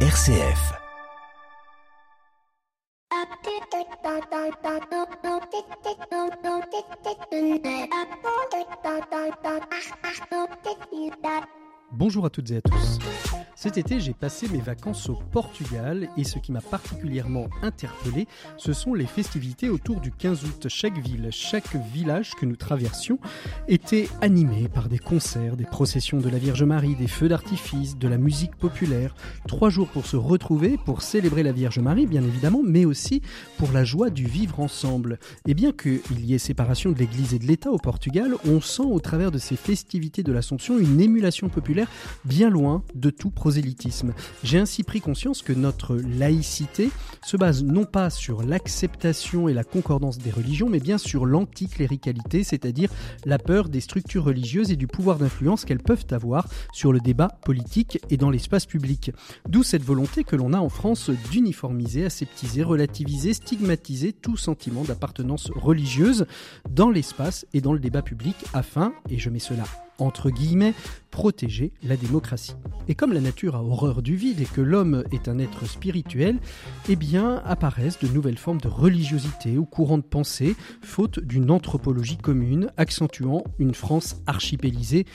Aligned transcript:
RCF. 0.00 0.76
Bonjour 11.92 12.26
à 12.26 12.30
toutes 12.30 12.50
et 12.50 12.56
à 12.56 12.60
tous. 12.60 12.98
Cet 13.58 13.78
été, 13.78 14.00
j'ai 14.00 14.12
passé 14.12 14.48
mes 14.48 14.60
vacances 14.60 15.08
au 15.08 15.14
Portugal 15.32 16.10
et 16.18 16.24
ce 16.24 16.38
qui 16.38 16.52
m'a 16.52 16.60
particulièrement 16.60 17.46
interpellé, 17.62 18.28
ce 18.58 18.74
sont 18.74 18.92
les 18.92 19.06
festivités 19.06 19.70
autour 19.70 20.00
du 20.00 20.12
15 20.12 20.44
août. 20.44 20.66
Chaque 20.68 20.98
ville, 20.98 21.28
chaque 21.30 21.74
village 21.74 22.32
que 22.34 22.44
nous 22.44 22.56
traversions 22.56 23.18
était 23.66 24.10
animé 24.20 24.68
par 24.68 24.90
des 24.90 24.98
concerts, 24.98 25.56
des 25.56 25.64
processions 25.64 26.18
de 26.18 26.28
la 26.28 26.36
Vierge 26.36 26.64
Marie, 26.64 26.96
des 26.96 27.06
feux 27.06 27.28
d'artifice, 27.28 27.96
de 27.96 28.08
la 28.08 28.18
musique 28.18 28.54
populaire. 28.56 29.14
Trois 29.48 29.70
jours 29.70 29.88
pour 29.88 30.04
se 30.04 30.16
retrouver, 30.16 30.76
pour 30.76 31.00
célébrer 31.00 31.42
la 31.42 31.52
Vierge 31.52 31.78
Marie, 31.78 32.06
bien 32.06 32.22
évidemment, 32.22 32.60
mais 32.62 32.84
aussi 32.84 33.22
pour 33.56 33.72
la 33.72 33.84
joie 33.84 34.10
du 34.10 34.26
vivre 34.26 34.60
ensemble. 34.60 35.18
Et 35.46 35.54
bien 35.54 35.72
qu'il 35.72 36.24
y 36.26 36.34
ait 36.34 36.38
séparation 36.38 36.92
de 36.92 36.98
l'Église 36.98 37.32
et 37.32 37.38
de 37.38 37.46
l'État 37.46 37.70
au 37.70 37.78
Portugal, 37.78 38.34
on 38.46 38.60
sent 38.60 38.82
au 38.84 39.00
travers 39.00 39.30
de 39.30 39.38
ces 39.38 39.56
festivités 39.56 40.22
de 40.22 40.32
l'Assomption 40.32 40.78
une 40.78 41.00
émulation 41.00 41.48
populaire 41.48 41.75
bien 42.24 42.50
loin 42.50 42.82
de 42.94 43.10
tout 43.10 43.30
prosélytisme. 43.30 44.14
J'ai 44.42 44.58
ainsi 44.58 44.82
pris 44.82 45.00
conscience 45.00 45.42
que 45.42 45.52
notre 45.52 45.96
laïcité 45.96 46.90
se 47.24 47.36
base 47.36 47.64
non 47.64 47.84
pas 47.84 48.10
sur 48.10 48.42
l'acceptation 48.42 49.48
et 49.48 49.54
la 49.54 49.64
concordance 49.64 50.18
des 50.18 50.30
religions, 50.30 50.68
mais 50.68 50.80
bien 50.80 50.98
sur 50.98 51.26
l'anticléricalité, 51.26 52.44
c'est-à-dire 52.44 52.90
la 53.24 53.38
peur 53.38 53.68
des 53.68 53.80
structures 53.80 54.24
religieuses 54.24 54.70
et 54.70 54.76
du 54.76 54.86
pouvoir 54.86 55.18
d'influence 55.18 55.64
qu'elles 55.64 55.82
peuvent 55.82 56.06
avoir 56.10 56.48
sur 56.72 56.92
le 56.92 57.00
débat 57.00 57.28
politique 57.44 57.98
et 58.10 58.16
dans 58.16 58.30
l'espace 58.30 58.66
public. 58.66 59.12
D'où 59.48 59.62
cette 59.62 59.82
volonté 59.82 60.24
que 60.24 60.36
l'on 60.36 60.52
a 60.52 60.58
en 60.58 60.68
France 60.68 61.10
d'uniformiser, 61.30 62.04
aseptiser, 62.04 62.62
relativiser, 62.62 63.34
stigmatiser 63.34 64.12
tout 64.12 64.36
sentiment 64.36 64.84
d'appartenance 64.84 65.50
religieuse 65.54 66.26
dans 66.70 66.90
l'espace 66.90 67.46
et 67.52 67.60
dans 67.60 67.72
le 67.72 67.78
débat 67.78 68.02
public 68.02 68.36
afin, 68.52 68.92
et 69.08 69.18
je 69.18 69.30
mets 69.30 69.38
cela 69.38 69.64
entre 69.98 70.30
guillemets, 70.30 70.74
protéger 71.10 71.72
la 71.82 71.96
démocratie. 71.96 72.56
Et 72.88 72.94
comme 72.94 73.12
la 73.12 73.20
nature 73.20 73.56
a 73.56 73.62
horreur 73.62 74.02
du 74.02 74.16
vide 74.16 74.40
et 74.40 74.44
que 74.44 74.60
l'homme 74.60 75.04
est 75.12 75.28
un 75.28 75.38
être 75.38 75.66
spirituel, 75.66 76.38
eh 76.88 76.96
bien 76.96 77.42
apparaissent 77.44 77.98
de 77.98 78.08
nouvelles 78.08 78.38
formes 78.38 78.60
de 78.60 78.68
religiosité 78.68 79.58
ou 79.58 79.64
courants 79.64 79.98
de 79.98 80.02
pensée, 80.02 80.56
faute 80.82 81.20
d'une 81.20 81.50
anthropologie 81.50 82.18
commune, 82.18 82.70
accentuant 82.76 83.44
une 83.58 83.74
France 83.74 84.16
archipélisée 84.26 85.06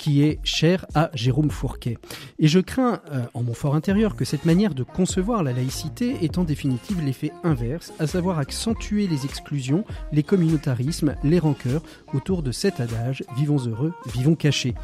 qui 0.00 0.22
est 0.22 0.38
cher 0.44 0.86
à 0.94 1.10
Jérôme 1.12 1.50
Fourquet. 1.50 1.98
Et 2.38 2.48
je 2.48 2.58
crains, 2.58 3.02
euh, 3.12 3.24
en 3.34 3.42
mon 3.42 3.52
fort 3.52 3.74
intérieur, 3.74 4.16
que 4.16 4.24
cette 4.24 4.46
manière 4.46 4.74
de 4.74 4.82
concevoir 4.82 5.42
la 5.42 5.52
laïcité 5.52 6.24
ait 6.24 6.38
en 6.38 6.44
définitive 6.44 7.04
l'effet 7.04 7.32
inverse, 7.44 7.92
à 7.98 8.06
savoir 8.06 8.38
accentuer 8.38 9.06
les 9.06 9.26
exclusions, 9.26 9.84
les 10.10 10.22
communautarismes, 10.22 11.16
les 11.22 11.38
rancœurs 11.38 11.82
autour 12.14 12.42
de 12.42 12.50
cet 12.50 12.80
adage 12.80 13.22
vivons 13.36 13.58
heureux, 13.58 13.92
vivons 14.06 14.36
cachés. 14.36 14.74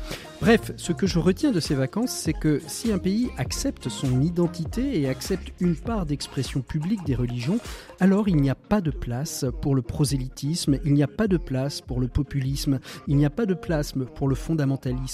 Bref, 0.42 0.72
ce 0.76 0.92
que 0.92 1.06
je 1.06 1.18
retiens 1.18 1.50
de 1.50 1.60
ces 1.60 1.74
vacances, 1.74 2.10
c'est 2.10 2.34
que 2.34 2.60
si 2.66 2.92
un 2.92 2.98
pays 2.98 3.30
accepte 3.38 3.88
son 3.88 4.20
identité 4.20 5.00
et 5.00 5.08
accepte 5.08 5.50
une 5.60 5.76
part 5.76 6.04
d'expression 6.04 6.60
publique 6.60 7.04
des 7.06 7.14
religions, 7.14 7.58
alors 8.00 8.28
il 8.28 8.36
n'y 8.36 8.50
a 8.50 8.54
pas 8.54 8.82
de 8.82 8.90
place 8.90 9.46
pour 9.62 9.74
le 9.74 9.80
prosélytisme, 9.80 10.78
il 10.84 10.92
n'y 10.92 11.02
a 11.02 11.08
pas 11.08 11.26
de 11.26 11.38
place 11.38 11.80
pour 11.80 12.00
le 12.00 12.08
populisme, 12.08 12.80
il 13.08 13.16
n'y 13.16 13.24
a 13.24 13.30
pas 13.30 13.46
de 13.46 13.54
place 13.54 13.94
pour 14.14 14.28
le 14.28 14.34
fondamentalisme 14.34 15.05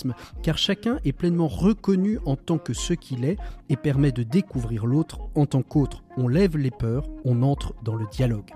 car 0.42 0.58
chacun 0.58 0.98
est 1.04 1.12
pleinement 1.12 1.48
reconnu 1.48 2.18
en 2.26 2.36
tant 2.36 2.58
que 2.58 2.74
ce 2.74 2.92
qu'il 2.94 3.24
est 3.24 3.36
et 3.68 3.76
permet 3.76 4.12
de 4.12 4.22
découvrir 4.22 4.86
l'autre 4.86 5.20
en 5.34 5.46
tant 5.46 5.62
qu'autre. 5.62 6.02
On 6.16 6.28
lève 6.28 6.56
les 6.56 6.70
peurs, 6.70 7.05
on 7.24 7.42
entre 7.42 7.74
dans 7.82 7.94
le 7.94 8.06
dialogue. 8.12 8.50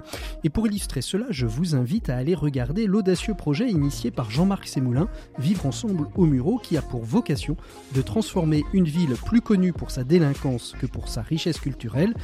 Et 0.44 0.50
pour 0.50 0.66
illustrer 0.66 1.00
cela, 1.00 1.26
je 1.30 1.46
vous 1.46 1.74
invite 1.74 2.10
à 2.10 2.16
aller 2.16 2.34
regarder 2.34 2.86
l'audacieux 2.86 3.34
projet 3.34 3.70
initié 3.70 4.10
par 4.10 4.30
Jean-Marc 4.30 4.66
Sémoulin, 4.66 5.08
Vivre 5.38 5.66
ensemble 5.66 6.08
au 6.16 6.26
Muro, 6.26 6.58
qui 6.58 6.76
a 6.76 6.82
pour 6.82 7.02
vocation 7.02 7.56
de 7.94 8.02
transformer 8.02 8.62
une 8.72 8.84
ville 8.84 9.14
plus 9.24 9.40
connue 9.40 9.72
pour 9.72 9.90
sa 9.90 10.04
délinquance 10.04 10.74
que 10.78 10.86
pour 10.86 11.08
sa 11.08 11.22
richesse 11.22 11.58
culturelle. 11.58 12.14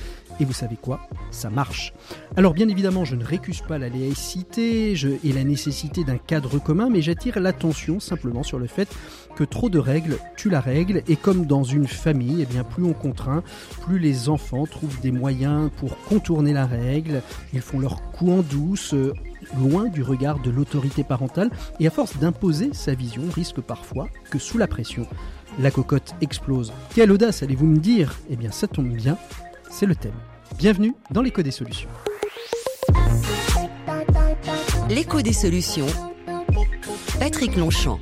Et 0.41 0.44
vous 0.44 0.53
savez 0.53 0.76
quoi? 0.76 1.09
Ça 1.31 1.50
marche. 1.50 1.94
Alors 2.37 2.53
bien 2.53 2.69
évidemment, 2.69 3.04
je 3.04 3.16
ne 3.16 3.25
récuse 3.25 3.62
pas 3.62 3.78
la 3.78 3.88
laïcité 3.88 4.93
et 4.93 5.32
la 5.32 5.44
nécessité 5.44 6.04
d'un 6.04 6.19
cadre 6.19 6.59
commun, 6.59 6.91
mais 6.91 7.03
j'attire 7.03 7.41
l'attention 7.41 8.00
simplement 8.00 8.43
sur 8.43 8.59
le 8.59 8.66
fait 8.66 8.88
que 9.34 9.44
trop 9.44 9.69
de 9.69 9.78
règles 9.78 10.19
tuent 10.37 10.50
la 10.50 10.60
règle, 10.60 11.03
et 11.09 11.16
comme 11.16 11.47
dans 11.47 11.65
une 11.65 11.87
famille, 11.87 12.43
eh 12.43 12.47
bien 12.47 12.65
plus 12.65 12.84
on 12.84 12.93
contraint, 12.93 13.43
plus 13.82 13.98
les 13.98 14.28
enfants 14.28 14.66
trouvent 14.66 15.00
des 15.00 15.12
moyens 15.12 15.70
pour 15.76 15.97
contourner 16.04 16.53
la 16.53 16.66
règle, 16.66 17.22
ils 17.53 17.60
font 17.60 17.78
leur 17.78 18.03
coup 18.12 18.31
en 18.31 18.43
douce, 18.43 18.94
euh, 18.94 19.12
loin 19.59 19.87
du 19.87 20.03
regard 20.03 20.41
de 20.41 20.50
l'autorité 20.50 21.04
parentale, 21.04 21.50
et 21.81 21.87
à 21.87 21.91
force 21.91 22.16
d'imposer 22.19 22.70
sa 22.72 22.94
vision, 22.94 23.22
risque 23.34 23.60
parfois 23.60 24.09
que 24.31 24.38
sous 24.38 24.59
la 24.59 24.66
pression, 24.66 25.06
la 25.59 25.70
cocotte 25.70 26.14
explose. 26.20 26.72
Quelle 26.94 27.12
audace 27.12 27.43
allez-vous 27.43 27.66
me 27.66 27.78
dire? 27.78 28.19
Eh 28.31 28.37
bien 28.37 28.50
ça 28.50 28.69
tombe 28.69 28.93
bien, 28.93 29.16
c'est 29.70 29.87
le 29.87 29.94
thème. 29.94 30.12
Bienvenue 30.59 30.94
dans 31.10 31.22
l'écho 31.22 31.43
des 31.43 31.50
solutions. 31.50 31.88
L'écho 34.88 35.22
des 35.22 35.32
solutions. 35.32 35.87
Patrick 37.19 37.56
Longchamp. 37.56 38.00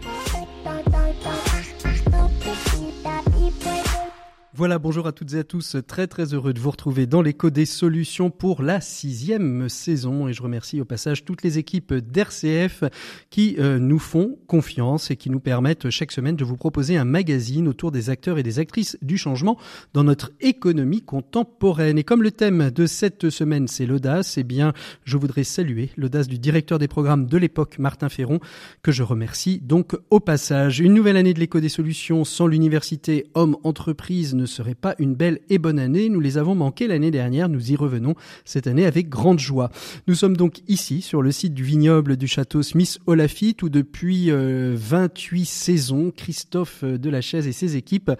Voilà, 4.60 4.78
bonjour 4.78 5.06
à 5.06 5.12
toutes 5.12 5.32
et 5.32 5.38
à 5.38 5.42
tous. 5.42 5.78
Très 5.86 6.06
très 6.06 6.34
heureux 6.34 6.52
de 6.52 6.60
vous 6.60 6.70
retrouver 6.70 7.06
dans 7.06 7.22
l'écho 7.22 7.48
des 7.48 7.64
solutions 7.64 8.28
pour 8.28 8.60
la 8.60 8.82
sixième 8.82 9.70
saison. 9.70 10.28
Et 10.28 10.34
je 10.34 10.42
remercie 10.42 10.82
au 10.82 10.84
passage 10.84 11.24
toutes 11.24 11.42
les 11.42 11.56
équipes 11.56 11.94
d'RCF 11.94 12.84
qui 13.30 13.56
euh, 13.58 13.78
nous 13.78 13.98
font 13.98 14.36
confiance 14.48 15.10
et 15.10 15.16
qui 15.16 15.30
nous 15.30 15.40
permettent 15.40 15.88
chaque 15.88 16.12
semaine 16.12 16.36
de 16.36 16.44
vous 16.44 16.58
proposer 16.58 16.98
un 16.98 17.06
magazine 17.06 17.68
autour 17.68 17.90
des 17.90 18.10
acteurs 18.10 18.36
et 18.36 18.42
des 18.42 18.58
actrices 18.58 18.98
du 19.00 19.16
changement 19.16 19.56
dans 19.94 20.04
notre 20.04 20.30
économie 20.42 21.00
contemporaine. 21.00 21.96
Et 21.96 22.04
comme 22.04 22.22
le 22.22 22.30
thème 22.30 22.70
de 22.70 22.84
cette 22.84 23.30
semaine 23.30 23.66
c'est 23.66 23.86
l'audace, 23.86 24.36
eh 24.36 24.44
bien 24.44 24.74
je 25.04 25.16
voudrais 25.16 25.44
saluer 25.44 25.88
l'audace 25.96 26.28
du 26.28 26.38
directeur 26.38 26.78
des 26.78 26.86
programmes 26.86 27.24
de 27.24 27.38
l'époque, 27.38 27.78
Martin 27.78 28.10
Ferron, 28.10 28.40
que 28.82 28.92
je 28.92 29.04
remercie 29.04 29.58
donc 29.58 29.96
au 30.10 30.20
passage. 30.20 30.80
Une 30.80 30.92
nouvelle 30.92 31.16
année 31.16 31.32
de 31.32 31.40
l'écho 31.40 31.60
des 31.60 31.70
solutions 31.70 32.26
sans 32.26 32.46
l'université 32.46 33.24
homme-entreprise 33.32 34.34
ne 34.34 34.49
serait 34.50 34.74
pas 34.74 34.94
une 34.98 35.14
belle 35.14 35.40
et 35.48 35.58
bonne 35.58 35.78
année. 35.78 36.08
Nous 36.08 36.20
les 36.20 36.38
avons 36.38 36.54
manqués 36.54 36.86
l'année 36.86 37.10
dernière, 37.10 37.48
nous 37.48 37.72
y 37.72 37.76
revenons 37.76 38.14
cette 38.44 38.66
année 38.66 38.86
avec 38.86 39.08
grande 39.08 39.38
joie. 39.38 39.70
Nous 40.06 40.14
sommes 40.14 40.36
donc 40.36 40.60
ici 40.68 41.02
sur 41.02 41.22
le 41.22 41.32
site 41.32 41.54
du 41.54 41.64
vignoble 41.64 42.16
du 42.16 42.26
château 42.26 42.62
Smith 42.62 42.98
Olafite 43.06 43.62
où 43.62 43.68
depuis 43.68 44.30
28 44.30 44.30
euh, 44.32 45.44
saisons, 45.46 46.12
Christophe 46.14 46.84
Delachaise 46.84 47.46
et 47.46 47.52
ses 47.52 47.76
équipes 47.76 48.10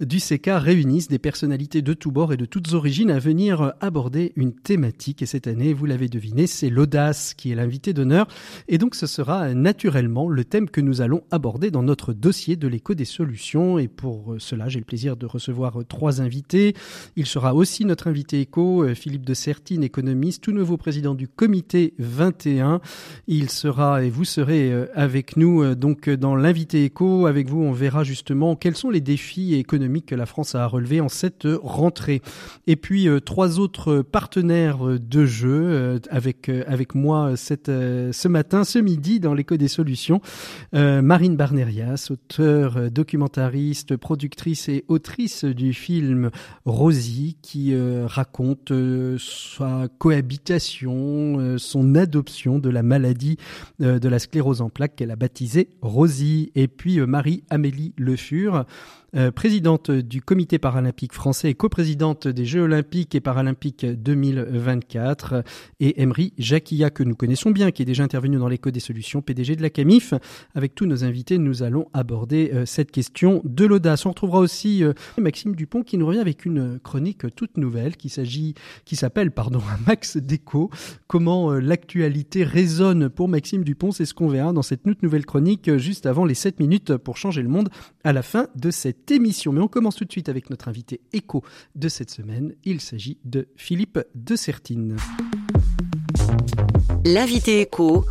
du 0.00 0.18
CK 0.18 0.50
réunissent 0.52 1.08
des 1.08 1.18
personnalités 1.18 1.82
de 1.82 1.92
tous 1.92 2.10
bords 2.10 2.32
et 2.32 2.36
de 2.36 2.44
toutes 2.44 2.72
origines 2.72 3.10
à 3.10 3.18
venir 3.18 3.74
aborder 3.80 4.32
une 4.36 4.52
thématique. 4.52 5.22
Et 5.22 5.26
cette 5.26 5.46
année, 5.46 5.72
vous 5.72 5.86
l'avez 5.86 6.08
deviné, 6.08 6.46
c'est 6.46 6.70
l'audace 6.70 7.34
qui 7.34 7.50
est 7.50 7.54
l'invité 7.54 7.92
d'honneur. 7.92 8.26
Et 8.68 8.78
donc 8.78 8.94
ce 8.94 9.06
sera 9.06 9.52
naturellement 9.54 10.28
le 10.28 10.44
thème 10.44 10.70
que 10.70 10.80
nous 10.80 11.00
allons 11.00 11.22
aborder 11.30 11.70
dans 11.70 11.82
notre 11.82 12.12
dossier 12.12 12.56
de 12.56 12.68
l'écho 12.68 12.94
des 12.94 13.04
solutions. 13.04 13.78
Et 13.78 13.88
pour 13.88 14.36
cela, 14.38 14.68
j'ai 14.68 14.78
le 14.78 14.84
plaisir 14.84 15.16
de 15.16 15.26
recevoir 15.26 15.79
trois 15.82 16.20
invités. 16.20 16.74
Il 17.16 17.26
sera 17.26 17.54
aussi 17.54 17.84
notre 17.84 18.08
invité 18.08 18.40
éco, 18.40 18.82
euh, 18.82 18.94
Philippe 18.94 19.24
de 19.24 19.34
Sertine, 19.34 19.82
économiste, 19.82 20.42
tout 20.42 20.52
nouveau 20.52 20.76
président 20.76 21.14
du 21.14 21.28
comité 21.28 21.94
21. 21.98 22.80
Il 23.26 23.50
sera 23.50 24.02
et 24.02 24.10
vous 24.10 24.24
serez 24.24 24.72
euh, 24.72 24.86
avec 24.94 25.36
nous 25.36 25.62
euh, 25.62 25.74
donc 25.74 26.08
dans 26.08 26.36
l'invité 26.36 26.84
éco. 26.84 27.26
Avec 27.26 27.48
vous, 27.48 27.60
on 27.60 27.72
verra 27.72 28.04
justement 28.04 28.56
quels 28.56 28.76
sont 28.76 28.90
les 28.90 29.00
défis 29.00 29.54
économiques 29.54 30.06
que 30.06 30.14
la 30.14 30.26
France 30.26 30.54
a 30.54 30.64
à 30.64 30.66
relever 30.66 31.00
en 31.00 31.08
cette 31.08 31.46
rentrée. 31.62 32.22
Et 32.66 32.76
puis 32.76 33.08
trois 33.24 33.58
autres 33.58 34.02
partenaires 34.02 34.78
de 34.84 35.24
jeu 35.24 36.00
avec 36.10 36.48
avec 36.48 36.94
moi 36.94 37.36
cette 37.36 37.68
ce 37.68 38.28
matin, 38.28 38.64
ce 38.64 38.78
midi 38.78 39.20
dans 39.20 39.34
l'écho 39.34 39.56
des 39.56 39.68
solutions. 39.68 40.20
Marine 40.72 41.36
Barnerias, 41.36 42.08
auteure, 42.10 42.90
documentariste, 42.90 43.96
productrice 43.96 44.68
et 44.68 44.84
autrice 44.88 45.44
du 45.44 45.59
film 45.72 46.30
Rosie 46.64 47.36
qui 47.42 47.74
euh, 47.74 48.06
raconte 48.06 48.70
euh, 48.70 49.16
sa 49.18 49.88
cohabitation, 49.98 51.38
euh, 51.38 51.58
son 51.58 51.94
adoption 51.94 52.58
de 52.58 52.70
la 52.70 52.82
maladie 52.82 53.36
de 53.78 54.08
la 54.08 54.18
sclérose 54.18 54.60
en 54.60 54.70
plaques 54.70 54.96
qu'elle 54.96 55.10
a 55.10 55.16
baptisée 55.16 55.70
Rosie. 55.82 56.52
Et 56.54 56.68
puis 56.68 56.98
Marie-Amélie 57.00 57.92
Le 57.96 58.16
Fur, 58.16 58.64
euh, 59.16 59.30
présidente 59.32 59.90
du 59.90 60.22
Comité 60.22 60.58
paralympique 60.58 61.12
français 61.12 61.50
et 61.50 61.54
coprésidente 61.54 62.28
des 62.28 62.44
Jeux 62.44 62.62
olympiques 62.62 63.14
et 63.14 63.20
paralympiques 63.20 63.84
2024, 63.84 65.42
et 65.80 66.00
Emery 66.00 66.32
Jacquilla, 66.38 66.90
que 66.90 67.02
nous 67.02 67.16
connaissons 67.16 67.50
bien, 67.50 67.72
qui 67.72 67.82
est 67.82 67.86
déjà 67.86 68.04
intervenu 68.04 68.36
dans 68.36 68.48
l'écho 68.48 68.70
des 68.70 68.80
solutions, 68.80 69.22
PDG 69.22 69.56
de 69.56 69.62
la 69.62 69.70
CAMIF. 69.70 70.14
Avec 70.54 70.74
tous 70.74 70.86
nos 70.86 71.02
invités, 71.02 71.38
nous 71.38 71.62
allons 71.62 71.88
aborder 71.92 72.50
euh, 72.54 72.66
cette 72.66 72.92
question 72.92 73.42
de 73.44 73.64
l'audace. 73.64 74.06
On 74.06 74.10
retrouvera 74.10 74.38
aussi 74.38 74.84
euh, 74.84 74.92
Maxime 75.18 75.56
Dupont 75.56 75.82
qui 75.82 75.98
nous 75.98 76.06
revient 76.06 76.20
avec 76.20 76.44
une 76.44 76.78
chronique 76.78 77.34
toute 77.34 77.56
nouvelle 77.56 77.96
qui 77.96 78.10
s'agit, 78.10 78.54
qui 78.84 78.94
s'appelle, 78.94 79.32
pardon, 79.32 79.60
Max 79.86 80.18
Déco. 80.18 80.70
Comment 81.08 81.52
l'actualité 81.52 82.44
résonne 82.44 83.08
pour 83.08 83.28
Maxime 83.28 83.64
Dupont, 83.64 83.90
c'est 83.90 84.04
ce 84.04 84.14
qu'on 84.14 84.28
verra 84.28 84.52
dans 84.52 84.62
cette 84.62 84.84
toute 84.84 85.02
nouvelle 85.02 85.26
chronique 85.26 85.76
juste 85.78 86.06
avant 86.06 86.24
les 86.24 86.34
7 86.34 86.60
minutes 86.60 86.96
pour 86.96 87.16
changer 87.16 87.42
le 87.42 87.48
monde 87.48 87.70
à 88.04 88.12
la 88.12 88.22
fin 88.22 88.46
de 88.56 88.70
cette 88.70 88.99
émission. 89.08 89.52
Mais 89.52 89.60
on 89.60 89.68
commence 89.68 89.96
tout 89.96 90.04
de 90.04 90.12
suite 90.12 90.28
avec 90.28 90.50
notre 90.50 90.68
invité 90.68 91.00
écho 91.12 91.42
de 91.74 91.88
cette 91.88 92.10
semaine. 92.10 92.54
Il 92.64 92.80
s'agit 92.80 93.18
de 93.24 93.48
Philippe 93.56 93.98
de 94.14 94.36
Sertine. 94.36 94.96
L'invité 97.04 97.60
écho, 97.60 98.04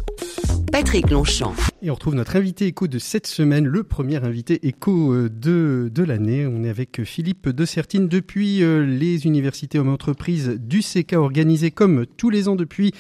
Patrick 0.71 1.09
Longchamp. 1.09 1.53
Et 1.81 1.89
on 1.89 1.94
retrouve 1.94 2.15
notre 2.15 2.36
invité 2.36 2.65
écho 2.65 2.88
de 2.88 3.00
cette 3.00 3.27
semaine, 3.27 3.65
le 3.65 3.83
premier 3.83 4.18
invité 4.18 4.68
écho 4.68 5.13
euh, 5.13 5.30
de, 5.30 5.89
de 5.94 6.03
l'année. 6.03 6.45
On 6.45 6.63
est 6.63 6.69
avec 6.69 7.03
Philippe 7.03 7.50
de 7.50 7.65
Sertine 7.65 8.07
depuis 8.07 8.63
euh, 8.63 8.85
les 8.85 9.25
universités 9.25 9.80
hommes 9.80 9.89
entreprises 9.89 10.50
du 10.59 10.81
CK 10.81 11.13
organisées 11.13 11.71
comme 11.71 12.06
tous 12.06 12.30
les 12.30 12.47
ans 12.47 12.56
depuis 12.56 12.94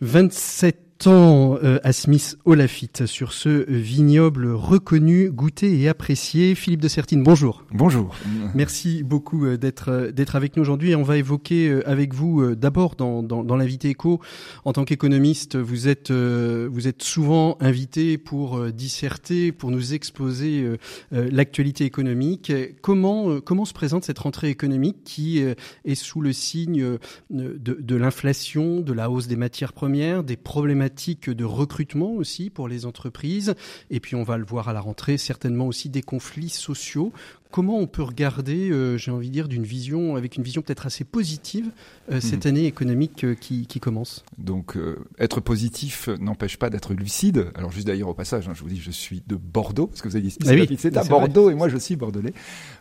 27 0.00 0.87
temps 0.98 1.56
euh, 1.62 1.78
à 1.84 1.92
Smith 1.92 2.36
Olafite 2.44 3.06
sur 3.06 3.32
ce 3.32 3.70
vignoble 3.70 4.50
reconnu, 4.50 5.30
goûté 5.30 5.80
et 5.80 5.88
apprécié. 5.88 6.56
Philippe 6.56 6.80
de 6.80 6.88
Sertine, 6.88 7.22
bonjour. 7.22 7.64
Bonjour. 7.70 8.16
Merci 8.54 9.04
beaucoup 9.04 9.46
euh, 9.46 9.56
d'être 9.56 9.90
euh, 9.90 10.10
d'être 10.10 10.34
avec 10.34 10.56
nous 10.56 10.62
aujourd'hui. 10.62 10.96
On 10.96 11.04
va 11.04 11.16
évoquer 11.16 11.82
avec 11.86 12.14
vous 12.14 12.54
d'abord 12.56 12.96
dans, 12.96 13.22
dans, 13.22 13.44
dans 13.44 13.56
l'invité 13.56 13.90
éco 13.90 14.20
en 14.64 14.72
tant 14.72 14.84
qu'économiste, 14.84 15.56
vous 15.56 15.86
êtes 15.86 16.10
vous 16.10 16.88
êtes 16.88 17.02
souvent 17.02 17.56
invité 17.60 18.18
pour 18.18 18.60
disserter, 18.72 19.52
pour 19.52 19.70
nous 19.70 19.94
exposer 19.94 20.78
l'actualité 21.10 21.84
économique. 21.84 22.52
Comment 22.82 23.40
comment 23.40 23.64
se 23.64 23.72
présente 23.72 24.04
cette 24.04 24.18
rentrée 24.18 24.48
économique 24.48 25.04
qui 25.04 25.38
est 25.38 25.94
sous 25.94 26.20
le 26.20 26.32
signe 26.32 26.98
de, 27.30 27.58
de 27.58 27.96
l'inflation, 27.96 28.80
de 28.80 28.92
la 28.92 29.10
hausse 29.10 29.28
des 29.28 29.36
matières 29.36 29.72
premières, 29.72 30.24
des 30.24 30.36
problématiques 30.36 30.87
de 30.88 31.44
recrutement 31.44 32.12
aussi 32.12 32.50
pour 32.50 32.68
les 32.68 32.86
entreprises. 32.86 33.54
Et 33.90 34.00
puis 34.00 34.16
on 34.16 34.22
va 34.22 34.36
le 34.36 34.44
voir 34.44 34.68
à 34.68 34.72
la 34.72 34.80
rentrée, 34.80 35.18
certainement 35.18 35.66
aussi 35.66 35.88
des 35.88 36.02
conflits 36.02 36.48
sociaux. 36.48 37.12
Comment 37.50 37.78
on 37.78 37.86
peut 37.86 38.02
regarder, 38.02 38.70
euh, 38.70 38.98
j'ai 38.98 39.10
envie 39.10 39.28
de 39.28 39.32
dire, 39.32 39.48
d'une 39.48 39.64
vision, 39.64 40.16
avec 40.16 40.36
une 40.36 40.42
vision 40.42 40.60
peut-être 40.60 40.84
assez 40.84 41.04
positive, 41.04 41.70
euh, 42.10 42.20
cette 42.20 42.44
hmm. 42.44 42.48
année 42.48 42.66
économique 42.66 43.24
euh, 43.24 43.34
qui, 43.34 43.66
commence? 43.80 44.22
Donc, 44.36 44.76
être 45.18 45.40
positif 45.40 46.08
n'empêche 46.20 46.58
pas 46.58 46.68
d'être 46.68 46.92
lucide. 46.92 47.50
Alors, 47.54 47.70
juste 47.70 47.86
d'ailleurs 47.86 48.10
au 48.10 48.14
passage, 48.14 48.48
hein, 48.48 48.52
je 48.54 48.62
vous 48.62 48.68
dis, 48.68 48.78
je 48.78 48.90
suis 48.90 49.22
de 49.26 49.36
Bordeaux, 49.36 49.86
parce 49.86 50.02
que 50.02 50.08
vous 50.08 50.16
avez 50.16 50.28
dit, 50.28 50.36
ah 50.44 50.76
c'est 50.76 50.96
à 50.96 51.04
Bordeaux, 51.04 51.48
et 51.48 51.54
moi 51.54 51.68
je 51.68 51.78
suis 51.78 51.96
bordelais. 51.96 52.34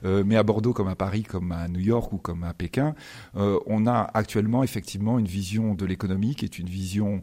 mais 0.04 0.36
à 0.36 0.44
Bordeaux, 0.44 0.74
comme 0.74 0.88
à 0.88 0.96
Paris, 0.96 1.24
comme 1.24 1.52
à 1.52 1.68
New 1.68 1.80
York 1.80 2.12
ou 2.12 2.18
comme 2.18 2.44
à 2.44 2.54
Pékin, 2.54 2.96
on 3.36 3.88
a 3.88 4.10
actuellement 4.14 4.64
effectivement 4.64 5.20
une 5.20 5.28
vision 5.28 5.76
de 5.76 5.86
l'économie 5.86 6.36
qui 6.36 6.46
est 6.46 6.60
une 6.60 6.70
vision 6.70 7.22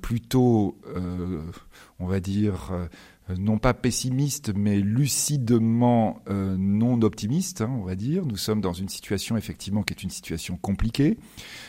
plutôt, 0.00 0.78
euh, 0.96 1.42
on 1.98 2.06
va 2.06 2.20
dire, 2.20 2.70
euh, 2.72 2.86
non 3.38 3.58
pas 3.58 3.74
pessimiste, 3.74 4.52
mais 4.54 4.76
lucidement 4.76 6.22
non 6.28 7.02
optimiste, 7.02 7.60
hein, 7.60 7.70
on 7.80 7.84
va 7.84 7.94
dire. 7.94 8.24
Nous 8.24 8.36
sommes 8.36 8.60
dans 8.60 8.72
une 8.72 8.88
situation 8.88 9.36
effectivement 9.36 9.82
qui 9.82 9.92
est 9.92 10.02
une 10.02 10.10
situation 10.10 10.56
compliquée, 10.56 11.18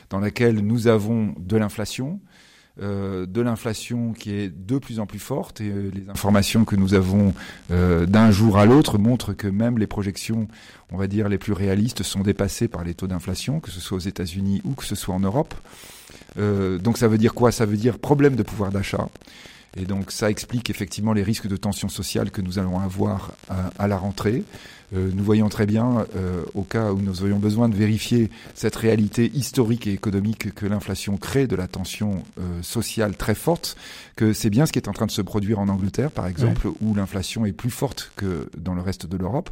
dans 0.10 0.20
laquelle 0.20 0.60
nous 0.60 0.88
avons 0.88 1.34
de 1.40 1.58
l'inflation, 1.58 2.20
de 2.80 3.42
l'inflation 3.42 4.14
qui 4.14 4.34
est 4.34 4.50
de 4.50 4.78
plus 4.78 5.00
en 5.00 5.08
plus 5.08 5.18
forte 5.18 5.62
et 5.62 5.72
les 5.72 6.10
informations 6.10 6.64
que 6.64 6.76
nous 6.76 6.94
avons 6.94 7.34
d'un 7.70 8.30
jour 8.30 8.60
à 8.60 8.68
l'autre 8.68 9.00
montrent 9.00 9.34
que 9.34 9.48
même 9.48 9.80
les 9.80 9.88
projections, 9.88 10.48
on 10.92 10.98
va 10.98 11.08
dire, 11.08 11.28
les 11.28 11.40
plus 11.40 11.54
réalistes 11.54 12.04
sont 12.04 12.22
dépassées 12.22 12.68
par 12.68 12.84
les 12.84 12.94
taux 12.94 13.08
d'inflation, 13.08 13.60
que 13.60 13.72
ce 13.72 13.80
soit 13.80 13.98
aux 13.98 14.02
États-Unis 14.02 14.62
ou 14.64 14.76
que 14.76 14.86
ce 14.86 14.94
soit 14.94 15.16
en 15.16 15.22
Europe. 15.22 15.56
Euh, 16.38 16.78
donc 16.78 16.98
ça 16.98 17.08
veut 17.08 17.18
dire 17.18 17.34
quoi? 17.34 17.52
Ça 17.52 17.66
veut 17.66 17.78
dire 17.78 18.00
problème 18.00 18.36
de 18.36 18.44
pouvoir 18.44 18.72
d'achat. 18.72 19.08
Et 19.76 19.86
donc 19.86 20.12
ça 20.12 20.30
explique 20.30 20.70
effectivement 20.70 21.14
les 21.14 21.24
risques 21.24 21.48
de 21.48 21.58
tension 21.58 21.90
sociale 21.90 22.32
que 22.32 22.42
nous 22.42 22.58
allons 22.58 22.80
avoir 22.80 23.34
à, 23.50 23.88
la 23.88 23.98
rentrée. 23.98 24.44
Euh, 24.96 25.12
nous 25.14 25.24
voyons 25.24 25.50
très 25.50 25.66
bien, 25.66 26.06
euh, 26.16 26.44
au 26.56 26.64
cas 26.64 26.94
où 26.94 27.00
nous 27.00 27.22
aurions 27.22 27.38
besoin 27.38 27.70
de 27.70 27.76
vérifier 27.76 28.32
cette 28.56 28.76
réalité 28.76 29.30
historique 29.36 29.86
et 29.86 29.92
économique 29.92 30.56
que 30.56 30.66
l'inflation 30.66 31.18
crée 31.18 31.46
de 31.46 31.56
la 31.56 31.68
tension 31.68 32.24
sociale 32.62 33.16
très 33.16 33.36
forte, 33.36 33.76
que 34.16 34.34
c'est 34.34 34.50
bien 34.50 34.66
ce 34.66 34.72
qui 34.72 34.80
est 34.80 34.88
en 34.88 34.94
train 34.94 35.06
de 35.06 35.12
se 35.12 35.22
produire 35.22 35.60
en 35.60 35.68
Angleterre, 35.68 36.12
par 36.12 36.26
exemple, 36.26 36.70
où 36.82 36.96
l'inflation 36.96 37.46
est 37.46 37.52
plus 37.54 37.70
forte 37.70 38.12
que 38.16 38.50
dans 38.58 38.74
le 38.74 38.82
reste 38.82 39.06
de 39.06 39.18
l'Europe. 39.18 39.52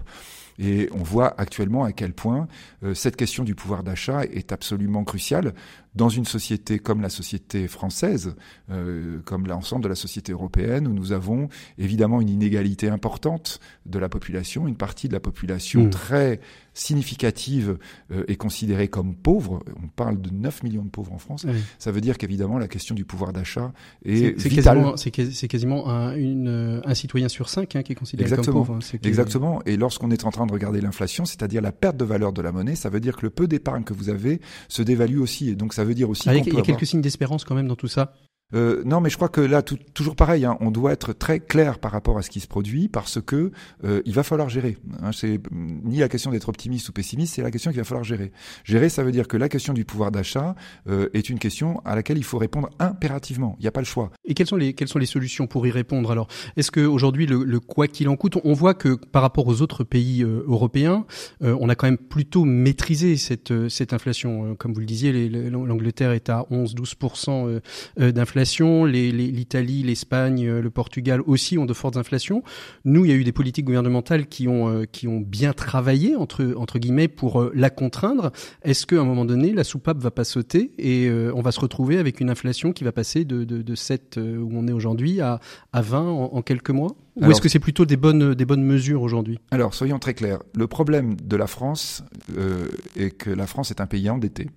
Et 0.57 0.89
on 0.93 1.03
voit 1.03 1.39
actuellement 1.39 1.83
à 1.83 1.91
quel 1.91 2.13
point 2.13 2.47
cette 2.93 3.15
question 3.17 3.43
du 3.43 3.55
pouvoir 3.55 3.83
d'achat 3.83 4.23
est 4.23 4.51
absolument 4.51 5.03
cruciale 5.03 5.53
dans 5.95 6.09
une 6.09 6.25
société 6.25 6.77
comme 6.77 7.01
la 7.01 7.09
société 7.09 7.67
française, 7.67 8.35
euh, 8.69 9.19
comme 9.23 9.47
l'ensemble 9.47 9.83
de 9.83 9.89
la 9.89 9.95
société 9.95 10.33
européenne, 10.33 10.87
où 10.87 10.93
nous 10.93 11.13
avons 11.13 11.47
évidemment 11.77 12.21
une 12.21 12.29
inégalité 12.29 12.89
importante 12.89 13.59
de 13.85 13.97
la 13.97 14.09
population, 14.09 14.67
une 14.67 14.75
partie 14.75 15.07
de 15.07 15.13
la 15.13 15.21
population 15.21 15.85
mmh. 15.85 15.89
très 15.89 16.39
significative 16.75 17.79
euh, 18.11 18.23
est 18.27 18.35
considérée 18.35 18.89
comme 18.89 19.15
pauvre. 19.15 19.63
On 19.83 19.87
parle 19.87 20.21
de 20.21 20.29
9 20.29 20.61
millions 20.63 20.83
de 20.83 20.89
pauvres 20.89 21.13
en 21.13 21.17
France. 21.17 21.47
Ça 21.79 21.91
veut 21.91 22.01
dire 22.01 22.19
qu'évidemment 22.19 22.59
la 22.59 22.67
question 22.67 22.93
du 22.93 23.05
pouvoir 23.05 23.33
d'achat 23.33 23.73
est, 24.03 24.39
c'est, 24.39 24.49
vitale. 24.49 24.93
C'est 24.97 25.47
quasiment 25.47 25.89
un, 25.89 26.15
une, 26.15 26.81
un 26.85 26.93
citoyen 26.93 27.29
sur 27.29 27.49
cinq 27.49 27.75
hein, 27.75 27.81
qui 27.81 27.93
est 27.93 27.95
considéré 27.95 28.29
comme 28.35 28.45
pauvre. 28.45 28.75
Hein. 28.75 28.97
Exactement. 29.03 29.61
Et 29.65 29.77
lorsqu'on 29.77 30.11
est 30.11 30.25
en 30.25 30.31
train 30.31 30.45
de 30.45 30.51
regarder 30.51 30.81
l'inflation, 30.81 31.25
c'est-à-dire 31.25 31.61
la 31.61 31.71
perte 31.71 31.97
de 31.97 32.05
valeur 32.05 32.33
de 32.33 32.41
la 32.41 32.51
monnaie, 32.51 32.75
ça 32.75 32.89
veut 32.89 32.99
dire 32.99 33.15
que 33.15 33.23
le 33.23 33.29
peu 33.29 33.47
d'épargne 33.47 33.83
que 33.83 33.93
vous 33.93 34.09
avez 34.09 34.41
se 34.67 34.83
dévalue 34.83 35.19
aussi. 35.19 35.49
Et 35.49 35.55
donc 35.55 35.73
ça 35.73 35.83
veut 35.83 35.95
dire 35.95 36.09
aussi. 36.09 36.29
Ah, 36.29 36.35
il 36.35 36.53
y 36.53 36.57
a 36.57 36.61
quelques 36.61 36.85
signes 36.85 37.01
d'espérance 37.01 37.45
quand 37.45 37.55
même 37.55 37.67
dans 37.67 37.75
tout 37.75 37.87
ça. 37.87 38.13
Euh, 38.53 38.83
non, 38.85 39.01
mais 39.01 39.09
je 39.09 39.15
crois 39.15 39.29
que 39.29 39.41
là, 39.41 39.63
toujours 39.63 40.15
pareil, 40.15 40.45
hein, 40.45 40.57
on 40.59 40.69
doit 40.69 40.91
être 40.91 41.13
très 41.13 41.39
clair 41.39 41.79
par 41.79 41.91
rapport 41.91 42.17
à 42.17 42.21
ce 42.21 42.29
qui 42.29 42.39
se 42.39 42.47
produit 42.47 42.87
parce 42.87 43.19
que 43.19 43.51
euh, 43.83 44.01
il 44.05 44.13
va 44.13 44.23
falloir 44.23 44.49
gérer. 44.49 44.77
Hein, 45.01 45.11
c'est 45.11 45.39
ni 45.51 45.97
la 45.97 46.09
question 46.09 46.31
d'être 46.31 46.47
optimiste 46.47 46.89
ou 46.89 46.91
pessimiste, 46.91 47.35
c'est 47.35 47.41
la 47.41 47.49
question 47.49 47.71
qu'il 47.71 47.79
va 47.79 47.85
falloir 47.85 48.03
gérer. 48.03 48.31
Gérer, 48.63 48.89
ça 48.89 49.03
veut 49.03 49.11
dire 49.11 49.27
que 49.27 49.37
la 49.37 49.49
question 49.49 49.73
du 49.73 49.83
pouvoir 49.83 50.11
d'achat 50.11 50.55
euh, 50.87 51.09
est 51.13 51.29
une 51.29 51.39
question 51.39 51.81
à 51.85 51.95
laquelle 51.95 52.17
il 52.17 52.23
faut 52.23 52.37
répondre 52.37 52.69
impérativement. 52.77 53.55
Il 53.59 53.63
n'y 53.63 53.67
a 53.67 53.71
pas 53.71 53.81
le 53.81 53.85
choix. 53.85 54.11
Et 54.25 54.35
quelles 54.35 54.47
sont 54.47 54.57
les 54.99 55.05
solutions 55.05 55.47
pour 55.47 55.65
y 55.65 55.71
répondre? 55.71 56.11
Alors, 56.11 56.27
est-ce 56.55 56.69
que 56.69 56.81
aujourd'hui 56.81 57.25
le, 57.25 57.59
quoi 57.59 57.87
qu'il 57.87 58.09
en 58.09 58.15
coûte, 58.15 58.37
on 58.43 58.53
voit 58.53 58.75
que 58.75 58.95
par 58.95 59.23
rapport 59.23 59.47
aux 59.47 59.61
autres 59.61 59.83
pays 59.83 60.23
européens, 60.23 61.05
on 61.41 61.69
a 61.69 61.75
quand 61.75 61.87
même 61.87 61.97
plutôt 61.97 62.45
maîtrisé 62.45 63.17
cette 63.17 63.69
cette 63.69 63.93
inflation. 63.93 64.55
Comme 64.55 64.73
vous 64.73 64.79
le 64.79 64.85
disiez, 64.85 65.29
l'Angleterre 65.49 66.11
est 66.11 66.29
à 66.29 66.45
11-12% 66.51 67.61
d'inflation 67.97 68.34
l'Italie, 68.35 69.83
l'Espagne, 69.83 70.47
euh, 70.47 70.61
le 70.61 70.69
Portugal 70.69 71.21
aussi 71.25 71.57
ont 71.57 71.65
de 71.65 71.73
fortes 71.73 71.97
inflations. 71.97 72.43
Nous, 72.83 73.05
il 73.05 73.11
y 73.11 73.13
a 73.13 73.17
eu 73.17 73.23
des 73.23 73.31
politiques 73.31 73.65
gouvernementales 73.65 74.27
qui 74.27 74.47
ont 74.47 74.69
euh, 74.69 74.85
bien 75.21 75.53
travaillé 75.53 76.15
entre 76.15 76.79
guillemets 76.79 77.07
pour 77.07 77.41
euh, 77.41 77.51
la 77.55 77.69
contraindre. 77.69 78.31
Est-ce 78.63 78.85
qu'à 78.85 78.99
un 78.99 79.05
moment 79.05 79.25
donné, 79.25 79.53
la 79.53 79.63
soupape 79.63 79.97
va 79.97 80.11
pas 80.11 80.23
sauter 80.23 80.71
et 80.77 81.09
on 81.33 81.41
va 81.41 81.51
se 81.51 81.59
retrouver 81.59 81.97
avec 81.97 82.19
une 82.19 82.29
inflation 82.29 82.71
qui 82.71 82.83
va 82.83 82.91
passer 82.91 83.25
de 83.25 83.43
de, 83.43 83.61
de 83.61 83.75
7 83.75 84.17
où 84.17 84.49
on 84.53 84.67
est 84.67 84.71
aujourd'hui 84.71 85.21
à 85.21 85.39
à 85.73 85.81
20 85.81 86.01
en 86.01 86.41
quelques 86.41 86.71
mois? 86.71 86.95
Ou 87.15 87.31
est-ce 87.31 87.41
que 87.41 87.49
c'est 87.49 87.59
plutôt 87.59 87.85
des 87.85 87.97
bonnes, 87.97 88.33
des 88.33 88.45
bonnes 88.45 88.63
mesures 88.63 89.01
aujourd'hui? 89.01 89.39
Alors, 89.51 89.73
soyons 89.73 89.99
très 89.99 90.13
clairs. 90.13 90.39
Le 90.53 90.67
problème 90.67 91.15
de 91.15 91.35
la 91.35 91.47
France 91.47 92.03
euh, 92.37 92.67
est 92.95 93.11
que 93.11 93.29
la 93.29 93.47
France 93.47 93.71
est 93.71 93.79
un 93.79 93.85
pays 93.85 94.09
endetté 94.09 94.47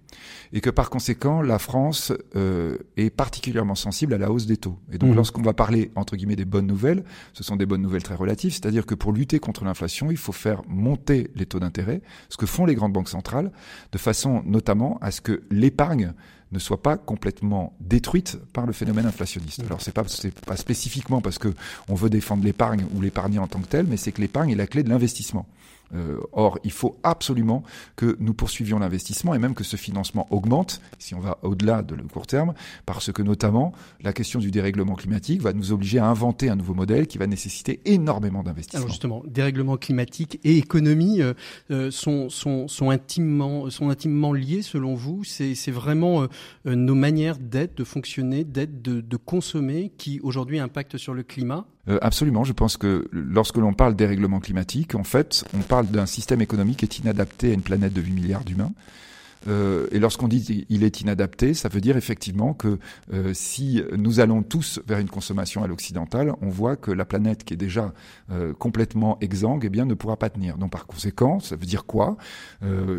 et 0.53 0.61
que 0.61 0.71
par 0.71 0.91
conséquent, 0.91 1.41
la 1.43 1.59
France 1.59 2.13
euh, 2.35 2.79
est 2.97 3.11
particulièrement 3.11 3.75
sensible 3.75 4.15
à 4.15 4.19
la 4.19 4.31
hausse 4.31 4.47
des 4.47 4.57
taux. 4.57 4.79
Et 4.93 4.99
donc, 4.99 5.13
mmh. 5.13 5.17
lorsqu'on 5.17 5.43
va 5.43 5.55
parler, 5.55 5.93
entre 5.95 6.17
guillemets, 6.17 6.37
des 6.37 6.45
bonnes 6.45 6.67
nouvelles, 6.67 7.05
ce 7.33 7.45
sont 7.45 7.57
des 7.57 7.67
bonnes 7.67 7.83
nouvelles 7.83 8.03
très 8.03 8.15
relatives, 8.15 8.53
c'est-à-dire 8.53 8.87
que 8.87 8.95
pour 8.95 9.13
lutter 9.13 9.39
contre 9.39 9.65
l'inflation, 9.65 10.11
il 10.11 10.17
faut 10.17 10.33
faire 10.33 10.63
monter 10.69 11.31
les 11.37 11.47
taux 11.47 11.61
d'intérêt, 11.61 12.03
ce 12.29 12.37
que 12.37 12.47
font 12.47 12.67
les 12.67 12.75
grandes 12.75 12.93
banques 12.93 13.09
centrales, 13.09 13.53
de 13.93 13.99
façon 13.99 14.43
notamment 14.45 14.99
à 15.01 15.11
ce 15.11 15.21
que 15.21 15.43
l'épargne 15.51 16.15
ne 16.53 16.59
soit 16.59 16.83
pas 16.83 16.97
complètement 16.97 17.77
détruite 17.81 18.39
par 18.53 18.67
le 18.67 18.73
phénomène 18.73 19.07
inflationniste. 19.07 19.61
Alors 19.61 19.81
c'est 19.81 19.93
pas 19.93 20.57
spécifiquement 20.57 21.21
parce 21.21 21.39
que 21.39 21.55
on 21.89 21.95
veut 21.95 22.11
défendre 22.11 22.45
l'épargne 22.45 22.87
ou 22.95 23.01
l'épargner 23.01 23.39
en 23.39 23.47
tant 23.47 23.61
que 23.61 23.67
tel, 23.67 23.87
mais 23.87 23.97
c'est 23.97 24.13
que 24.13 24.21
l'épargne 24.21 24.51
est 24.51 24.57
la 24.57 24.67
clé 24.67 24.83
de 24.83 24.89
l'investissement. 24.89 25.47
Euh, 25.95 26.19
or, 26.33 26.59
il 26.65 26.71
faut 26.71 26.99
absolument 27.03 27.63
que 27.97 28.17
nous 28.21 28.35
poursuivions 28.35 28.79
l'investissement 28.79 29.35
et 29.35 29.39
même 29.39 29.55
que 29.55 29.65
ce 29.65 29.77
financement 29.77 30.27
augmente, 30.31 30.81
si 30.99 31.15
on 31.15 31.21
va 31.21 31.39
au-delà 31.43 31.83
de 31.83 31.95
le 31.95 32.03
court 32.05 32.27
terme, 32.27 32.55
parce 32.87 33.13
que 33.13 33.23
notamment 33.23 33.73
la 34.03 34.13
question 34.13 34.39
du 34.41 34.51
dérèglement 34.51 34.95
climatique 34.95 35.41
va 35.41 35.53
nous 35.53 35.73
obliger 35.73 35.99
à 35.99 36.07
inventer 36.07 36.51
un 36.51 36.57
nouveau 36.57 36.75
modèle 36.75 37.07
qui 37.07 37.19
va 37.19 37.27
nécessiter 37.27 37.81
énormément 37.85 38.43
d'investissements. 38.43 38.87
Justement, 38.87 39.23
dérèglement 39.27 39.77
climatique 39.77 40.41
et 40.45 40.59
économie 40.59 41.23
euh, 41.23 41.35
euh, 41.71 41.91
sont, 41.91 42.29
intimement, 42.91 43.71
sont 43.71 43.89
intimement 43.89 44.33
liés 44.33 44.63
selon 44.63 44.95
vous? 44.95 45.25
C'est 45.25 45.71
vraiment 45.71 46.27
nos 46.65 46.95
manières 46.95 47.39
d'être, 47.39 47.77
de 47.77 47.85
fonctionner, 47.85 48.45
d'être, 48.45 48.83
de, 48.83 49.01
de 49.01 49.17
consommer 49.17 49.93
qui 49.97 50.21
aujourd'hui 50.23 50.59
impactent 50.59 50.99
sur 50.99 51.15
le 51.15 51.23
climat? 51.23 51.67
Euh, 51.89 51.99
absolument, 52.03 52.45
je 52.45 52.53
pense 52.53 52.77
que 52.77 53.09
lorsque 53.13 53.57
l'on 53.57 53.73
parle 53.73 53.97
dérèglement 53.97 54.41
climatique, 54.41 54.95
en 54.95 55.05
fait, 55.05 55.45
on 55.55 55.61
parle 55.61 55.87
d'un 55.87 56.07
système 56.07 56.41
économique 56.41 56.79
qui 56.79 56.85
est 56.85 56.99
inadapté 56.99 57.51
à 57.51 57.55
une 57.55 57.63
planète 57.63 57.93
de 57.93 58.03
8 58.03 58.13
milliards 58.13 58.45
d'humains. 58.45 58.73
Euh, 59.47 59.87
et 59.93 59.99
lorsqu'on 59.99 60.29
dit 60.29 60.67
il 60.69 60.83
est 60.83 61.01
inadapté, 61.01 61.55
ça 61.55 61.69
veut 61.69 61.81
dire 61.81 61.97
effectivement 61.97 62.55
que 62.55 62.79
euh, 63.13 63.33
si 63.35 63.83
nous 63.97 64.21
allons 64.21 64.43
tous 64.43 64.81
vers 64.87 64.99
une 64.99 65.09
consommation 65.09 65.63
à 65.63 65.67
l'occidentale, 65.67 66.35
on 66.43 66.49
voit 66.49 66.77
que 66.77 66.91
la 66.91 67.05
planète 67.05 67.45
qui 67.45 67.55
est 67.55 67.59
déjà 67.59 67.93
euh, 68.31 68.53
complètement 68.55 69.19
exsangue, 69.21 69.65
eh 69.65 69.69
bien, 69.69 69.85
ne 69.85 69.95
pourra 69.95 70.17
pas 70.17 70.31
tenir. 70.31 70.59
Donc 70.59 70.73
par 70.73 70.87
conséquent, 70.87 71.41
ça 71.41 71.57
veut 71.57 71.67
dire 71.67 71.85
quoi? 71.85 72.17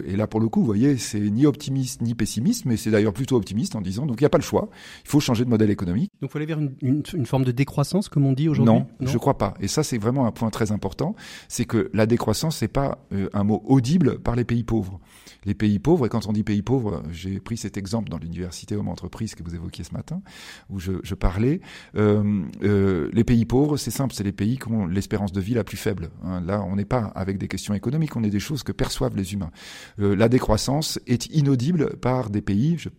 Et 0.05 0.15
là, 0.15 0.27
pour 0.27 0.39
le 0.39 0.47
coup, 0.47 0.61
vous 0.61 0.65
voyez, 0.65 0.97
c'est 0.97 1.19
ni 1.19 1.45
optimiste 1.45 2.01
ni 2.01 2.15
pessimiste, 2.15 2.65
mais 2.65 2.77
c'est 2.77 2.91
d'ailleurs 2.91 3.13
plutôt 3.13 3.35
optimiste 3.35 3.75
en 3.75 3.81
disant 3.81 4.05
donc 4.05 4.19
il 4.19 4.23
n'y 4.23 4.27
a 4.27 4.29
pas 4.29 4.37
le 4.37 4.43
choix, 4.43 4.69
il 5.03 5.09
faut 5.09 5.19
changer 5.19 5.45
de 5.45 5.49
modèle 5.49 5.69
économique. 5.69 6.11
Donc 6.21 6.29
il 6.29 6.31
faut 6.31 6.37
aller 6.37 6.45
vers 6.45 6.59
une, 6.59 6.73
une, 6.81 7.03
une, 7.13 7.25
forme 7.25 7.43
de 7.43 7.51
décroissance, 7.51 8.09
comme 8.09 8.25
on 8.25 8.33
dit 8.33 8.49
aujourd'hui? 8.49 8.73
Non, 8.73 8.87
non, 8.99 9.07
je 9.07 9.17
crois 9.17 9.37
pas. 9.37 9.53
Et 9.59 9.67
ça, 9.67 9.83
c'est 9.83 9.97
vraiment 9.97 10.25
un 10.25 10.31
point 10.31 10.49
très 10.49 10.71
important, 10.71 11.15
c'est 11.47 11.65
que 11.65 11.89
la 11.93 12.05
décroissance, 12.05 12.57
c'est 12.57 12.67
pas 12.67 12.99
un 13.33 13.43
mot 13.43 13.63
audible 13.65 14.19
par 14.19 14.35
les 14.35 14.43
pays 14.43 14.63
pauvres. 14.63 14.99
Les 15.45 15.53
pays 15.53 15.79
pauvres, 15.79 16.05
et 16.05 16.09
quand 16.09 16.27
on 16.27 16.28
dit 16.33 16.43
pays 16.43 16.61
pauvres, 16.61 17.03
j'ai 17.11 17.39
pris 17.39 17.57
cet 17.57 17.77
exemple 17.77 18.09
dans 18.09 18.17
l'université 18.17 18.75
Homme 18.75 18.87
Entreprise 18.87 19.35
que 19.35 19.43
vous 19.43 19.55
évoquiez 19.55 19.83
ce 19.83 19.93
matin, 19.93 20.21
où 20.69 20.79
je, 20.79 20.93
je 21.03 21.15
parlais. 21.15 21.61
Euh, 21.95 22.43
euh, 22.63 23.09
les 23.13 23.23
pays 23.23 23.45
pauvres, 23.45 23.77
c'est 23.77 23.91
simple, 23.91 24.13
c'est 24.13 24.23
les 24.23 24.31
pays 24.31 24.57
qui 24.57 24.67
ont 24.69 24.85
l'espérance 24.85 25.31
de 25.31 25.41
vie 25.41 25.53
la 25.53 25.63
plus 25.63 25.77
faible. 25.77 26.09
Hein. 26.23 26.41
Là, 26.41 26.61
on 26.61 26.75
n'est 26.75 26.85
pas 26.85 27.05
avec 27.15 27.37
des 27.37 27.47
questions 27.47 27.73
économiques, 27.73 28.15
on 28.15 28.23
est 28.23 28.29
des 28.29 28.39
choses 28.39 28.63
que 28.63 28.71
perçoivent 28.71 29.15
les 29.15 29.33
humains. 29.33 29.51
Euh, 29.99 30.15
la 30.15 30.29
décroissance 30.29 30.99
est 31.07 31.27
inaudible 31.33 31.97
par 31.97 32.29
des 32.29 32.41
pays. 32.41 32.75
Je 32.77 32.89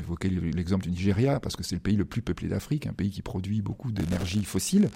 évoquais 0.00 0.28
l'exemple 0.28 0.84
du 0.84 0.90
Nigeria 0.90 1.40
parce 1.40 1.56
que 1.56 1.64
c'est 1.64 1.74
le 1.74 1.80
pays 1.80 1.96
le 1.96 2.04
plus 2.04 2.22
peuplé 2.22 2.48
d'Afrique, 2.48 2.86
un 2.86 2.92
pays 2.92 3.10
qui 3.10 3.20
produit 3.20 3.60
beaucoup 3.62 3.90
d'énergie 3.90 4.44
fossile. 4.44 4.90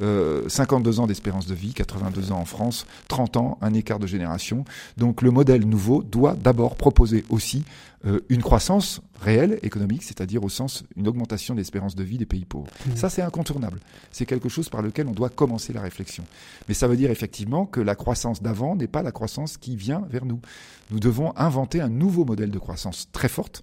52 0.00 0.98
ans 0.98 1.06
d'espérance 1.06 1.46
de 1.46 1.54
vie, 1.54 1.72
82 1.74 2.32
ans 2.32 2.40
en 2.40 2.44
France, 2.44 2.86
30 3.06 3.36
ans, 3.36 3.58
un 3.60 3.72
écart 3.72 4.00
de 4.00 4.08
génération. 4.08 4.64
Donc 4.96 5.22
le 5.22 5.30
modèle 5.30 5.64
nouveau 5.64 6.02
doit 6.02 6.34
d'abord 6.34 6.76
proposer 6.76 7.24
aussi 7.28 7.64
euh, 8.06 8.20
une 8.28 8.42
croissance 8.42 9.00
réelle 9.20 9.58
économique, 9.62 10.02
c'est-à-dire 10.02 10.44
au 10.44 10.48
sens 10.48 10.84
une 10.96 11.08
augmentation 11.08 11.54
de 11.54 11.60
l'espérance 11.60 11.94
de 11.94 12.04
vie 12.04 12.18
des 12.18 12.26
pays 12.26 12.44
pauvres. 12.44 12.70
Mmh. 12.86 12.96
Ça, 12.96 13.10
c'est 13.10 13.22
incontournable. 13.22 13.80
C'est 14.12 14.26
quelque 14.26 14.48
chose 14.48 14.68
par 14.68 14.82
lequel 14.82 15.08
on 15.08 15.12
doit 15.12 15.30
commencer 15.30 15.72
la 15.72 15.80
réflexion. 15.80 16.24
Mais 16.68 16.74
ça 16.74 16.86
veut 16.86 16.96
dire 16.96 17.10
effectivement 17.10 17.66
que 17.66 17.80
la 17.80 17.94
croissance 17.94 18.42
d'avant 18.42 18.76
n'est 18.76 18.86
pas 18.86 19.02
la 19.02 19.12
croissance 19.12 19.56
qui 19.56 19.76
vient 19.76 20.06
vers 20.10 20.24
nous. 20.24 20.40
Nous 20.90 21.00
devons 21.00 21.36
inventer 21.36 21.80
un 21.80 21.88
nouveau 21.88 22.24
modèle 22.24 22.50
de 22.50 22.58
croissance 22.58 23.08
très 23.12 23.28
forte 23.28 23.62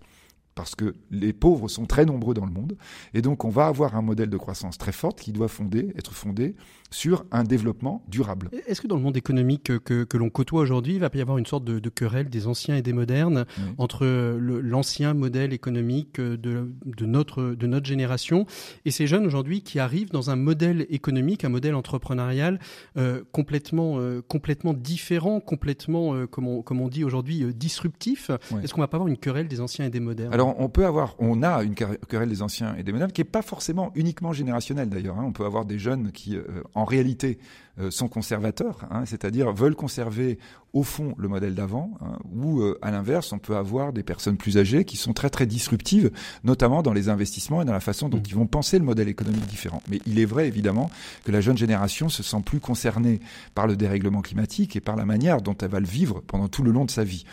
parce 0.56 0.76
que 0.76 0.96
les 1.12 1.34
pauvres 1.34 1.68
sont 1.68 1.86
très 1.86 2.06
nombreux 2.06 2.34
dans 2.34 2.46
le 2.46 2.52
monde, 2.52 2.78
et 3.14 3.22
donc 3.22 3.44
on 3.46 3.50
va 3.50 3.68
avoir 3.68 3.96
un 3.96 4.02
modèle 4.02 4.30
de 4.30 4.38
croissance 4.38 4.78
très 4.78 4.92
forte 4.92 5.20
qui 5.20 5.32
doit 5.32 5.48
fonder, 5.48 5.94
être 5.98 6.14
fondé 6.14 6.56
sur 6.92 7.26
un 7.32 7.44
développement 7.44 8.04
durable. 8.08 8.50
Est-ce 8.68 8.80
que 8.80 8.88
dans 8.88 8.96
le 8.96 9.02
monde 9.02 9.18
économique 9.18 9.64
que, 9.64 10.04
que, 10.04 10.18
l'on 10.18 10.30
côtoie 10.30 10.62
aujourd'hui, 10.62 10.94
il 10.94 11.00
va 11.00 11.10
y 11.14 11.22
avoir 11.22 11.38
une 11.38 11.46
sorte 11.46 11.66
de, 11.66 11.80
de 11.80 11.90
querelle 11.90 12.30
des 12.30 12.48
anciens 12.48 12.76
et 12.78 12.82
des 12.82 12.94
modernes 12.94 13.46
entre 13.78 14.06
l'ancien 14.06 15.14
modèle 15.14 15.52
économique 15.52 16.22
de, 16.22 16.72
de, 16.86 17.06
notre, 17.06 17.44
de 17.44 17.68
notre 17.68 17.86
génération 17.86 18.46
et 18.86 18.92
ces 18.92 19.08
jeunes 19.08 19.26
aujourd'hui 19.26 19.62
qui 19.62 19.80
arrivent 19.80 20.12
dans 20.12 20.30
un 20.30 20.36
modèle 20.36 20.86
économique, 20.90 21.44
un 21.44 21.50
modèle 21.50 21.76
entrepreneurial 21.76 22.60
euh, 22.98 23.24
complètement, 23.32 23.96
euh, 23.98 24.22
complètement 24.28 24.74
différent, 24.74 25.40
complètement, 25.40 26.14
euh, 26.14 26.28
comme, 26.28 26.48
on, 26.48 26.62
comme 26.62 26.82
on 26.82 26.88
dit 26.88 27.04
aujourd'hui, 27.04 27.54
disruptif. 27.54 28.32
Est-ce 28.64 28.74
qu'on 28.74 28.82
va 28.82 28.88
pas 28.88 28.98
avoir 28.98 29.10
une 29.10 29.18
querelle 29.18 29.48
des 29.48 29.60
anciens 29.60 29.86
et 29.86 29.90
des 29.90 30.00
modernes? 30.00 30.34
Alors 30.34 30.45
on 30.58 30.70
peut 30.70 30.86
avoir, 30.86 31.16
on 31.20 31.44
a 31.44 31.64
une 31.64 31.76
querelle 31.76 32.30
des 32.30 32.42
anciens 32.42 32.76
et 32.78 32.84
des 32.84 32.92
modernes 32.92 33.12
qui 33.12 33.22
n'est 33.22 33.26
pas 33.26 33.42
forcément 33.42 33.92
uniquement 33.96 34.34
générationnelle 34.34 34.90
d'ailleurs. 34.90 35.18
Hein. 35.18 35.26
On 35.26 35.32
peut 35.32 35.46
avoir 35.46 35.66
des 35.66 35.80
jeunes 35.80 36.12
qui, 36.12 36.38
en 36.74 36.86
en 36.86 36.88
réalité 36.88 37.40
euh, 37.78 37.92
sont 37.92 38.08
conservateurs, 38.08 38.88
hein, 38.90 39.04
c'est-à-dire 39.06 39.52
veulent 39.52 39.76
conserver 39.76 40.40
au 40.72 40.84
fond 40.84 41.14
le 41.18 41.28
modèle 41.28 41.56
d'avant, 41.56 41.92
hein, 42.00 42.20
ou 42.34 42.62
euh, 42.62 42.80
à 42.82 42.90
l'inverse, 42.90 43.34
on 43.34 43.38
peut 43.38 43.58
avoir 43.58 43.92
des 43.92 44.02
personnes 44.02 44.38
plus 44.38 44.58
âgées 44.58 44.86
qui 44.86 44.96
sont 44.96 45.12
très 45.12 45.30
très 45.30 45.46
disruptives, 45.46 46.10
notamment 46.46 46.82
dans 46.84 46.94
les 46.94 47.10
investissements 47.10 47.62
et 47.62 47.66
dans 47.66 47.74
la 47.74 47.82
façon 47.82 48.08
dont 48.08 48.20
mmh. 48.20 48.28
ils 48.28 48.36
vont 48.36 48.48
penser 48.48 48.80
le 48.80 48.86
modèle 48.86 49.10
économique 49.10 49.46
différent. 49.48 49.82
Mais 49.90 50.00
il 50.06 50.20
est 50.20 50.26
vrai 50.26 50.48
évidemment 50.48 50.90
que 51.26 51.34
la 51.34 51.42
jeune 51.42 51.58
génération 51.58 52.08
se 52.08 52.24
sent 52.24 52.44
plus 52.46 52.62
concernée 52.62 53.20
par 53.56 53.68
le 53.68 53.76
dérèglement 53.76 54.22
climatique 54.22 54.78
et 54.78 54.82
par 54.82 54.96
la 54.96 55.04
manière 55.04 55.42
dont 55.42 55.58
elle 55.62 55.70
va 55.70 55.82
le 55.82 55.86
vivre 55.86 56.22
pendant 56.28 56.48
tout 56.48 56.64
le 56.64 56.72
long 56.72 56.86
de 56.86 56.92
sa 56.92 57.04
vie. 57.04 57.26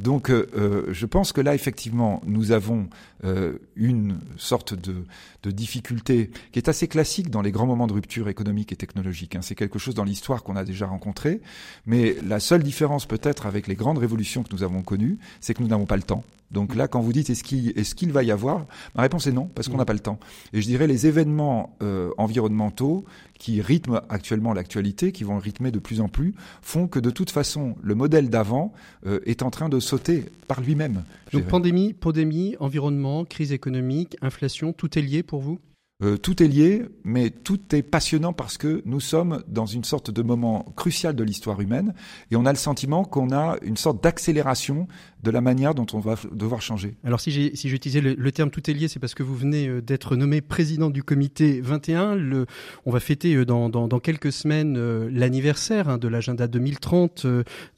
Donc, 0.00 0.30
euh, 0.30 0.46
euh, 0.56 0.86
je 0.92 1.04
pense 1.04 1.32
que 1.32 1.42
là, 1.42 1.54
effectivement, 1.54 2.22
nous 2.24 2.52
avons 2.52 2.88
euh, 3.24 3.58
une 3.76 4.18
sorte 4.38 4.72
de, 4.72 5.04
de, 5.42 5.50
difficulté 5.50 6.30
qui 6.52 6.58
est 6.58 6.68
assez 6.68 6.88
classique 6.88 7.30
dans 7.30 7.42
les 7.42 7.50
grands 7.50 7.66
moments 7.66 7.86
de 7.86 7.92
rupture 7.92 8.28
économique 8.28 8.72
et 8.72 8.76
technologique. 8.76 9.36
Hein. 9.36 9.42
C'est 9.42 9.54
quelque 9.54 9.78
chose 9.78 9.94
dans 9.94 10.04
l'histoire 10.04 10.42
qu'on 10.42 10.56
a 10.56 10.64
déjà 10.64 10.86
rencontré, 10.86 11.40
mais 11.86 12.16
la 12.26 12.40
seule 12.40 12.62
différence 12.62 13.06
peut-être 13.06 13.46
avec 13.46 13.66
les 13.66 13.74
grandes 13.74 13.98
révolutions 13.98 14.42
que 14.42 14.52
nous 14.52 14.62
avons 14.62 14.82
connues, 14.82 15.18
c'est 15.40 15.54
que 15.54 15.62
nous 15.62 15.68
n'avons 15.68 15.86
pas 15.86 15.96
le 15.96 16.02
temps. 16.02 16.24
Donc 16.50 16.74
là, 16.74 16.88
quand 16.88 17.00
vous 17.00 17.12
dites 17.12 17.30
est-ce 17.30 17.44
qu'il 17.44 17.68
est 17.78 17.94
qu'il 17.94 18.12
va 18.12 18.22
y 18.22 18.30
avoir, 18.30 18.66
ma 18.94 19.02
réponse 19.02 19.26
est 19.26 19.32
non, 19.32 19.48
parce 19.54 19.68
qu'on 19.68 19.76
n'a 19.76 19.84
pas 19.84 19.92
le 19.92 20.00
temps. 20.00 20.18
Et 20.52 20.60
je 20.60 20.66
dirais 20.66 20.86
les 20.86 21.06
événements 21.06 21.76
euh, 21.82 22.10
environnementaux 22.18 23.04
qui 23.38 23.62
rythment 23.62 24.02
actuellement 24.08 24.52
l'actualité, 24.52 25.12
qui 25.12 25.24
vont 25.24 25.38
rythmer 25.38 25.70
de 25.70 25.78
plus 25.78 26.00
en 26.00 26.08
plus, 26.08 26.34
font 26.60 26.88
que 26.88 26.98
de 26.98 27.10
toute 27.10 27.30
façon, 27.30 27.74
le 27.82 27.94
modèle 27.94 28.28
d'avant 28.28 28.72
euh, 29.06 29.20
est 29.24 29.42
en 29.42 29.50
train 29.50 29.68
de 29.68 29.80
sauter 29.80 30.26
par 30.46 30.60
lui-même. 30.60 31.04
Donc 31.32 31.46
pandémie, 31.46 31.94
pandémie, 31.94 32.56
environnement, 32.58 33.24
crise 33.24 33.52
économique, 33.52 34.16
inflation, 34.20 34.72
tout 34.72 34.98
est 34.98 35.02
lié 35.02 35.22
pour 35.30 35.42
vous 35.42 35.60
euh, 36.02 36.16
tout 36.16 36.42
est 36.42 36.48
lié, 36.48 36.86
mais 37.04 37.30
tout 37.30 37.60
est 37.74 37.82
passionnant 37.82 38.32
parce 38.32 38.56
que 38.56 38.82
nous 38.86 39.00
sommes 39.00 39.42
dans 39.48 39.66
une 39.66 39.84
sorte 39.84 40.10
de 40.10 40.22
moment 40.22 40.64
crucial 40.76 41.14
de 41.14 41.22
l'histoire 41.22 41.60
humaine 41.60 41.94
et 42.30 42.36
on 42.36 42.46
a 42.46 42.52
le 42.52 42.58
sentiment 42.58 43.04
qu'on 43.04 43.32
a 43.32 43.56
une 43.62 43.76
sorte 43.76 44.02
d'accélération 44.02 44.88
de 45.22 45.30
la 45.30 45.42
manière 45.42 45.74
dont 45.74 45.86
on 45.92 45.98
va 45.98 46.16
devoir 46.32 46.62
changer. 46.62 46.96
Alors 47.04 47.20
si 47.20 47.30
j'ai 47.30 47.54
si 47.54 47.68
j'utilisais 47.68 48.00
le, 48.00 48.32
terme 48.32 48.50
tout 48.50 48.70
est 48.70 48.74
lié, 48.74 48.88
c'est 48.88 48.98
parce 48.98 49.14
que 49.14 49.22
vous 49.22 49.34
venez 49.34 49.68
euh, 49.68 49.82
d'être 49.82 50.16
nommé 50.16 50.40
président 50.40 50.88
du 50.88 51.02
comité 51.02 51.60
21. 51.60 52.14
Le, 52.14 52.46
on 52.86 52.90
va 52.90 53.00
fêter 53.00 53.34
euh, 53.34 53.44
dans, 53.44 54.00
quelques 54.00 54.32
semaines 54.32 54.78
l'anniversaire 55.08 55.88
hein, 55.88 55.98
de 55.98 56.08
l'agenda 56.08 56.48
2030 56.48 57.26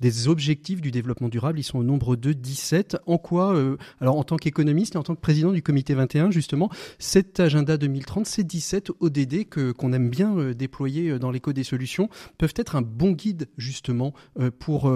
des 0.00 0.28
objectifs 0.28 0.80
du 0.80 0.92
développement 0.92 1.28
durable. 1.28 1.58
Ils 1.58 1.64
sont 1.64 1.78
au 1.78 1.82
nombre 1.82 2.14
de 2.14 2.32
17. 2.32 2.98
En 3.06 3.18
quoi, 3.18 3.56
alors 4.00 4.16
en 4.16 4.24
tant 4.24 4.36
qu'économiste 4.36 4.94
et 4.94 4.98
en 4.98 5.02
tant 5.02 5.14
que 5.14 5.20
président 5.20 5.50
du 5.50 5.62
comité 5.62 5.94
21, 5.94 6.30
justement, 6.30 6.70
cet 6.98 7.40
agenda 7.40 7.76
2030, 7.76 8.11
ces 8.24 8.44
17 8.44 8.90
ODD 9.00 9.48
que 9.48 9.72
qu'on 9.72 9.92
aime 9.92 10.08
bien 10.10 10.52
déployer 10.52 11.18
dans 11.18 11.30
l'éco 11.30 11.52
des 11.52 11.64
solutions, 11.64 12.08
peuvent 12.38 12.54
être 12.56 12.76
un 12.76 12.82
bon 12.82 13.12
guide 13.12 13.48
justement 13.56 14.12
pour 14.58 14.92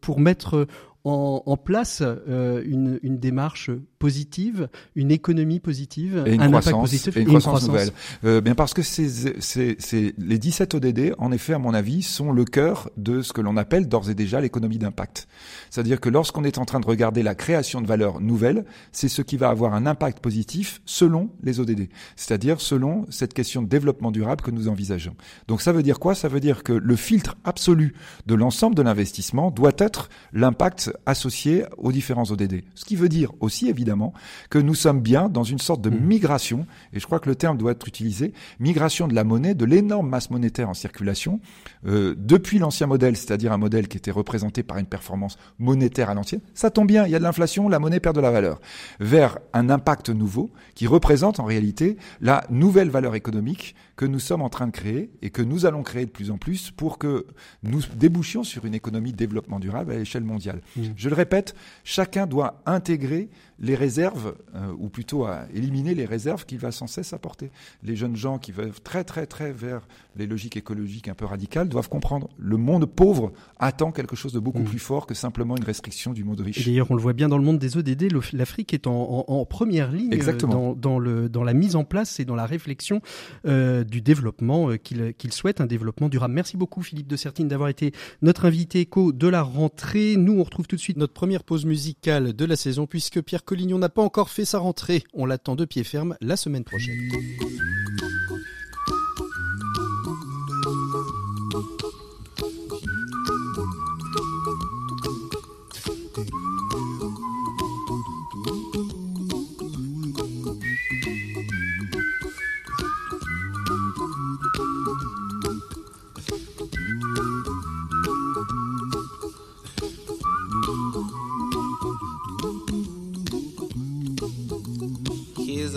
pour 0.00 0.20
mettre 0.20 0.66
en, 1.04 1.56
place 1.56 2.02
euh, 2.02 2.62
une, 2.64 3.18
démarche 3.18 3.70
positive, 4.00 4.68
une 4.96 5.10
économie 5.12 5.60
positive, 5.60 6.24
et 6.26 6.34
une 6.34 6.40
un 6.40 6.48
croissance, 6.48 6.68
impact 6.68 6.80
positif 6.80 7.16
et 7.18 7.20
une, 7.20 7.26
croissance, 7.26 7.68
nouvelle. 7.68 7.90
Euh, 8.24 8.40
bien 8.40 8.54
parce 8.54 8.72
que 8.72 8.82
c'est, 8.82 9.08
c'est, 9.40 9.76
c'est, 9.78 10.14
les 10.18 10.38
17 10.38 10.74
ODD, 10.74 11.14
en 11.18 11.30
effet, 11.30 11.52
à 11.52 11.58
mon 11.58 11.74
avis, 11.74 12.02
sont 12.02 12.32
le 12.32 12.46
cœur 12.46 12.90
de 12.96 13.20
ce 13.20 13.34
que 13.34 13.42
l'on 13.42 13.58
appelle 13.58 13.88
d'ores 13.88 14.08
et 14.08 14.14
déjà 14.14 14.40
l'économie 14.40 14.78
d'impact. 14.78 15.28
C'est-à-dire 15.68 16.00
que 16.00 16.08
lorsqu'on 16.08 16.44
est 16.44 16.56
en 16.56 16.64
train 16.64 16.80
de 16.80 16.86
regarder 16.86 17.22
la 17.22 17.34
création 17.34 17.82
de 17.82 17.86
valeur 17.86 18.20
nouvelle, 18.20 18.64
c'est 18.90 19.08
ce 19.08 19.20
qui 19.20 19.36
va 19.36 19.50
avoir 19.50 19.74
un 19.74 19.84
impact 19.84 20.20
positif 20.20 20.80
selon 20.86 21.30
les 21.42 21.60
ODD, 21.60 21.88
c'est-à-dire 22.16 22.58
selon 22.62 23.04
cette 23.10 23.34
question 23.34 23.60
de 23.60 23.68
développement 23.68 24.10
durable 24.10 24.40
que 24.40 24.50
nous 24.50 24.68
envisageons. 24.68 25.14
Donc 25.46 25.60
ça 25.60 25.72
veut 25.72 25.82
dire 25.82 25.98
quoi? 25.98 26.14
Ça 26.14 26.28
veut 26.28 26.40
dire 26.40 26.62
que 26.62 26.72
le 26.72 26.96
filtre 26.96 27.36
absolu 27.44 27.92
de 28.24 28.34
l'ensemble 28.34 28.74
de 28.74 28.82
l'investissement 28.82 29.50
doit 29.50 29.72
être 29.76 30.08
l'impact 30.32 30.90
associé 31.04 31.64
aux 31.76 31.92
différents 31.92 32.30
ODD. 32.30 32.62
Ce 32.74 32.86
qui 32.86 32.96
veut 32.96 33.10
dire 33.10 33.32
aussi, 33.40 33.68
évidemment, 33.68 33.89
évidemment, 33.90 34.12
que 34.50 34.58
nous 34.58 34.74
sommes 34.74 35.00
bien 35.00 35.28
dans 35.28 35.42
une 35.42 35.58
sorte 35.58 35.80
de 35.80 35.90
mmh. 35.90 36.00
migration, 36.00 36.66
et 36.92 37.00
je 37.00 37.06
crois 37.06 37.18
que 37.18 37.28
le 37.28 37.34
terme 37.34 37.56
doit 37.56 37.72
être 37.72 37.88
utilisé, 37.88 38.32
migration 38.60 39.08
de 39.08 39.14
la 39.14 39.24
monnaie, 39.24 39.54
de 39.54 39.64
l'énorme 39.64 40.08
masse 40.08 40.30
monétaire 40.30 40.68
en 40.68 40.74
circulation, 40.74 41.40
euh, 41.86 42.14
depuis 42.16 42.58
l'ancien 42.58 42.86
modèle, 42.86 43.16
c'est-à-dire 43.16 43.52
un 43.52 43.58
modèle 43.58 43.88
qui 43.88 43.96
était 43.96 44.12
représenté 44.12 44.62
par 44.62 44.78
une 44.78 44.86
performance 44.86 45.38
monétaire 45.58 46.08
à 46.08 46.14
l'ancienne, 46.14 46.40
ça 46.54 46.70
tombe 46.70 46.86
bien, 46.86 47.04
il 47.04 47.10
y 47.10 47.16
a 47.16 47.18
de 47.18 47.24
l'inflation, 47.24 47.68
la 47.68 47.80
monnaie 47.80 48.00
perd 48.00 48.14
de 48.14 48.20
la 48.20 48.30
valeur, 48.30 48.60
vers 49.00 49.38
un 49.52 49.70
impact 49.70 50.10
nouveau 50.10 50.50
qui 50.74 50.86
représente 50.86 51.40
en 51.40 51.44
réalité 51.44 51.96
la 52.20 52.44
nouvelle 52.50 52.90
valeur 52.90 53.16
économique 53.16 53.74
que 54.00 54.06
nous 54.06 54.18
sommes 54.18 54.40
en 54.40 54.48
train 54.48 54.66
de 54.66 54.72
créer 54.72 55.10
et 55.20 55.28
que 55.28 55.42
nous 55.42 55.66
allons 55.66 55.82
créer 55.82 56.06
de 56.06 56.10
plus 56.10 56.30
en 56.30 56.38
plus 56.38 56.70
pour 56.70 56.96
que 56.96 57.26
nous 57.62 57.82
débouchions 57.96 58.44
sur 58.44 58.64
une 58.64 58.72
économie 58.72 59.12
de 59.12 59.16
développement 59.18 59.60
durable 59.60 59.92
à 59.92 59.98
l'échelle 59.98 60.24
mondiale. 60.24 60.62
Mmh. 60.74 60.82
Je 60.96 61.10
le 61.10 61.14
répète, 61.14 61.54
chacun 61.84 62.26
doit 62.26 62.62
intégrer 62.64 63.28
les 63.60 63.74
réserves, 63.74 64.34
euh, 64.54 64.72
ou 64.78 64.88
plutôt 64.88 65.26
à 65.26 65.42
éliminer 65.54 65.94
les 65.94 66.06
réserves 66.06 66.46
qu'il 66.46 66.58
va 66.58 66.72
sans 66.72 66.86
cesse 66.86 67.12
apporter. 67.12 67.50
Les 67.82 67.94
jeunes 67.94 68.16
gens 68.16 68.38
qui 68.38 68.52
veulent 68.52 68.72
très 68.72 69.04
très 69.04 69.26
très 69.26 69.52
vers 69.52 69.86
les 70.16 70.26
logiques 70.26 70.56
écologiques 70.56 71.08
un 71.08 71.14
peu 71.14 71.26
radicales 71.26 71.68
doivent 71.68 71.90
comprendre 71.90 72.30
le 72.38 72.56
monde 72.56 72.86
pauvre 72.86 73.32
attend 73.58 73.92
quelque 73.92 74.16
chose 74.16 74.32
de 74.32 74.40
beaucoup 74.40 74.60
mm. 74.60 74.64
plus 74.64 74.78
fort 74.78 75.06
que 75.06 75.14
simplement 75.14 75.56
une 75.56 75.64
restriction 75.64 76.12
du 76.12 76.24
monde 76.24 76.40
riche. 76.40 76.64
D'ailleurs, 76.66 76.90
on 76.90 76.94
le 76.94 77.02
voit 77.02 77.12
bien 77.12 77.28
dans 77.28 77.36
le 77.36 77.44
monde 77.44 77.58
des 77.58 77.76
ODD, 77.76 78.08
l'Afrique 78.32 78.72
est 78.72 78.86
en, 78.86 79.44
première 79.44 79.92
ligne 79.92 80.14
euh, 80.14 80.74
dans, 80.74 80.98
le, 80.98 81.28
dans 81.28 81.44
la 81.44 81.52
mise 81.52 81.76
en 81.76 81.84
place 81.84 82.18
et 82.18 82.24
dans 82.24 82.34
la 82.34 82.46
réflexion 82.46 83.02
euh, 83.44 83.84
du 83.90 84.00
développement 84.00 84.70
qu'il 84.78 85.32
souhaite, 85.32 85.60
un 85.60 85.66
développement 85.66 86.08
durable. 86.08 86.32
Merci 86.32 86.56
beaucoup 86.56 86.82
Philippe 86.82 87.08
de 87.08 87.16
Sertine 87.16 87.48
d'avoir 87.48 87.68
été 87.68 87.92
notre 88.22 88.46
invité 88.46 88.80
éco 88.80 89.12
de 89.12 89.28
la 89.28 89.42
rentrée. 89.42 90.16
Nous, 90.16 90.38
on 90.38 90.44
retrouve 90.44 90.66
tout 90.66 90.76
de 90.76 90.80
suite 90.80 90.96
notre 90.96 91.12
première 91.12 91.44
pause 91.44 91.66
musicale 91.66 92.32
de 92.32 92.44
la 92.44 92.56
saison 92.56 92.86
puisque 92.86 93.20
Pierre 93.20 93.44
Collignon 93.44 93.78
n'a 93.78 93.88
pas 93.88 94.02
encore 94.02 94.30
fait 94.30 94.44
sa 94.44 94.58
rentrée. 94.58 95.02
On 95.12 95.26
l'attend 95.26 95.56
de 95.56 95.64
pied 95.64 95.84
ferme 95.84 96.16
la 96.20 96.36
semaine 96.36 96.64
prochaine. 96.64 96.96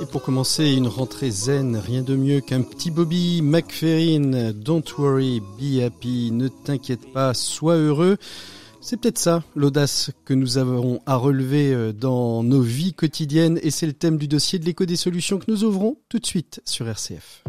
Et 0.00 0.06
pour 0.06 0.22
commencer 0.22 0.72
une 0.72 0.86
rentrée 0.86 1.30
zen, 1.30 1.76
rien 1.76 2.02
de 2.02 2.14
mieux 2.16 2.40
qu'un 2.40 2.62
petit 2.62 2.90
Bobby 2.90 3.42
McFerrin. 3.42 4.52
Don't 4.52 4.84
worry, 4.98 5.40
be 5.40 5.80
happy, 5.82 6.30
ne 6.32 6.48
t'inquiète 6.48 7.12
pas, 7.12 7.34
sois 7.34 7.76
heureux. 7.76 8.16
C'est 8.80 8.96
peut-être 8.96 9.18
ça, 9.18 9.44
l'audace 9.54 10.10
que 10.24 10.34
nous 10.34 10.58
avons 10.58 11.00
à 11.06 11.14
relever 11.14 11.72
euh, 11.72 11.92
dans 11.92 12.42
nos 12.42 12.62
vies 12.62 12.92
quotidiennes 12.92 13.60
et 13.62 13.70
c'est 13.70 13.86
le 13.86 13.92
thème 13.92 14.18
du 14.18 14.26
dossier 14.26 14.58
de 14.58 14.64
l'écho 14.64 14.86
des 14.86 14.96
solutions 14.96 15.38
que 15.38 15.48
nous 15.48 15.62
ouvrons 15.62 15.98
tout 16.08 16.18
de 16.18 16.26
suite 16.26 16.60
sur 16.64 16.88
RCF. 16.88 17.44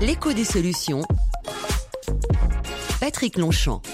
L'écho 0.00 0.32
des 0.32 0.44
solutions. 0.44 1.02
Patrick 3.06 3.38
Longchamp. 3.38 3.86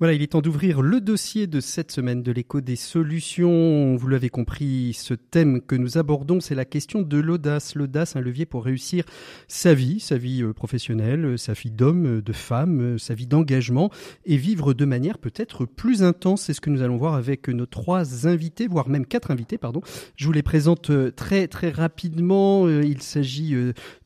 Voilà, 0.00 0.14
il 0.14 0.22
est 0.22 0.28
temps 0.28 0.42
d'ouvrir 0.42 0.80
le 0.80 1.00
dossier 1.00 1.48
de 1.48 1.58
cette 1.58 1.90
semaine 1.90 2.22
de 2.22 2.30
l'écho 2.30 2.60
des 2.60 2.76
solutions. 2.76 3.96
Vous 3.96 4.06
l'avez 4.06 4.28
compris, 4.28 4.92
ce 4.94 5.12
thème 5.12 5.60
que 5.60 5.74
nous 5.74 5.98
abordons, 5.98 6.38
c'est 6.38 6.54
la 6.54 6.64
question 6.64 7.02
de 7.02 7.18
l'audace. 7.18 7.74
L'audace, 7.74 8.14
un 8.14 8.20
levier 8.20 8.46
pour 8.46 8.64
réussir 8.64 9.02
sa 9.48 9.74
vie, 9.74 9.98
sa 9.98 10.16
vie 10.16 10.44
euh, 10.44 10.52
professionnelle, 10.52 11.24
euh, 11.24 11.36
sa 11.36 11.52
vie 11.52 11.72
d'homme, 11.72 12.06
euh, 12.06 12.22
de 12.22 12.32
femme, 12.32 12.96
sa 12.96 13.14
vie 13.14 13.26
d'engagement 13.26 13.90
et 14.24 14.36
vivre 14.36 14.72
de 14.72 14.84
manière 14.84 15.18
peut-être 15.18 15.64
plus 15.64 16.04
intense. 16.04 16.42
C'est 16.42 16.54
ce 16.54 16.60
que 16.60 16.70
nous 16.70 16.82
allons 16.82 16.96
voir 16.96 17.14
avec 17.14 17.48
nos 17.48 17.66
trois 17.66 18.28
invités, 18.28 18.68
voire 18.68 18.88
même 18.88 19.04
quatre 19.04 19.32
invités, 19.32 19.58
pardon. 19.58 19.80
Je 20.14 20.26
vous 20.26 20.32
les 20.32 20.44
présente 20.44 20.92
très 21.16 21.48
très 21.48 21.70
rapidement. 21.70 22.68
Il 22.68 23.02
s'agit 23.02 23.56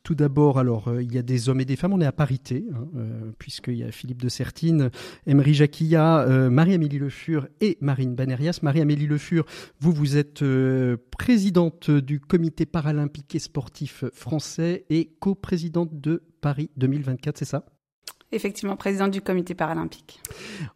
tout 0.01 0.15
d'abord, 0.15 0.57
alors 0.57 0.91
il 0.99 1.13
y 1.13 1.19
a 1.19 1.21
des 1.21 1.49
hommes 1.49 1.61
et 1.61 1.65
des 1.65 1.75
femmes, 1.75 1.93
on 1.93 2.01
est 2.01 2.05
à 2.05 2.11
parité, 2.11 2.65
hein, 2.73 2.87
puisqu'il 3.37 3.75
y 3.75 3.83
a 3.83 3.91
Philippe 3.91 4.23
de 4.23 4.29
Sertine, 4.29 4.89
Emery 5.27 5.53
Jacqui 5.53 5.82
il 5.83 5.89
y 5.89 5.95
a 5.97 6.21
euh, 6.21 6.49
Marie-Amélie 6.49 6.97
Le 6.97 7.09
Fur 7.09 7.47
et 7.59 7.77
Marine 7.81 8.15
Banerias. 8.15 8.59
Marie-Amélie 8.61 9.05
Le 9.05 9.17
Fur, 9.17 9.45
vous, 9.81 9.91
vous 9.91 10.15
êtes 10.15 10.41
euh, 10.41 10.95
présidente 11.11 11.91
du 11.91 12.21
comité 12.21 12.65
paralympique 12.65 13.35
et 13.35 13.39
sportif 13.39 14.05
français 14.13 14.85
et 14.89 15.11
coprésidente 15.19 15.99
de 15.99 16.23
Paris 16.39 16.69
2024, 16.77 17.37
c'est 17.37 17.45
ça? 17.45 17.65
Effectivement 18.33 18.75
présidente 18.75 19.11
du 19.11 19.21
comité 19.21 19.53
paralympique. 19.53 20.19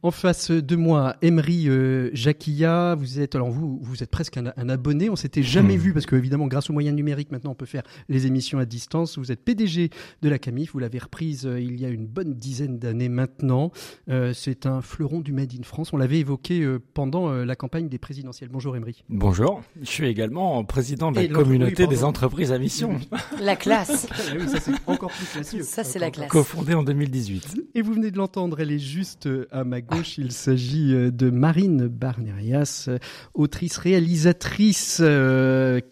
En 0.03 0.11
face 0.11 0.51
de 0.51 0.75
moi, 0.75 1.15
Emery 1.21 1.67
euh, 1.67 2.09
Jacquilla, 2.13 2.95
vous 2.95 3.19
êtes 3.19 3.35
alors 3.35 3.49
vous 3.49 3.79
vous 3.81 4.03
êtes 4.03 4.11
presque 4.11 4.37
un, 4.37 4.69
abonné, 4.69 5.09
on 5.09 5.15
s'était 5.15 5.43
jamais 5.43 5.75
hmm. 5.77 5.81
vu 5.81 5.93
parce 5.93 6.05
que 6.05 6.15
évidemment 6.15 6.47
grâce 6.47 6.69
aux 6.69 6.73
moyens 6.73 6.95
numériques 6.95 7.31
maintenant 7.31 7.51
on 7.51 7.55
peut 7.55 7.65
faire 7.65 7.83
les 8.09 8.27
émissions 8.27 8.59
à 8.59 8.65
distance. 8.65 9.17
Vous 9.17 9.31
êtes 9.31 9.43
PDG 9.43 9.89
de 10.21 10.29
la 10.29 10.39
Camif, 10.39 10.73
vous 10.73 10.79
l'avez 10.79 10.99
reprise 10.99 11.45
euh, 11.45 11.59
il 11.59 11.79
y 11.79 11.85
a 11.85 11.89
une 11.89 12.05
bonne 12.05 12.35
dizaine 12.35 12.77
d'années 12.79 13.09
maintenant. 13.09 13.71
Euh, 14.09 14.33
c'est 14.33 14.65
un 14.65 14.81
fleuron 14.81 15.19
du 15.19 15.33
Made 15.33 15.53
in 15.57 15.63
France. 15.63 15.93
On 15.93 15.97
l'avait 15.97 16.19
évoqué 16.19 16.65
pendant 16.93 17.31
la 17.31 17.55
campagne 17.55 17.89
des 17.89 17.97
présidentielles. 17.97 18.49
Bonjour 18.51 18.75
Emery. 18.75 19.03
Bonjour. 19.09 19.61
Je 19.81 19.89
suis 19.89 20.07
également 20.07 20.63
président 20.63 21.11
de 21.11 21.19
la 21.19 21.27
communauté 21.27 21.87
des 21.87 22.03
entreprises 22.03 22.51
à 22.51 22.59
mission. 22.59 22.99
La 23.39 23.55
classe. 23.55 24.07
oui, 24.39 24.47
ça 24.47 24.59
c'est 24.59 24.73
encore 24.85 25.11
plus 25.11 25.25
classique. 25.33 25.63
Ça 25.63 25.83
c'est 25.83 25.99
la 25.99 26.11
classe. 26.11 26.29
Cofondé 26.29 26.73
en 26.73 26.83
2018. 26.83 27.46
Et 27.75 27.81
vous 27.81 27.93
venez 27.93 28.11
de 28.11 28.17
l'entendre, 28.17 28.59
elle 28.59 28.71
est 28.71 28.79
juste 28.79 29.27
euh, 29.27 29.47
à 29.51 29.63
ma 29.63 29.81
gauche. 29.81 30.17
Il 30.17 30.31
s'agit 30.31 30.93
euh, 30.93 31.11
de 31.11 31.29
Marine 31.29 31.87
Barnerias, 31.87 32.85
euh, 32.87 32.97
autrice 33.33 33.77
réalisatrice 33.77 35.01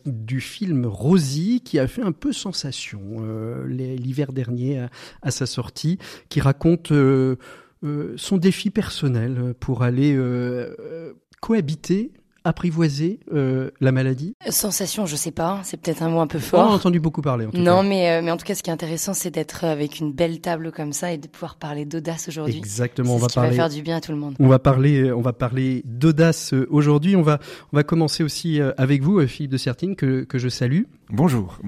du 0.06 0.41
film 0.41 0.86
Rosie, 0.86 1.62
qui 1.63 1.80
a 1.80 1.88
fait 1.88 2.02
un 2.02 2.12
peu 2.12 2.32
sensation 2.32 3.00
l'hiver 3.68 4.34
dernier 4.34 4.88
à, 5.22 5.32
sa 5.32 5.46
sortie, 5.46 6.00
qui 6.30 6.41
raconte 6.41 6.91
son 6.91 8.38
défi 8.38 8.70
personnel 8.70 9.54
pour 9.60 9.84
aller 9.84 10.18
cohabiter 11.41 12.12
apprivoiser 12.46 13.20
euh, 13.34 13.72
la 13.82 13.92
maladie? 13.92 14.36
Sensation, 14.50 15.06
je 15.06 15.16
sais 15.16 15.32
pas, 15.32 15.60
c'est 15.64 15.78
peut-être 15.78 16.04
un 16.04 16.10
mot 16.10 16.20
un 16.22 16.28
peu 16.28 16.40
fort. 16.40 16.70
On 16.70 16.72
a 16.72 16.76
entendu 16.76 17.00
beaucoup 17.00 17.22
parler. 17.22 17.48
En 17.48 17.52
tout 17.52 17.58
non, 17.58 17.84
mais 17.84 18.12
euh, 18.12 18.22
mais 18.24 18.32
en 18.32 18.38
tout 18.38 18.46
cas, 18.46 18.56
ce 18.56 18.64
qui 18.64 18.70
est 18.70 18.74
intéressant, 18.74 19.14
c'est 19.14 19.32
d'être 19.32 19.66
avec 19.66 20.00
une 20.00 20.14
belle 20.14 20.40
table 20.40 20.72
comme 20.72 20.94
ça 20.94 21.12
et 21.12 21.18
de 21.18 21.28
pouvoir 21.28 21.56
parler 21.56 21.86
d'audace 21.86 22.30
aujourd'hui. 22.30 22.58
Exactement, 22.58 23.16
on 23.16 23.18
va 23.18 23.28
ce 23.28 23.36
parler. 23.36 23.50
va 23.50 23.56
faire 23.56 23.70
du 23.70 23.82
bien 23.82 23.98
à 23.98 24.02
tout 24.02 24.12
le 24.12 24.18
monde. 24.18 24.36
On 24.40 24.48
va 24.48 24.60
parler, 24.60 25.12
on 25.12 25.22
va 25.22 25.34
parler 25.34 25.82
d'audace 25.86 26.54
euh, 26.54 26.68
aujourd'hui. 26.70 27.16
On 27.16 27.24
va 27.24 27.40
on 27.74 27.76
va 27.76 27.84
commencer 27.84 28.24
aussi 28.24 28.62
avec 28.78 29.02
vous, 29.02 29.26
Philippe 29.28 29.52
de 29.52 29.58
Sertine, 29.58 29.96
que 29.96 30.24
que 30.24 30.38
je 30.38 30.48
salue. 30.48 30.84
Bonjour. 31.10 31.60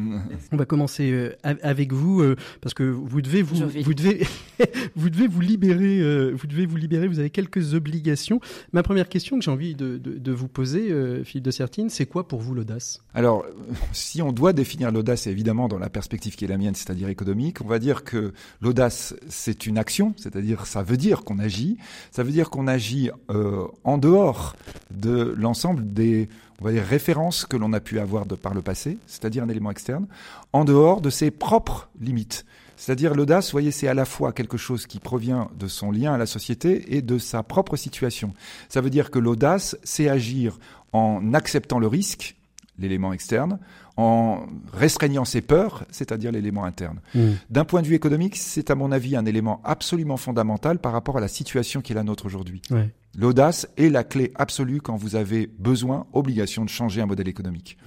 On 0.52 0.58
va 0.58 0.66
commencer 0.66 1.32
avec 1.44 1.92
vous 1.92 2.24
parce 2.62 2.74
que 2.74 2.84
vous 2.84 3.22
devez 3.22 3.42
vous 3.42 3.68
vous 3.84 3.94
devez 3.94 4.26
vous 4.96 5.10
devez 5.10 5.28
vous 5.28 5.42
libérer, 5.42 6.32
vous 6.34 6.48
devez 6.48 6.66
vous 6.68 6.78
libérer. 6.78 7.08
Vous 7.08 7.20
avez 7.20 7.30
quelques 7.32 7.74
obligations. 7.74 8.40
Ma 8.74 8.84
première 8.84 9.10
question 9.10 9.38
que 9.40 9.44
j'ai 9.44 9.52
envie 9.52 9.76
de, 9.76 9.98
de, 9.98 10.18
de 10.18 10.32
vous 10.32 10.48
poser 10.48 10.67
euh, 10.76 11.24
Philippe 11.24 11.46
de 11.46 11.52
Sertine, 11.52 11.90
c'est 11.90 12.06
quoi 12.06 12.28
pour 12.28 12.42
vous 12.42 12.54
l'audace? 12.54 13.02
Alors, 13.14 13.46
si 13.92 14.22
on 14.22 14.32
doit 14.32 14.54
définir 14.54 14.92
l'audace, 14.92 15.28
évidemment 15.28 15.68
dans 15.68 15.80
la 15.80 15.90
perspective 15.90 16.36
qui 16.36 16.46
est 16.46 16.48
la 16.48 16.58
mienne, 16.58 16.76
c'est-à-dire 16.76 17.10
économique, 17.10 17.62
on 17.62 17.68
va 17.68 17.80
dire 17.80 18.04
que 18.04 18.34
l'audace, 18.62 19.16
c'est 19.30 19.66
une 19.66 19.78
action, 19.78 20.14
c'est-à-dire 20.18 20.66
ça 20.66 20.84
veut 20.84 20.98
dire 20.98 21.24
qu'on 21.24 21.40
agit, 21.40 21.78
ça 22.12 22.24
veut 22.24 22.32
dire 22.32 22.50
qu'on 22.50 22.68
agit 22.68 23.10
euh, 23.30 23.66
en 23.84 23.98
dehors 23.98 24.56
de 24.92 25.34
l'ensemble 25.38 25.94
des 25.94 26.30
on 26.60 26.66
va 26.66 26.72
dire 26.72 26.84
référence 26.84 27.46
que 27.46 27.56
l'on 27.56 27.72
a 27.74 27.80
pu 27.80 28.00
avoir 28.00 28.26
par 28.26 28.54
le 28.54 28.62
passé, 28.62 28.98
c'est-à-dire 29.06 29.44
un 29.44 29.50
élément 29.50 29.70
externe, 29.70 30.08
en 30.54 30.66
dehors 30.66 31.02
de 31.02 31.10
ses 31.10 31.30
propres 31.30 31.88
limites. 32.02 32.46
C'est-à-dire 32.78 33.16
l'audace, 33.16 33.52
voyez, 33.52 33.72
c'est 33.72 33.88
à 33.88 33.94
la 33.94 34.06
fois 34.06 34.32
quelque 34.32 34.56
chose 34.56 34.86
qui 34.86 35.00
provient 35.00 35.50
de 35.60 35.68
son 35.68 35.92
lien 35.92 36.14
à 36.14 36.18
la 36.18 36.28
société 36.28 36.96
et 36.96 37.02
de 37.02 37.18
sa 37.18 37.44
propre 37.44 37.76
situation. 37.76 38.34
Ça 38.70 38.82
veut 38.82 38.92
dire 38.92 39.12
que 39.12 39.20
l'audace, 39.20 39.78
c'est 39.84 40.08
agir 40.08 40.60
en 40.94 41.34
acceptant 41.34 41.80
le 41.80 41.88
risque, 41.88 42.36
l'élément 42.80 43.14
externe, 43.14 43.60
en 43.98 44.46
restreignant 44.72 45.26
ses 45.26 45.42
peurs, 45.42 45.86
c'est-à-dire 45.90 46.32
l'élément 46.32 46.66
interne. 46.66 47.00
Mmh. 47.16 47.22
D'un 47.50 47.66
point 47.66 47.82
de 47.82 47.88
vue 47.88 47.96
économique, 47.96 48.36
c'est 48.36 48.70
à 48.70 48.76
mon 48.76 48.92
avis 48.92 49.16
un 49.16 49.26
élément 49.26 49.60
absolument 49.64 50.18
fondamental 50.18 50.80
par 50.80 50.92
rapport 50.92 51.18
à 51.18 51.22
la 51.22 51.28
situation 51.28 51.82
qui 51.82 51.94
est 51.94 51.96
la 51.96 52.04
nôtre 52.04 52.26
aujourd'hui. 52.26 52.62
L'audace 53.18 53.68
est 53.78 53.90
la 53.90 54.04
clé 54.04 54.32
absolue 54.36 54.80
quand 54.80 54.96
vous 54.96 55.16
avez 55.16 55.50
besoin, 55.58 56.06
obligation 56.14 56.64
de 56.64 56.70
changer 56.70 57.02
un 57.02 57.08
modèle 57.08 57.28
économique. 57.28 57.78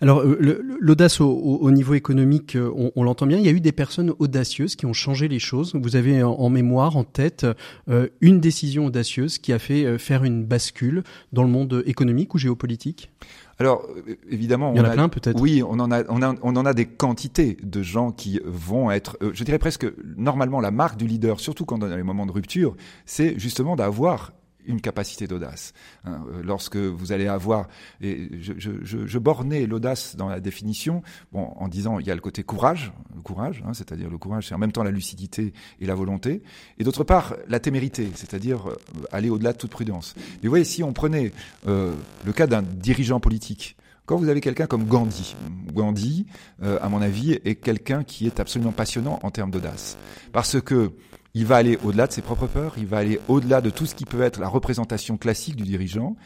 Alors 0.00 0.20
euh, 0.20 0.62
l'audace 0.80 1.20
au, 1.20 1.70
niveau 1.70 1.92
économique, 1.92 2.56
euh, 2.56 2.90
on, 2.96 3.02
l'entend 3.02 3.26
bien. 3.26 3.36
Il 3.36 3.44
y 3.44 3.50
a 3.50 3.52
eu 3.52 3.60
des 3.60 3.72
personnes 3.72 4.14
audacieuses 4.18 4.76
qui 4.76 4.86
ont 4.86 4.94
changé 4.94 5.28
les 5.28 5.38
choses. 5.38 5.74
Vous 5.74 5.96
avez 5.96 6.22
en, 6.22 6.48
mémoire, 6.48 6.96
en 6.96 7.04
tête, 7.04 7.46
euh, 7.90 8.08
une 8.22 8.40
décision 8.40 8.86
audacieuse 8.86 9.36
qui 9.36 9.52
a 9.52 9.58
fait 9.58 9.98
faire 9.98 10.24
une 10.24 10.46
bascule 10.46 11.02
dans 11.34 11.42
le 11.42 11.50
monde 11.50 11.82
économique 11.84 12.34
ou 12.34 12.38
géopolitique? 12.38 13.10
Alors 13.58 13.86
évidemment, 14.30 14.72
il 14.72 14.78
y 14.78 14.80
en 14.80 14.84
a, 14.84 14.90
plein 14.90 15.08
peut-être. 15.08 15.40
Oui, 15.40 15.62
on 15.66 15.80
en 15.80 15.90
a, 15.90 16.04
on 16.08 16.22
a, 16.22 16.34
on 16.42 16.56
en 16.56 16.64
a 16.64 16.74
des 16.74 16.86
quantités 16.86 17.56
de 17.62 17.82
gens 17.82 18.12
qui 18.12 18.40
vont 18.44 18.90
être, 18.90 19.18
je 19.32 19.44
dirais 19.44 19.58
presque 19.58 19.86
normalement 20.16 20.60
la 20.60 20.70
marque 20.70 20.96
du 20.96 21.06
leader, 21.06 21.40
surtout 21.40 21.64
quand 21.64 21.78
dans 21.78 21.88
les 21.88 22.02
moments 22.02 22.26
de 22.26 22.32
rupture, 22.32 22.76
c'est 23.04 23.38
justement 23.38 23.74
d'avoir 23.74 24.32
une 24.68 24.80
capacité 24.80 25.26
d'audace. 25.26 25.72
Hein. 26.04 26.24
Euh, 26.28 26.42
lorsque 26.44 26.76
vous 26.76 27.10
allez 27.10 27.26
avoir, 27.26 27.68
et 28.00 28.28
je, 28.40 28.52
je, 28.56 28.70
je, 28.82 29.06
je 29.06 29.18
bornais 29.18 29.66
l'audace 29.66 30.14
dans 30.14 30.28
la 30.28 30.38
définition, 30.38 31.02
bon, 31.32 31.52
en 31.56 31.66
disant 31.68 31.98
il 31.98 32.06
y 32.06 32.10
a 32.10 32.14
le 32.14 32.20
côté 32.20 32.44
courage, 32.44 32.92
le 33.16 33.22
courage, 33.22 33.64
hein, 33.66 33.72
c'est-à-dire 33.72 34.10
le 34.10 34.18
courage, 34.18 34.48
c'est 34.48 34.54
en 34.54 34.58
même 34.58 34.72
temps 34.72 34.84
la 34.84 34.92
lucidité 34.92 35.52
et 35.80 35.86
la 35.86 35.94
volonté, 35.94 36.42
et 36.78 36.84
d'autre 36.84 37.02
part 37.02 37.34
la 37.48 37.58
témérité, 37.58 38.10
c'est-à-dire 38.14 38.68
euh, 38.68 38.76
aller 39.10 39.30
au-delà 39.30 39.52
de 39.52 39.58
toute 39.58 39.70
prudence. 39.70 40.14
Mais 40.16 40.44
vous 40.44 40.50
voyez, 40.50 40.64
si 40.64 40.82
on 40.84 40.92
prenait 40.92 41.32
euh, 41.66 41.94
le 42.24 42.32
cas 42.32 42.46
d'un 42.46 42.62
dirigeant 42.62 43.20
politique, 43.20 43.76
quand 44.06 44.16
vous 44.16 44.28
avez 44.28 44.40
quelqu'un 44.40 44.66
comme 44.66 44.84
Gandhi, 44.84 45.36
Gandhi, 45.74 46.24
à 46.62 46.88
mon 46.88 47.02
avis, 47.02 47.32
est 47.44 47.56
quelqu'un 47.56 48.04
qui 48.04 48.26
est 48.26 48.40
absolument 48.40 48.72
passionnant 48.72 49.18
en 49.22 49.30
termes 49.30 49.50
d'audace, 49.50 49.98
parce 50.32 50.58
que 50.62 50.92
il 51.38 51.46
va 51.46 51.54
aller 51.54 51.78
au-delà 51.84 52.08
de 52.08 52.12
ses 52.12 52.20
propres 52.20 52.48
peurs, 52.48 52.74
il 52.78 52.86
va 52.86 52.98
aller 52.98 53.20
au-delà 53.28 53.60
de 53.60 53.70
tout 53.70 53.86
ce 53.86 53.94
qui 53.94 54.04
peut 54.04 54.22
être 54.22 54.40
la 54.40 54.48
représentation 54.48 55.16
classique 55.16 55.54
du 55.54 55.62
dirigeant. 55.62 56.16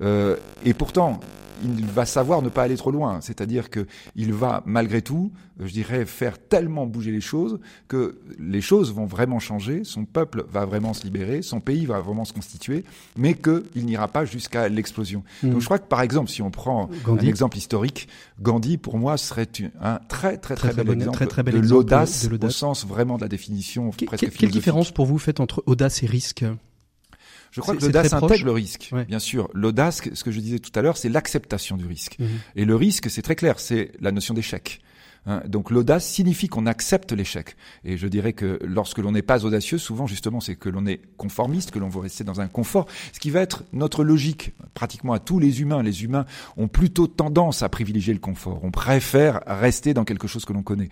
Euh, 0.00 0.36
et 0.64 0.72
pourtant, 0.72 1.20
il 1.62 1.86
va 1.86 2.06
savoir 2.06 2.42
ne 2.42 2.48
pas 2.48 2.62
aller 2.62 2.76
trop 2.76 2.90
loin. 2.90 3.20
C'est-à-dire 3.20 3.70
que 3.70 3.86
il 4.16 4.32
va, 4.32 4.62
malgré 4.64 5.02
tout, 5.02 5.30
je 5.60 5.72
dirais, 5.72 6.06
faire 6.06 6.38
tellement 6.38 6.86
bouger 6.86 7.12
les 7.12 7.20
choses 7.20 7.60
que 7.88 8.18
les 8.38 8.60
choses 8.60 8.92
vont 8.92 9.06
vraiment 9.06 9.38
changer, 9.38 9.84
son 9.84 10.04
peuple 10.04 10.44
va 10.50 10.64
vraiment 10.64 10.94
se 10.94 11.04
libérer, 11.04 11.42
son 11.42 11.60
pays 11.60 11.86
va 11.86 12.00
vraiment 12.00 12.24
se 12.24 12.32
constituer, 12.32 12.84
mais 13.16 13.34
qu'il 13.34 13.84
n'ira 13.84 14.08
pas 14.08 14.24
jusqu'à 14.24 14.68
l'explosion. 14.68 15.22
Hmm. 15.42 15.50
Donc 15.50 15.60
je 15.60 15.64
crois 15.66 15.78
que, 15.78 15.86
par 15.86 16.02
exemple, 16.02 16.30
si 16.30 16.42
on 16.42 16.50
prend 16.50 16.88
un 17.06 17.18
exemple 17.18 17.58
historique, 17.58 18.08
Gandhi, 18.40 18.76
pour 18.76 18.98
moi, 18.98 19.16
serait 19.16 19.48
un 19.80 20.00
très, 20.08 20.38
très, 20.38 20.54
très, 20.54 20.72
bel 20.72 20.90
exemple 20.90 21.26
de 21.44 21.58
l'audace 21.58 22.28
au 22.30 22.50
sens 22.50 22.86
vraiment 22.86 23.16
de 23.16 23.22
la 23.22 23.28
définition 23.28 23.90
presque 23.90 24.30
Quelle 24.30 24.50
différence 24.62 24.90
pour 24.90 25.06
vous 25.06 25.18
faites 25.18 25.40
entre 25.40 25.62
audace 25.66 26.02
et 26.02 26.06
risque 26.06 26.44
je 27.52 27.60
crois 27.60 27.76
que 27.76 27.82
l'audace 27.82 28.12
intègre 28.14 28.46
le 28.46 28.52
risque. 28.52 28.90
Bien 29.06 29.18
sûr, 29.18 29.50
l'audace, 29.52 30.00
ce 30.14 30.24
que 30.24 30.30
je 30.30 30.40
disais 30.40 30.58
tout 30.58 30.72
à 30.74 30.80
l'heure, 30.80 30.96
c'est 30.96 31.10
l'acceptation 31.10 31.76
du 31.76 31.86
risque. 31.86 32.16
Mhm. 32.18 32.28
Et 32.56 32.64
le 32.64 32.74
risque, 32.74 33.10
c'est 33.10 33.20
très 33.20 33.36
clair, 33.36 33.60
c'est 33.60 33.92
la 34.00 34.10
notion 34.10 34.32
d'échec. 34.32 34.80
Hein, 35.24 35.42
donc 35.46 35.70
l'audace 35.70 36.04
signifie 36.04 36.48
qu'on 36.48 36.66
accepte 36.66 37.12
l'échec. 37.12 37.56
Et 37.84 37.96
je 37.96 38.06
dirais 38.08 38.32
que 38.32 38.58
lorsque 38.64 38.98
l'on 38.98 39.12
n'est 39.12 39.22
pas 39.22 39.44
audacieux, 39.44 39.78
souvent 39.78 40.06
justement 40.06 40.40
c'est 40.40 40.56
que 40.56 40.68
l'on 40.68 40.84
est 40.86 41.00
conformiste, 41.16 41.70
que 41.70 41.78
l'on 41.78 41.88
veut 41.88 42.00
rester 42.00 42.24
dans 42.24 42.40
un 42.40 42.48
confort, 42.48 42.86
ce 43.12 43.20
qui 43.20 43.30
va 43.30 43.40
être 43.40 43.62
notre 43.72 44.02
logique 44.02 44.52
pratiquement 44.74 45.12
à 45.12 45.20
tous 45.20 45.38
les 45.38 45.60
humains. 45.60 45.82
Les 45.82 46.02
humains 46.02 46.26
ont 46.56 46.68
plutôt 46.68 47.06
tendance 47.06 47.62
à 47.62 47.68
privilégier 47.68 48.12
le 48.12 48.20
confort. 48.20 48.60
On 48.64 48.70
préfère 48.70 49.40
rester 49.46 49.94
dans 49.94 50.04
quelque 50.04 50.26
chose 50.26 50.44
que 50.44 50.52
l'on 50.52 50.62
connaît. 50.62 50.88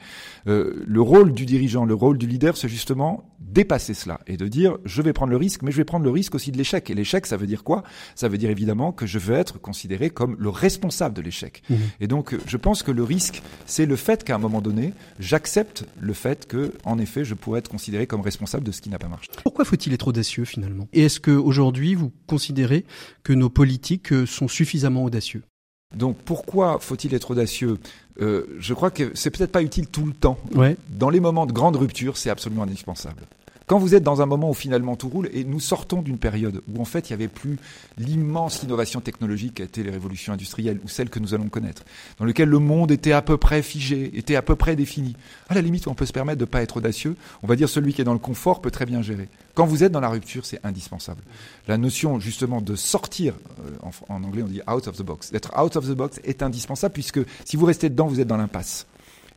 Euh, 0.47 0.85
le 0.87 1.01
rôle 1.01 1.33
du 1.33 1.45
dirigeant, 1.47 1.85
le 1.85 1.95
rôle 1.95 2.19
du 2.19 2.27
leader, 2.27 2.57
c'est 2.57 2.69
justement 2.69 3.25
dépasser 3.41 3.95
cela 3.95 4.21
et 4.27 4.37
de 4.37 4.47
dire 4.47 4.77
je 4.85 5.03
vais 5.03 5.13
prendre 5.13 5.31
le 5.31 5.37
risque, 5.37 5.63
mais 5.63 5.73
je 5.73 5.79
vais 5.79 5.85
prendre 5.85 6.05
le 6.05 6.11
risque 6.11 6.37
aussi 6.37 6.53
de 6.53 6.57
l'échec. 6.57 6.89
Et 6.89 6.95
l'échec, 6.95 7.27
ça 7.27 7.37
veut 7.37 7.47
dire 7.47 7.65
quoi? 7.65 7.83
Ça 8.15 8.29
veut 8.29 8.39
dire 8.39 8.51
évidemment 8.51 8.93
que 8.93 9.07
je 9.07 9.19
veux 9.19 9.35
être 9.35 9.61
considéré 9.61 10.11
comme 10.11 10.37
le 10.39 10.51
responsable 10.51 11.17
de 11.17 11.23
l'échec. 11.23 11.63
Mmh. 11.69 11.75
Et 12.01 12.07
donc 12.07 12.37
je 12.47 12.57
pense 12.57 12.85
que 12.85 12.93
le 12.93 13.03
risque, 13.03 13.43
c'est 13.67 13.87
le 13.87 13.97
fait 13.97 14.20
qu'à 14.25 14.35
un 14.35 14.39
moment 14.39 14.61
donné, 14.61 14.93
j'accepte 15.19 15.85
le 16.01 16.13
fait 16.13 16.47
que, 16.47 16.73
en 16.85 16.99
effet, 16.99 17.25
je 17.25 17.35
pourrais 17.35 17.59
être 17.61 17.69
considéré 17.69 18.07
comme 18.07 18.21
responsable 18.21 18.65
de 18.65 18.73
ce 18.73 18.81
qui 18.81 18.89
n'a 18.91 18.99
pas 18.99 19.09
marché. 19.09 19.29
Pourquoi 19.43 19.65
faut-il 19.65 19.93
être 19.93 20.09
audacieux 20.09 20.45
finalement? 20.45 20.89
Et 20.93 21.03
est-ce 21.03 21.21
qu'aujourd'hui, 21.21 21.95
vous 21.95 22.13
considérez 22.27 22.85
que 23.23 23.33
nos 23.33 23.51
politiques 23.51 24.13
euh, 24.13 24.27
sont 24.27 24.49
suffisamment 24.49 25.05
audacieux? 25.05 25.43
Donc 25.97 26.17
pourquoi 26.25 26.79
faut-il 26.79 27.15
être 27.15 27.33
audacieux? 27.33 27.79
Euh, 28.21 28.47
Je 28.59 28.75
crois 28.75 28.91
que 28.91 29.11
c'est 29.15 29.31
peut-être 29.31 29.51
pas 29.51 29.63
utile 29.63 29.89
tout 29.89 30.07
le 30.07 30.13
temps. 30.13 30.39
Ouais. 30.55 30.77
Dans 30.89 31.11
les 31.11 31.19
moments 31.19 31.47
de 31.47 31.53
grande 31.53 31.77
rupture, 31.77 32.17
c'est 32.17 32.31
absolument 32.31 32.63
indispensable. 32.63 33.23
Quand 33.71 33.79
vous 33.79 33.95
êtes 33.95 34.03
dans 34.03 34.21
un 34.21 34.27
moment 34.27 34.51
où 34.51 34.53
finalement 34.53 34.97
tout 34.97 35.09
roule, 35.09 35.31
et 35.33 35.45
nous 35.45 35.61
sortons 35.61 36.03
d'une 36.03 36.19
période 36.19 36.61
où 36.75 36.83
en 36.83 36.85
fait 36.85 37.09
il 37.09 37.13
n'y 37.13 37.23
avait 37.23 37.29
plus 37.29 37.57
l'immense 37.99 38.65
innovation 38.65 39.01
technologique 39.01 39.55
qui 39.55 39.63
a 39.63 39.65
été 39.65 39.85
les 39.85 39.93
révolutions 39.93 40.33
industrielles 40.33 40.81
ou 40.85 40.89
celles 40.89 41.09
que 41.09 41.21
nous 41.21 41.35
allons 41.35 41.49
connaître, 41.49 41.85
dans 42.19 42.25
lequel 42.25 42.49
le 42.49 42.59
monde 42.59 42.91
était 42.91 43.13
à 43.13 43.23
peu 43.23 43.37
près 43.37 43.63
figé, 43.63 44.11
était 44.19 44.35
à 44.35 44.43
peu 44.43 44.57
près 44.57 44.75
défini. 44.75 45.15
À 45.49 45.55
la 45.55 45.61
limite, 45.61 45.87
on 45.87 45.95
peut 45.95 46.05
se 46.05 46.13
permettre 46.13 46.39
de 46.39 46.47
ne 46.47 46.51
pas 46.51 46.63
être 46.63 46.79
audacieux. 46.79 47.15
On 47.45 47.47
va 47.47 47.55
dire 47.55 47.69
celui 47.69 47.95
qui 47.95 48.01
est 48.01 48.05
dans 48.05 48.13
le 48.13 48.19
confort 48.19 48.61
peut 48.61 48.73
très 48.73 48.87
bien 48.87 49.03
gérer. 49.03 49.29
Quand 49.55 49.67
vous 49.67 49.85
êtes 49.85 49.93
dans 49.93 50.01
la 50.01 50.09
rupture, 50.09 50.45
c'est 50.45 50.59
indispensable. 50.65 51.23
La 51.69 51.79
notion 51.79 52.19
justement 52.19 52.61
de 52.61 52.75
sortir, 52.75 53.35
euh, 53.65 53.91
en, 54.09 54.25
anglais 54.25 54.43
on 54.43 54.49
dit 54.49 54.63
out 54.69 54.89
of 54.89 54.97
the 54.97 55.05
box, 55.05 55.31
d'être 55.31 55.53
out 55.57 55.77
of 55.77 55.87
the 55.87 55.95
box 55.95 56.19
est 56.25 56.43
indispensable 56.43 56.95
puisque 56.95 57.21
si 57.45 57.57
vous 57.57 57.67
restez 57.67 57.89
dedans, 57.89 58.09
vous 58.09 58.19
êtes 58.19 58.27
dans 58.27 58.37
l'impasse. 58.37 58.89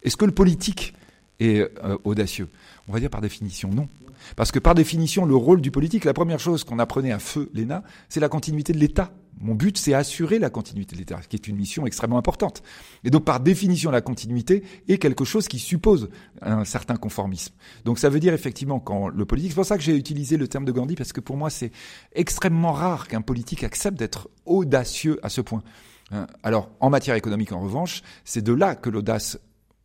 Est-ce 0.02 0.17
que 0.17 0.26
le 0.26 0.32
politique 0.32 0.96
est 1.39 1.62
euh, 1.84 1.98
audacieux 2.04 2.50
On 2.88 2.93
va 2.93 3.00
dire 3.00 3.10
par 3.10 3.22
définition 3.22 3.69
non. 3.69 3.88
Parce 4.36 4.52
que 4.52 4.60
par 4.60 4.76
définition, 4.76 5.26
le 5.26 5.36
rôle 5.36 5.62
du 5.62 5.72
politique, 5.72 6.06
la 6.06 6.13
première 6.13 6.39
chose 6.39 6.63
qu'on 6.63 6.80
apprenait 6.80 7.12
à 7.12 7.19
feu 7.19 7.50
l'ENA, 7.54 7.84
c'est 8.10 8.19
la 8.19 8.30
continuité 8.30 8.74
de 8.74 8.78
l'État. 8.78 9.12
Mon 9.39 9.56
but, 9.56 9.78
c'est 9.78 9.93
assurer 9.93 10.39
la 10.39 10.50
continuité 10.50 10.96
de 10.96 11.00
l'État, 11.00 11.19
ce 11.22 11.28
qui 11.28 11.36
est 11.36 11.48
une 11.48 11.58
mission 11.58 11.86
extrêmement 11.86 12.17
importante. 12.17 12.63
Et 13.04 13.10
donc, 13.10 13.26
par 13.26 13.39
définition, 13.39 13.91
la 13.91 14.02
continuité 14.02 14.63
est 14.88 14.98
quelque 14.98 15.26
chose 15.26 15.48
qui 15.48 15.60
suppose 15.60 16.10
un 16.41 16.63
certain 16.65 16.96
conformisme. 16.96 17.54
Donc, 17.84 18.00
ça 18.00 18.10
veut 18.10 18.19
dire 18.19 18.34
effectivement 18.34 18.80
quand 18.80 19.10
le 19.10 19.26
politique, 19.26 19.52
c'est 19.52 19.56
pour 19.56 19.65
ça 19.65 19.78
que 19.78 19.84
j'ai 19.84 19.96
utilisé 19.96 20.38
le 20.38 20.48
terme 20.48 20.65
de 20.65 20.72
Gandhi, 20.72 20.96
parce 20.96 21.13
que 21.13 21.19
pour 21.19 21.36
moi, 21.36 21.50
c'est 21.50 21.72
extrêmement 22.13 22.74
rare 22.74 23.08
qu'un 23.08 23.22
politique 23.22 23.63
accepte 23.63 23.98
d'être 23.98 24.30
audacieux 24.46 25.19
à 25.24 25.30
ce 25.30 25.41
point. 25.41 25.63
Hein. 26.12 26.28
Alors, 26.43 26.69
en 26.80 26.89
matière 26.89 27.15
économique, 27.15 27.52
en 27.52 27.60
revanche, 27.60 28.04
c'est 28.24 28.43
de 28.43 28.54
là 28.54 28.76
que 28.76 28.89
l'audace 28.89 29.39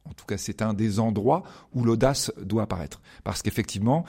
en 0.08 0.14
tout 0.14 0.26
cas, 0.26 0.38
c'est 0.38 0.62
un 0.62 0.74
des 0.74 1.00
endroits 1.00 1.42
où 1.74 1.84
l'audace 1.84 2.32
doit 2.42 2.62
apparaître. 2.62 3.00
Parce 3.24 3.42
qu'effectivement, 3.42 4.04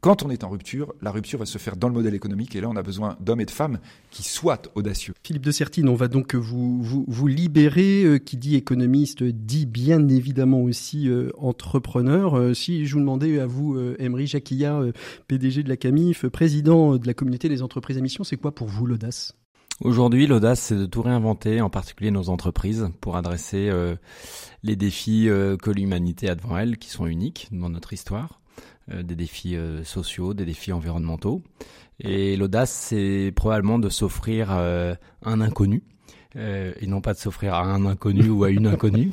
quand 0.00 0.22
on 0.22 0.30
est 0.30 0.44
en 0.44 0.48
rupture, 0.48 0.94
la 1.02 1.10
rupture 1.10 1.38
va 1.38 1.44
se 1.44 1.58
faire 1.58 1.76
dans 1.76 1.88
le 1.88 1.92
modèle 1.92 2.14
économique 2.14 2.56
et 2.56 2.62
là 2.62 2.68
on 2.70 2.76
a 2.76 2.82
besoin 2.82 3.16
d'hommes 3.20 3.42
et 3.42 3.44
de 3.44 3.50
femmes 3.50 3.78
qui 4.10 4.22
soient 4.22 4.62
audacieux. 4.74 5.12
Philippe 5.22 5.44
de 5.44 5.50
Sertine, 5.50 5.90
on 5.90 5.94
va 5.94 6.08
donc 6.08 6.34
vous, 6.34 7.26
libérer. 7.26 8.04
Euh, 8.04 8.18
qui 8.18 8.36
dit 8.36 8.56
économiste 8.56 9.22
dit 9.22 9.66
bien 9.66 10.08
évidemment 10.08 10.62
aussi 10.62 11.08
euh, 11.08 11.30
entrepreneur. 11.36 12.34
Euh, 12.34 12.54
si 12.54 12.86
je 12.86 12.94
vous 12.94 13.00
demandais 13.00 13.40
à 13.40 13.46
vous, 13.46 13.78
Emery 13.98 14.26
Jacquilla, 14.26 14.82
PDG 15.28 15.62
de 15.62 15.68
la 15.68 15.76
CAMIF, 15.76 16.26
président 16.28 16.96
de 16.96 17.06
la 17.06 17.14
communauté 17.14 17.48
des 17.48 17.62
entreprises 17.62 17.98
à 17.98 18.00
mission, 18.00 18.24
c'est 18.24 18.36
quoi 18.36 18.54
pour 18.54 18.68
vous 18.68 18.86
l'audace? 18.86 19.34
Aujourd'hui, 19.80 20.26
l'audace, 20.26 20.60
c'est 20.60 20.76
de 20.76 20.86
tout 20.86 21.02
réinventer, 21.02 21.60
en 21.60 21.70
particulier 21.70 22.10
nos 22.10 22.28
entreprises, 22.28 22.90
pour 23.00 23.16
adresser 23.16 23.70
les 24.62 24.76
défis 24.76 25.26
que 25.26 25.70
l'humanité 25.70 26.28
a 26.28 26.34
devant 26.34 26.58
elle, 26.58 26.76
qui 26.76 26.90
sont 26.90 27.06
uniques 27.06 27.48
dans 27.50 27.70
notre 27.70 27.94
histoire. 27.94 28.40
Euh, 28.92 29.02
des 29.02 29.14
défis 29.14 29.56
euh, 29.56 29.84
sociaux, 29.84 30.34
des 30.34 30.44
défis 30.44 30.72
environnementaux. 30.72 31.42
Et 32.00 32.36
l'audace, 32.36 32.70
c'est 32.70 33.32
probablement 33.36 33.78
de 33.78 33.88
s'offrir 33.88 34.48
euh, 34.50 34.94
un 35.22 35.40
inconnu. 35.40 35.82
Et 36.36 36.86
non 36.86 37.00
pas 37.00 37.12
de 37.12 37.18
s'offrir 37.18 37.54
à 37.54 37.62
un 37.62 37.86
inconnu 37.86 38.28
ou 38.28 38.44
à 38.44 38.50
une 38.50 38.66
inconnue, 38.66 39.10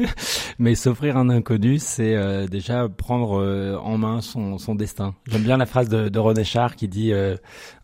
mais 0.58 0.74
s'offrir 0.74 1.16
un 1.16 1.28
inconnu, 1.28 1.78
c'est 1.78 2.46
déjà 2.48 2.88
prendre 2.88 3.78
en 3.82 3.98
main 3.98 4.20
son, 4.20 4.58
son 4.58 4.74
destin. 4.74 5.14
J'aime 5.26 5.42
bien 5.42 5.56
la 5.56 5.66
phrase 5.66 5.88
de, 5.88 6.08
de 6.08 6.18
René 6.18 6.44
Char 6.44 6.76
qui 6.76 6.88
dit 6.88 7.12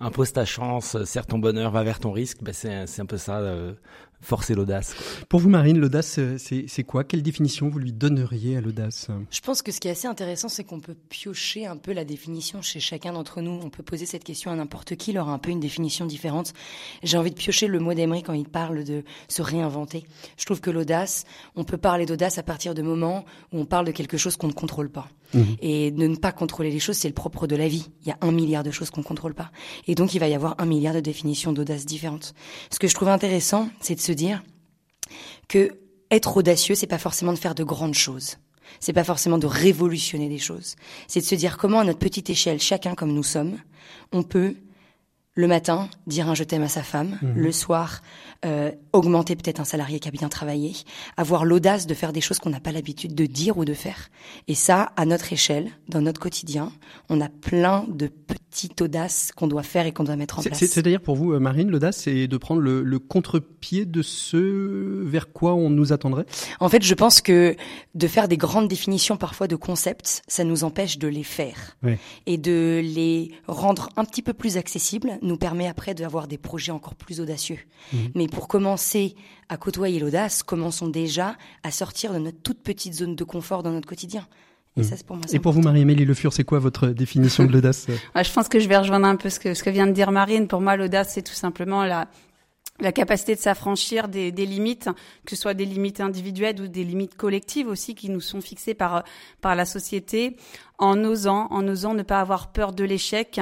impose 0.00 0.32
ta 0.32 0.44
chance, 0.44 1.02
serre 1.04 1.26
ton 1.26 1.38
bonheur, 1.38 1.70
va 1.72 1.82
vers 1.82 2.00
ton 2.00 2.12
risque. 2.12 2.38
Ben 2.42 2.54
c'est 2.54 3.00
un 3.00 3.06
peu 3.06 3.18
ça 3.18 3.40
forcer 4.20 4.54
l'audace. 4.54 4.94
Pour 5.28 5.40
vous, 5.40 5.48
Marine, 5.48 5.78
l'audace, 5.78 6.18
euh, 6.18 6.36
c'est 6.38 6.84
quoi? 6.84 7.04
Quelle 7.04 7.22
définition 7.22 7.68
vous 7.68 7.78
lui 7.78 7.92
donneriez 7.92 8.56
à 8.56 8.60
l'audace? 8.60 9.08
Je 9.30 9.40
pense 9.40 9.62
que 9.62 9.72
ce 9.72 9.80
qui 9.80 9.88
est 9.88 9.92
assez 9.92 10.08
intéressant, 10.08 10.48
c'est 10.48 10.64
qu'on 10.64 10.80
peut 10.80 10.96
piocher 11.08 11.66
un 11.66 11.76
peu 11.76 11.92
la 11.92 12.04
définition 12.04 12.62
chez 12.62 12.80
chacun 12.80 13.12
d'entre 13.12 13.40
nous. 13.40 13.60
On 13.62 13.70
peut 13.70 13.82
poser 13.82 14.06
cette 14.06 14.24
question 14.24 14.50
à 14.50 14.56
n'importe 14.56 14.96
qui, 14.96 15.10
il 15.10 15.18
aura 15.18 15.32
un 15.32 15.38
peu 15.38 15.50
une 15.50 15.60
définition 15.60 16.06
différente. 16.06 16.52
J'ai 17.02 17.18
envie 17.18 17.30
de 17.30 17.36
piocher 17.36 17.66
le 17.66 17.78
mot 17.78 17.94
d'Emery 17.94 18.22
quand 18.22 18.32
il 18.32 18.48
parle 18.48 18.84
de 18.84 19.04
se 19.28 19.42
réinventer. 19.42 20.04
Je 20.36 20.44
trouve 20.44 20.60
que 20.60 20.70
l'audace, 20.70 21.24
on 21.56 21.64
peut 21.64 21.78
parler 21.78 22.06
d'audace 22.06 22.38
à 22.38 22.42
partir 22.42 22.74
de 22.74 22.82
moments 22.82 23.24
où 23.52 23.58
on 23.58 23.64
parle 23.64 23.86
de 23.86 23.92
quelque 23.92 24.16
chose 24.16 24.36
qu'on 24.36 24.48
ne 24.48 24.52
contrôle 24.52 24.90
pas. 24.90 25.08
Mmh. 25.32 25.42
Et 25.60 25.90
de 25.90 26.06
ne 26.06 26.16
pas 26.16 26.32
contrôler 26.32 26.70
les 26.70 26.80
choses, 26.80 26.96
c'est 26.96 27.08
le 27.08 27.14
propre 27.14 27.46
de 27.46 27.56
la 27.56 27.68
vie. 27.68 27.88
Il 28.02 28.08
y 28.08 28.10
a 28.10 28.18
un 28.20 28.32
milliard 28.32 28.62
de 28.62 28.70
choses 28.70 28.90
qu'on 28.90 29.02
contrôle 29.02 29.34
pas. 29.34 29.50
Et 29.86 29.94
donc, 29.94 30.14
il 30.14 30.18
va 30.18 30.28
y 30.28 30.34
avoir 30.34 30.56
un 30.58 30.66
milliard 30.66 30.94
de 30.94 31.00
définitions 31.00 31.52
d'audace 31.52 31.86
différentes. 31.86 32.34
Ce 32.70 32.78
que 32.78 32.88
je 32.88 32.94
trouve 32.94 33.08
intéressant, 33.08 33.68
c'est 33.80 33.94
de 33.94 34.00
se 34.00 34.12
dire 34.12 34.42
que 35.48 35.78
être 36.10 36.36
audacieux, 36.36 36.74
c'est 36.74 36.86
pas 36.86 36.98
forcément 36.98 37.32
de 37.32 37.38
faire 37.38 37.54
de 37.54 37.64
grandes 37.64 37.94
choses. 37.94 38.38
C'est 38.78 38.92
pas 38.92 39.04
forcément 39.04 39.38
de 39.38 39.46
révolutionner 39.46 40.28
des 40.28 40.38
choses. 40.38 40.76
C'est 41.08 41.20
de 41.20 41.24
se 41.24 41.34
dire 41.34 41.58
comment, 41.58 41.80
à 41.80 41.84
notre 41.84 41.98
petite 41.98 42.30
échelle, 42.30 42.60
chacun 42.60 42.94
comme 42.94 43.12
nous 43.12 43.22
sommes, 43.22 43.58
on 44.12 44.22
peut 44.22 44.54
le 45.40 45.46
matin, 45.46 45.88
dire 46.06 46.28
un 46.28 46.34
je 46.34 46.44
t'aime 46.44 46.62
à 46.62 46.68
sa 46.68 46.82
femme, 46.82 47.18
mhm. 47.22 47.34
le 47.34 47.52
soir, 47.52 48.02
euh, 48.44 48.70
augmenter 48.92 49.36
peut-être 49.36 49.60
un 49.60 49.64
salarié 49.64 49.98
qui 49.98 50.08
a 50.08 50.10
bien 50.10 50.28
travaillé, 50.28 50.72
avoir 51.16 51.44
l'audace 51.44 51.86
de 51.86 51.94
faire 51.94 52.12
des 52.12 52.20
choses 52.20 52.38
qu'on 52.38 52.50
n'a 52.50 52.60
pas 52.60 52.72
l'habitude 52.72 53.14
de 53.14 53.26
dire 53.26 53.58
ou 53.58 53.64
de 53.64 53.74
faire. 53.74 54.08
Et 54.48 54.54
ça, 54.54 54.92
à 54.96 55.04
notre 55.04 55.32
échelle, 55.32 55.70
dans 55.88 56.00
notre 56.00 56.20
quotidien, 56.20 56.72
on 57.08 57.20
a 57.20 57.28
plein 57.28 57.84
de 57.88 58.06
petites 58.06 58.80
audaces 58.80 59.32
qu'on 59.34 59.46
doit 59.46 59.62
faire 59.62 59.86
et 59.86 59.92
qu'on 59.92 60.04
doit 60.04 60.16
mettre 60.16 60.38
en 60.38 60.42
place. 60.42 60.58
C'est-à-dire 60.58 61.00
pour 61.00 61.16
vous, 61.16 61.32
euh, 61.32 61.38
Marine, 61.38 61.70
l'audace, 61.70 61.98
c'est 61.98 62.28
de 62.28 62.36
prendre 62.36 62.60
le, 62.60 62.82
le 62.82 62.98
contre-pied 62.98 63.84
de 63.84 64.02
ce 64.02 65.02
vers 65.04 65.32
quoi 65.32 65.54
on 65.54 65.70
nous 65.70 65.92
attendrait? 65.92 66.26
En 66.60 66.68
fait, 66.68 66.82
je 66.82 66.94
pense 66.94 67.20
que 67.20 67.56
de 67.94 68.06
faire 68.06 68.28
des 68.28 68.36
grandes 68.36 68.68
définitions 68.68 69.16
parfois 69.16 69.48
de 69.48 69.56
concepts, 69.56 70.22
ça 70.28 70.44
nous 70.44 70.64
empêche 70.64 70.98
de 70.98 71.08
les 71.08 71.24
faire 71.24 71.76
et 72.26 72.38
de 72.38 72.80
les 72.82 73.32
rendre 73.46 73.90
un 73.96 74.04
petit 74.04 74.22
peu 74.22 74.32
plus 74.32 74.56
accessibles 74.56 75.18
nous 75.30 75.36
permet 75.36 75.68
après 75.68 75.94
d'avoir 75.94 76.26
des 76.26 76.38
projets 76.38 76.72
encore 76.72 76.94
plus 76.94 77.20
audacieux. 77.20 77.58
Mhm. 77.92 78.10
Mais 78.14 78.26
pour 78.26 78.48
commencer 78.48 79.14
à 79.48 79.56
côtoyer 79.56 80.00
l'audace, 80.00 80.42
commençons 80.42 80.88
déjà 80.88 81.36
à 81.62 81.70
sortir 81.70 82.12
de 82.12 82.18
notre 82.18 82.42
toute 82.42 82.62
petite 82.62 82.94
zone 82.94 83.16
de 83.16 83.24
confort 83.24 83.62
dans 83.62 83.70
notre 83.70 83.88
quotidien. 83.88 84.26
Et, 84.76 84.80
mhm. 84.80 84.86
ça, 84.86 84.96
pour 85.06 85.16
moi, 85.16 85.24
Et 85.32 85.38
pour 85.38 85.52
vous, 85.52 85.62
Marie-Amélie 85.62 86.04
Le 86.04 86.14
Fur, 86.14 86.32
c'est 86.32 86.44
quoi 86.44 86.58
votre 86.58 86.88
définition 86.88 87.44
de 87.44 87.52
l'audace 87.52 87.86
Je 88.14 88.32
pense 88.32 88.48
que 88.48 88.58
je 88.58 88.68
vais 88.68 88.76
rejoindre 88.76 89.06
un 89.06 89.16
peu 89.16 89.30
ce 89.30 89.40
que, 89.40 89.54
ce 89.54 89.62
que 89.62 89.70
vient 89.70 89.86
de 89.86 89.92
dire 89.92 90.12
Marine. 90.12 90.46
Pour 90.48 90.60
moi, 90.60 90.76
l'audace, 90.76 91.12
c'est 91.14 91.22
tout 91.22 91.34
simplement 91.34 91.84
la, 91.84 92.08
la 92.80 92.92
capacité 92.92 93.34
de 93.34 93.40
s'affranchir 93.40 94.08
des, 94.08 94.32
des, 94.32 94.46
limites, 94.46 94.88
que 95.24 95.36
ce 95.36 95.42
soit 95.42 95.54
des 95.54 95.64
limites 95.64 96.00
individuelles 96.00 96.60
ou 96.60 96.66
des 96.68 96.84
limites 96.84 97.16
collectives 97.16 97.68
aussi 97.68 97.94
qui 97.94 98.10
nous 98.10 98.20
sont 98.20 98.40
fixées 98.40 98.74
par 98.74 99.04
par 99.40 99.54
la 99.54 99.64
société, 99.64 100.36
en 100.80 101.04
osant, 101.04 101.46
en 101.50 101.68
osant 101.68 101.94
ne 101.94 102.02
pas 102.02 102.20
avoir 102.20 102.48
peur 102.48 102.72
de 102.72 102.84
l'échec 102.84 103.38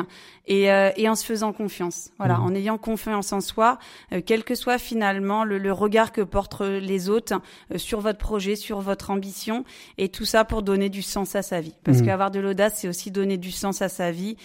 et, 0.46 0.72
euh, 0.72 0.90
et 0.96 1.08
en 1.08 1.14
se 1.14 1.24
faisant 1.24 1.52
confiance. 1.52 2.10
Voilà, 2.18 2.38
mmh. 2.38 2.42
en 2.42 2.54
ayant 2.54 2.78
confiance 2.78 3.32
en 3.32 3.40
soi, 3.40 3.78
euh, 4.12 4.20
quel 4.24 4.42
que 4.42 4.54
soit 4.56 4.78
finalement 4.78 5.44
le, 5.44 5.58
le, 5.58 5.72
regard 5.72 6.10
que 6.10 6.20
portent 6.20 6.62
les 6.62 7.08
autres 7.08 7.40
euh, 7.72 7.78
sur 7.78 8.00
votre 8.00 8.18
projet, 8.18 8.56
sur 8.56 8.80
votre 8.80 9.10
ambition, 9.10 9.64
et 9.98 10.08
tout 10.08 10.24
ça 10.24 10.44
pour 10.44 10.62
donner 10.62 10.88
du 10.88 11.02
sens 11.02 11.36
à 11.36 11.42
sa 11.42 11.60
vie. 11.60 11.74
Parce 11.84 12.00
mmh. 12.00 12.06
qu'avoir 12.06 12.30
de 12.32 12.40
l'audace, 12.40 12.78
c'est 12.78 12.88
aussi 12.88 13.12
donner 13.12 13.36
du 13.36 13.52
sens 13.52 13.82
à 13.82 13.88
sa 13.88 14.10
vie 14.10 14.36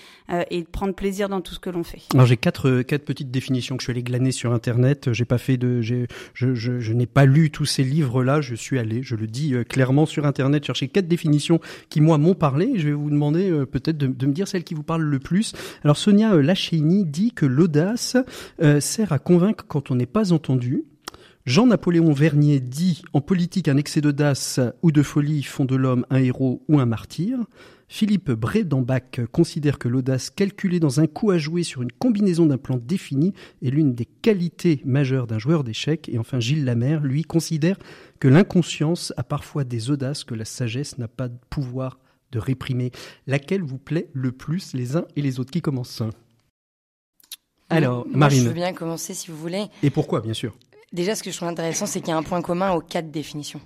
et 0.51 0.63
prendre 0.63 0.93
plaisir 0.93 1.29
dans 1.29 1.41
tout 1.41 1.53
ce 1.53 1.59
que 1.59 1.69
l'on 1.69 1.83
fait. 1.83 2.01
Alors 2.13 2.25
j'ai 2.25 2.37
quatre 2.37 2.81
quatre 2.81 3.05
petites 3.05 3.31
définitions 3.31 3.75
que 3.77 3.81
je 3.81 3.85
suis 3.85 3.91
allé 3.91 4.03
glaner 4.03 4.31
sur 4.31 4.53
internet. 4.53 5.11
J'ai 5.13 5.25
pas 5.25 5.37
fait 5.37 5.57
de, 5.57 5.81
je, 5.81 6.05
je, 6.33 6.53
je 6.53 6.93
n'ai 6.93 7.05
pas 7.05 7.25
lu 7.25 7.49
tous 7.49 7.65
ces 7.65 7.83
livres 7.83 8.23
là. 8.23 8.41
Je 8.41 8.55
suis 8.55 8.79
allé, 8.79 9.03
je 9.03 9.15
le 9.15 9.27
dis 9.27 9.55
clairement 9.67 10.05
sur 10.05 10.25
internet, 10.25 10.65
chercher 10.65 10.87
quatre 10.87 11.07
définitions 11.07 11.59
qui 11.89 12.01
moi 12.01 12.17
m'ont 12.17 12.35
parlé 12.35 12.82
je 12.83 12.89
vais 12.89 12.93
vous 12.93 13.09
demander 13.09 13.49
euh, 13.49 13.65
peut-être 13.65 13.97
de, 13.97 14.07
me 14.07 14.33
dire 14.33 14.47
celle 14.47 14.65
qui 14.65 14.73
vous 14.73 14.83
parle 14.83 15.03
le 15.03 15.19
plus. 15.19 15.53
Alors 15.83 15.95
Sonia 15.95 16.33
euh, 16.33 16.41
Lachény 16.41 17.05
dit 17.05 17.31
que 17.31 17.45
l'audace 17.45 18.17
euh, 18.61 18.81
sert 18.81 19.13
à 19.13 19.19
convaincre 19.19 19.65
quand 19.67 19.89
on 19.89 19.95
n'est 19.95 20.05
pas 20.05 20.33
entendu. 20.33 20.83
Jean-Napoléon 21.45 22.11
Vernier 22.11 22.59
dit 22.59 23.01
En 23.13 23.21
politique, 23.21 23.69
un 23.69 23.77
excès 23.77 24.01
d'audace 24.01 24.59
ou 24.81 24.91
de 24.91 25.01
folie 25.01 25.43
font 25.43 25.65
de 25.65 25.75
l'homme 25.75 26.05
un 26.09 26.17
héros 26.17 26.63
ou 26.67 26.79
un 26.79 26.85
martyr. 26.85 27.37
Philippe 27.87 28.31
Bredenbach 28.31 29.21
considère 29.31 29.77
que 29.77 29.87
l'audace 29.87 30.29
calculée 30.29 30.79
dans 30.79 30.99
un 30.99 31.07
coup 31.07 31.31
à 31.31 31.37
jouer 31.37 31.63
sur 31.63 31.83
une 31.83 31.91
combinaison 31.91 32.45
d'un 32.45 32.57
plan 32.57 32.77
défini 32.77 33.33
est 33.61 33.69
l'une 33.69 33.93
des 33.93 34.05
qualités 34.05 34.81
majeures 34.83 35.27
d'un 35.27 35.37
joueur 35.37 35.63
d'échecs. 35.63 36.09
Et 36.09 36.17
enfin, 36.17 36.39
Gilles 36.39 36.65
Lamère, 36.65 37.01
lui, 37.01 37.21
considère 37.23 37.77
que 38.19 38.27
l'inconscience 38.27 39.13
a 39.15 39.23
parfois 39.23 39.63
des 39.63 39.91
audaces 39.91 40.23
que 40.23 40.35
la 40.35 40.45
sagesse 40.45 40.97
n'a 40.97 41.07
pas 41.07 41.27
de 41.27 41.37
pouvoir 41.49 41.99
de 42.33 42.39
réprimer. 42.39 42.91
Laquelle 43.27 43.61
vous 43.61 43.77
plaît 43.77 44.09
le 44.11 44.31
plus 44.31 44.73
les 44.73 44.97
uns 44.97 45.05
et 45.15 45.21
les 45.21 45.39
autres? 45.39 45.51
Qui 45.51 45.61
commence? 45.61 46.01
Alors, 47.69 48.05
Marine. 48.07 48.43
je 48.43 48.47
veux 48.47 48.53
bien 48.53 48.73
commencer 48.73 49.13
si 49.13 49.31
vous 49.31 49.37
voulez. 49.37 49.65
Et 49.81 49.89
pourquoi, 49.89 50.21
bien 50.21 50.33
sûr? 50.33 50.55
Déjà, 50.91 51.15
ce 51.15 51.23
que 51.23 51.31
je 51.31 51.37
trouve 51.37 51.49
intéressant, 51.49 51.85
c'est 51.85 52.01
qu'il 52.01 52.09
y 52.09 52.13
a 52.13 52.17
un 52.17 52.23
point 52.23 52.41
commun 52.41 52.71
aux 52.73 52.81
quatre 52.81 53.09
définitions. 53.09 53.61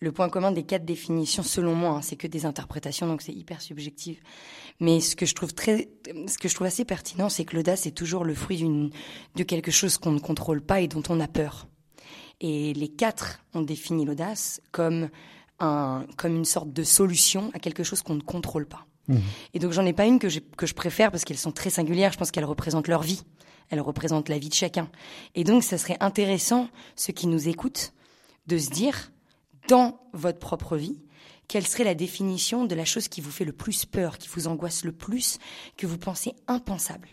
Le 0.00 0.10
point 0.10 0.28
commun 0.28 0.50
des 0.52 0.64
quatre 0.64 0.84
définitions, 0.84 1.42
selon 1.42 1.74
moi, 1.74 1.90
hein, 1.90 2.02
c'est 2.02 2.16
que 2.16 2.26
des 2.26 2.44
interprétations, 2.44 3.06
donc 3.06 3.22
c'est 3.22 3.32
hyper 3.32 3.60
subjectif. 3.60 4.20
Mais 4.80 5.00
ce 5.00 5.14
que 5.14 5.26
je 5.26 5.34
trouve 5.34 5.54
très, 5.54 5.90
ce 6.26 6.38
que 6.38 6.48
je 6.48 6.54
trouve 6.54 6.66
assez 6.66 6.84
pertinent, 6.84 7.28
c'est 7.28 7.44
que 7.44 7.54
l'audace 7.54 7.86
est 7.86 7.92
toujours 7.92 8.24
le 8.24 8.34
fruit 8.34 8.56
d'une, 8.56 8.90
de 9.36 9.42
quelque 9.44 9.70
chose 9.70 9.98
qu'on 9.98 10.12
ne 10.12 10.18
contrôle 10.18 10.60
pas 10.60 10.80
et 10.80 10.88
dont 10.88 11.02
on 11.08 11.20
a 11.20 11.28
peur. 11.28 11.68
Et 12.40 12.72
les 12.72 12.88
quatre 12.88 13.44
ont 13.54 13.62
défini 13.62 14.04
l'audace 14.04 14.60
comme 14.72 15.08
comme 16.16 16.36
une 16.36 16.44
sorte 16.44 16.72
de 16.72 16.82
solution 16.82 17.50
à 17.54 17.58
quelque 17.58 17.84
chose 17.84 18.02
qu'on 18.02 18.14
ne 18.14 18.22
contrôle 18.22 18.66
pas. 18.66 18.86
Mmh. 19.08 19.16
Et 19.54 19.58
donc 19.58 19.72
j'en 19.72 19.84
ai 19.84 19.92
pas 19.92 20.06
une 20.06 20.18
que, 20.18 20.28
que 20.56 20.66
je 20.66 20.74
préfère 20.74 21.10
parce 21.10 21.24
qu'elles 21.24 21.38
sont 21.38 21.52
très 21.52 21.70
singulières. 21.70 22.12
Je 22.12 22.18
pense 22.18 22.30
qu'elles 22.30 22.44
représentent 22.44 22.88
leur 22.88 23.02
vie. 23.02 23.22
Elles 23.70 23.80
représentent 23.80 24.28
la 24.28 24.38
vie 24.38 24.48
de 24.48 24.54
chacun. 24.54 24.90
Et 25.34 25.44
donc 25.44 25.62
ça 25.62 25.78
serait 25.78 25.96
intéressant, 26.00 26.68
ceux 26.96 27.12
qui 27.12 27.26
nous 27.26 27.48
écoutent, 27.48 27.92
de 28.46 28.58
se 28.58 28.70
dire, 28.70 29.12
dans 29.68 30.00
votre 30.12 30.38
propre 30.38 30.76
vie, 30.76 31.00
quelle 31.48 31.66
serait 31.66 31.84
la 31.84 31.94
définition 31.94 32.64
de 32.64 32.74
la 32.74 32.84
chose 32.84 33.08
qui 33.08 33.20
vous 33.20 33.30
fait 33.30 33.44
le 33.44 33.52
plus 33.52 33.84
peur, 33.84 34.18
qui 34.18 34.28
vous 34.28 34.46
angoisse 34.46 34.84
le 34.84 34.92
plus, 34.92 35.38
que 35.76 35.86
vous 35.86 35.98
pensez 35.98 36.34
impensable? 36.48 37.08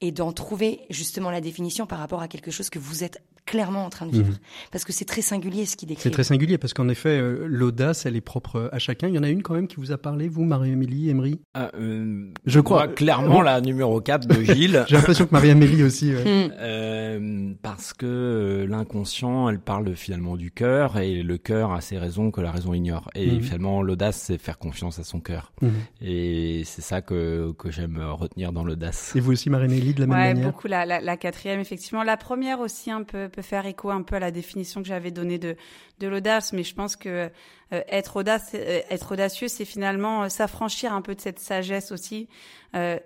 Et 0.00 0.12
d'en 0.12 0.32
trouver 0.32 0.80
justement 0.90 1.30
la 1.30 1.40
définition 1.40 1.86
par 1.86 1.98
rapport 1.98 2.22
à 2.22 2.28
quelque 2.28 2.50
chose 2.50 2.70
que 2.70 2.78
vous 2.78 3.02
êtes 3.04 3.22
clairement 3.46 3.84
en 3.84 3.90
train 3.90 4.06
de 4.06 4.12
vivre. 4.12 4.28
Mhm. 4.28 4.38
Parce 4.72 4.84
que 4.84 4.92
c'est 4.92 5.04
très 5.04 5.22
singulier 5.22 5.64
ce 5.64 5.76
qui 5.76 5.86
décrit. 5.86 6.02
C'est 6.02 6.10
très 6.10 6.24
singulier 6.24 6.58
parce 6.58 6.74
qu'en 6.74 6.88
effet, 6.88 7.18
euh, 7.20 7.46
l'audace, 7.46 8.04
elle 8.04 8.16
est 8.16 8.20
propre 8.20 8.68
à 8.72 8.78
chacun. 8.78 9.08
Il 9.08 9.14
y 9.14 9.18
en 9.18 9.22
a 9.22 9.28
une 9.28 9.42
quand 9.42 9.54
même 9.54 9.68
qui 9.68 9.76
vous 9.76 9.92
a 9.92 9.98
parlé, 9.98 10.28
vous, 10.28 10.44
Marie-Amélie, 10.44 11.08
Emery 11.08 11.40
ah, 11.54 11.70
euh, 11.78 12.30
Je 12.44 12.60
crois. 12.60 12.88
clairement, 12.88 13.40
la 13.42 13.60
numéro 13.60 14.00
4 14.00 14.26
de 14.26 14.42
Gilles. 14.42 14.84
J'ai 14.88 14.96
l'impression 14.96 15.26
que 15.26 15.32
Marie-Amélie 15.32 15.84
aussi. 15.84 16.10
Hmm. 16.10 16.50
Euh, 16.58 17.52
parce 17.62 17.92
que 17.92 18.66
l'inconscient, 18.68 19.48
elle 19.48 19.60
parle 19.60 19.94
finalement 19.94 20.36
du 20.36 20.50
cœur 20.50 20.98
et 20.98 21.22
le 21.22 21.38
cœur 21.38 21.72
a 21.72 21.80
ses 21.80 21.98
raisons 21.98 22.32
que 22.32 22.40
la 22.40 22.50
raison 22.50 22.74
ignore. 22.74 23.08
Et 23.14 23.30
mhm. 23.30 23.40
finalement, 23.40 23.82
l'audace, 23.82 24.16
c'est 24.26 24.38
faire 24.38 24.58
confiance 24.58 24.98
à 24.98 25.04
son 25.04 25.20
cœur. 25.20 25.52
Mhm. 25.62 25.70
Et 26.00 26.62
c'est 26.64 26.82
ça 26.82 27.00
que, 27.00 27.52
que 27.56 27.70
j'aime 27.70 28.02
retenir 28.02 28.52
dans 28.52 28.64
l'audace. 28.64 29.14
Et 29.14 29.20
vous 29.20 29.32
aussi, 29.32 29.50
Marie-Amélie, 29.50 29.94
de 29.94 30.00
la 30.00 30.06
même 30.06 30.16
ouais, 30.16 30.34
manière 30.34 30.50
beaucoup 30.50 30.66
la, 30.66 30.84
la, 30.84 31.00
la 31.00 31.16
quatrième, 31.16 31.60
effectivement. 31.60 32.02
La 32.02 32.16
première 32.16 32.58
aussi 32.58 32.90
un 32.90 33.04
peu 33.04 33.28
peut 33.36 33.42
faire 33.42 33.66
écho 33.66 33.90
un 33.90 34.02
peu 34.02 34.16
à 34.16 34.18
la 34.18 34.30
définition 34.30 34.80
que 34.80 34.88
j'avais 34.88 35.10
donnée 35.10 35.38
de, 35.38 35.56
l'audace, 36.00 36.52
mais 36.54 36.64
je 36.64 36.74
pense 36.74 36.96
que 36.96 37.30
être 37.72 38.16
audace, 38.16 38.52
euh, 38.54 38.80
être 38.90 39.12
audacieux, 39.12 39.48
c'est 39.48 39.64
finalement 39.64 40.22
euh, 40.22 40.28
s'affranchir 40.28 40.92
un 40.92 41.02
peu 41.02 41.16
de 41.16 41.20
cette 41.20 41.40
sagesse 41.40 41.90
aussi 41.92 42.28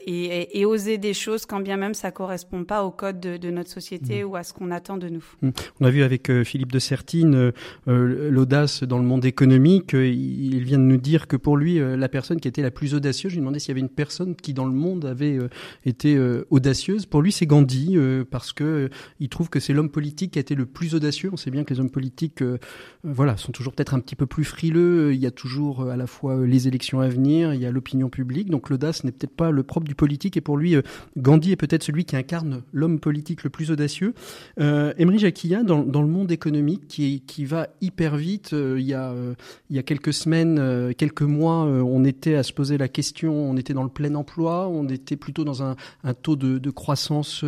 et, 0.05 0.59
et, 0.59 0.65
oser 0.65 0.99
des 0.99 1.15
choses 1.15 1.47
quand 1.47 1.61
bien 1.61 1.77
même 1.77 1.95
ça 1.95 2.11
correspond 2.11 2.65
pas 2.65 2.83
au 2.83 2.91
code 2.91 3.21
de, 3.21 3.37
de 3.37 3.51
notre 3.53 3.71
société 3.71 4.25
mmh. 4.25 4.27
ou 4.27 4.35
à 4.35 4.43
ce 4.43 4.53
qu'on 4.53 4.73
attend 4.73 4.97
de 4.97 5.09
nous. 5.09 5.25
Mmh. 5.43 5.51
On 5.79 5.85
a 5.85 5.91
vu 5.91 6.03
avec 6.03 6.43
Philippe 6.43 6.73
de 6.73 6.81
Sertine 6.81 7.53
l'audace 7.87 8.83
dans 8.83 8.99
le 8.99 9.05
monde 9.05 9.25
économique. 9.25 9.93
il 9.93 10.65
vient 10.65 10.79
de 10.79 10.83
nous 10.83 10.97
dire 10.97 11.29
que 11.29 11.37
pour 11.37 11.57
lui, 11.57 11.79
la 11.79 12.09
personne 12.09 12.41
qui 12.41 12.49
était 12.49 12.63
la 12.63 12.73
plus 12.73 12.97
audacieuse, 12.97 13.31
je 13.31 13.37
lui 13.37 13.43
demandais 13.43 13.61
s'il 13.61 13.69
y 13.69 13.71
avait 13.71 13.81
une 13.81 13.91
personne 13.91 14.35
qui 14.35 14.55
dans 14.55 14.67
le 14.67 14.73
monde 14.73 15.05
avait 15.05 15.39
été 15.85 16.19
audacieuse. 16.51 17.07
Pour 17.07 17.23
lui, 17.23 17.31
c'est 17.31 17.47
Gandhi 17.47 17.97
parce 18.29 18.53
que 18.53 18.91
il 19.21 19.29
trouve 19.29 19.51
que 19.51 19.61
c'est 19.61 19.73
l'homme 19.73 19.91
politique 19.91 20.33
qui 20.33 20.41
a 20.41 20.43
été 20.43 20.57
le 20.57 20.67
plus 20.67 20.97
audacieux. 20.97 21.31
On 21.33 21.37
sait 21.37 21.53
bien 21.53 21.63
que 21.63 21.73
les 21.73 21.79
hommes 21.79 21.91
politiques, 21.91 22.43
voilà, 23.05 23.37
sont 23.37 23.53
toujours 23.53 23.73
peut-être 23.73 23.95
un 23.95 24.01
petit 24.01 24.17
peu 24.17 24.27
plus 24.27 24.50
frileux, 24.51 25.15
il 25.15 25.21
y 25.21 25.27
a 25.27 25.31
toujours 25.31 25.83
euh, 25.83 25.91
à 25.91 25.97
la 25.97 26.07
fois 26.07 26.37
euh, 26.37 26.47
les 26.47 26.69
élections 26.69 27.01
à 27.01 27.09
venir, 27.09 27.55
il 27.55 27.61
y 27.61 27.67
a 27.67 27.71
l'opinion 27.71 28.09
publique, 28.09 28.51
donc 28.51 28.69
l'audace 28.69 29.05
n'est 29.05 29.13
peut-être 29.13 29.35
pas 29.35 29.51
le 29.51 29.63
propre 29.63 29.87
du 29.87 29.95
politique, 29.95 30.37
et 30.37 30.41
pour 30.41 30.57
lui, 30.57 30.77
euh, 30.77 30.83
Gandhi 31.17 31.53
est 31.53 31.57
peut-être 31.57 31.83
celui 31.83 32.05
qui 32.05 32.17
incarne 32.17 32.63
l'homme 32.73 33.01
politique 33.01 33.45
le 33.45 33.51
plus 33.51 33.71
audacieux. 33.71 34.15
Euh, 34.61 34.93
Emery 34.99 35.21
dans, 35.65 35.83
dans, 35.83 36.03
le 36.03 36.09
monde 36.09 36.33
économique 36.33 36.89
qui, 36.89 37.23
qui 37.27 37.45
va 37.45 37.69
hyper 37.81 38.17
vite, 38.17 38.53
il, 38.53 38.83
y 38.83 38.95
a, 38.95 39.15
il 39.69 39.77
y 39.77 39.79
a 39.79 39.83
quelques 39.83 40.13
semaines, 40.13 40.95
quelques 40.97 41.23
mois, 41.23 41.65
on 41.65 42.05
était 42.05 42.35
à 42.35 42.43
se 42.43 42.53
poser 42.53 42.79
la 42.79 42.89
question, 42.89 43.33
on 43.33 43.57
était 43.57 43.75
dans 43.75 43.83
le 43.83 43.91
plein 43.91 44.15
emploi, 44.15 44.69
on 44.69 44.89
était 44.89 45.17
plutôt 45.17 45.45
dans 45.45 45.63
un, 45.63 45.77
un 46.05 46.15
taux 46.15 46.37
de, 46.37 46.59
de 46.59 46.71
croissance, 46.71 47.45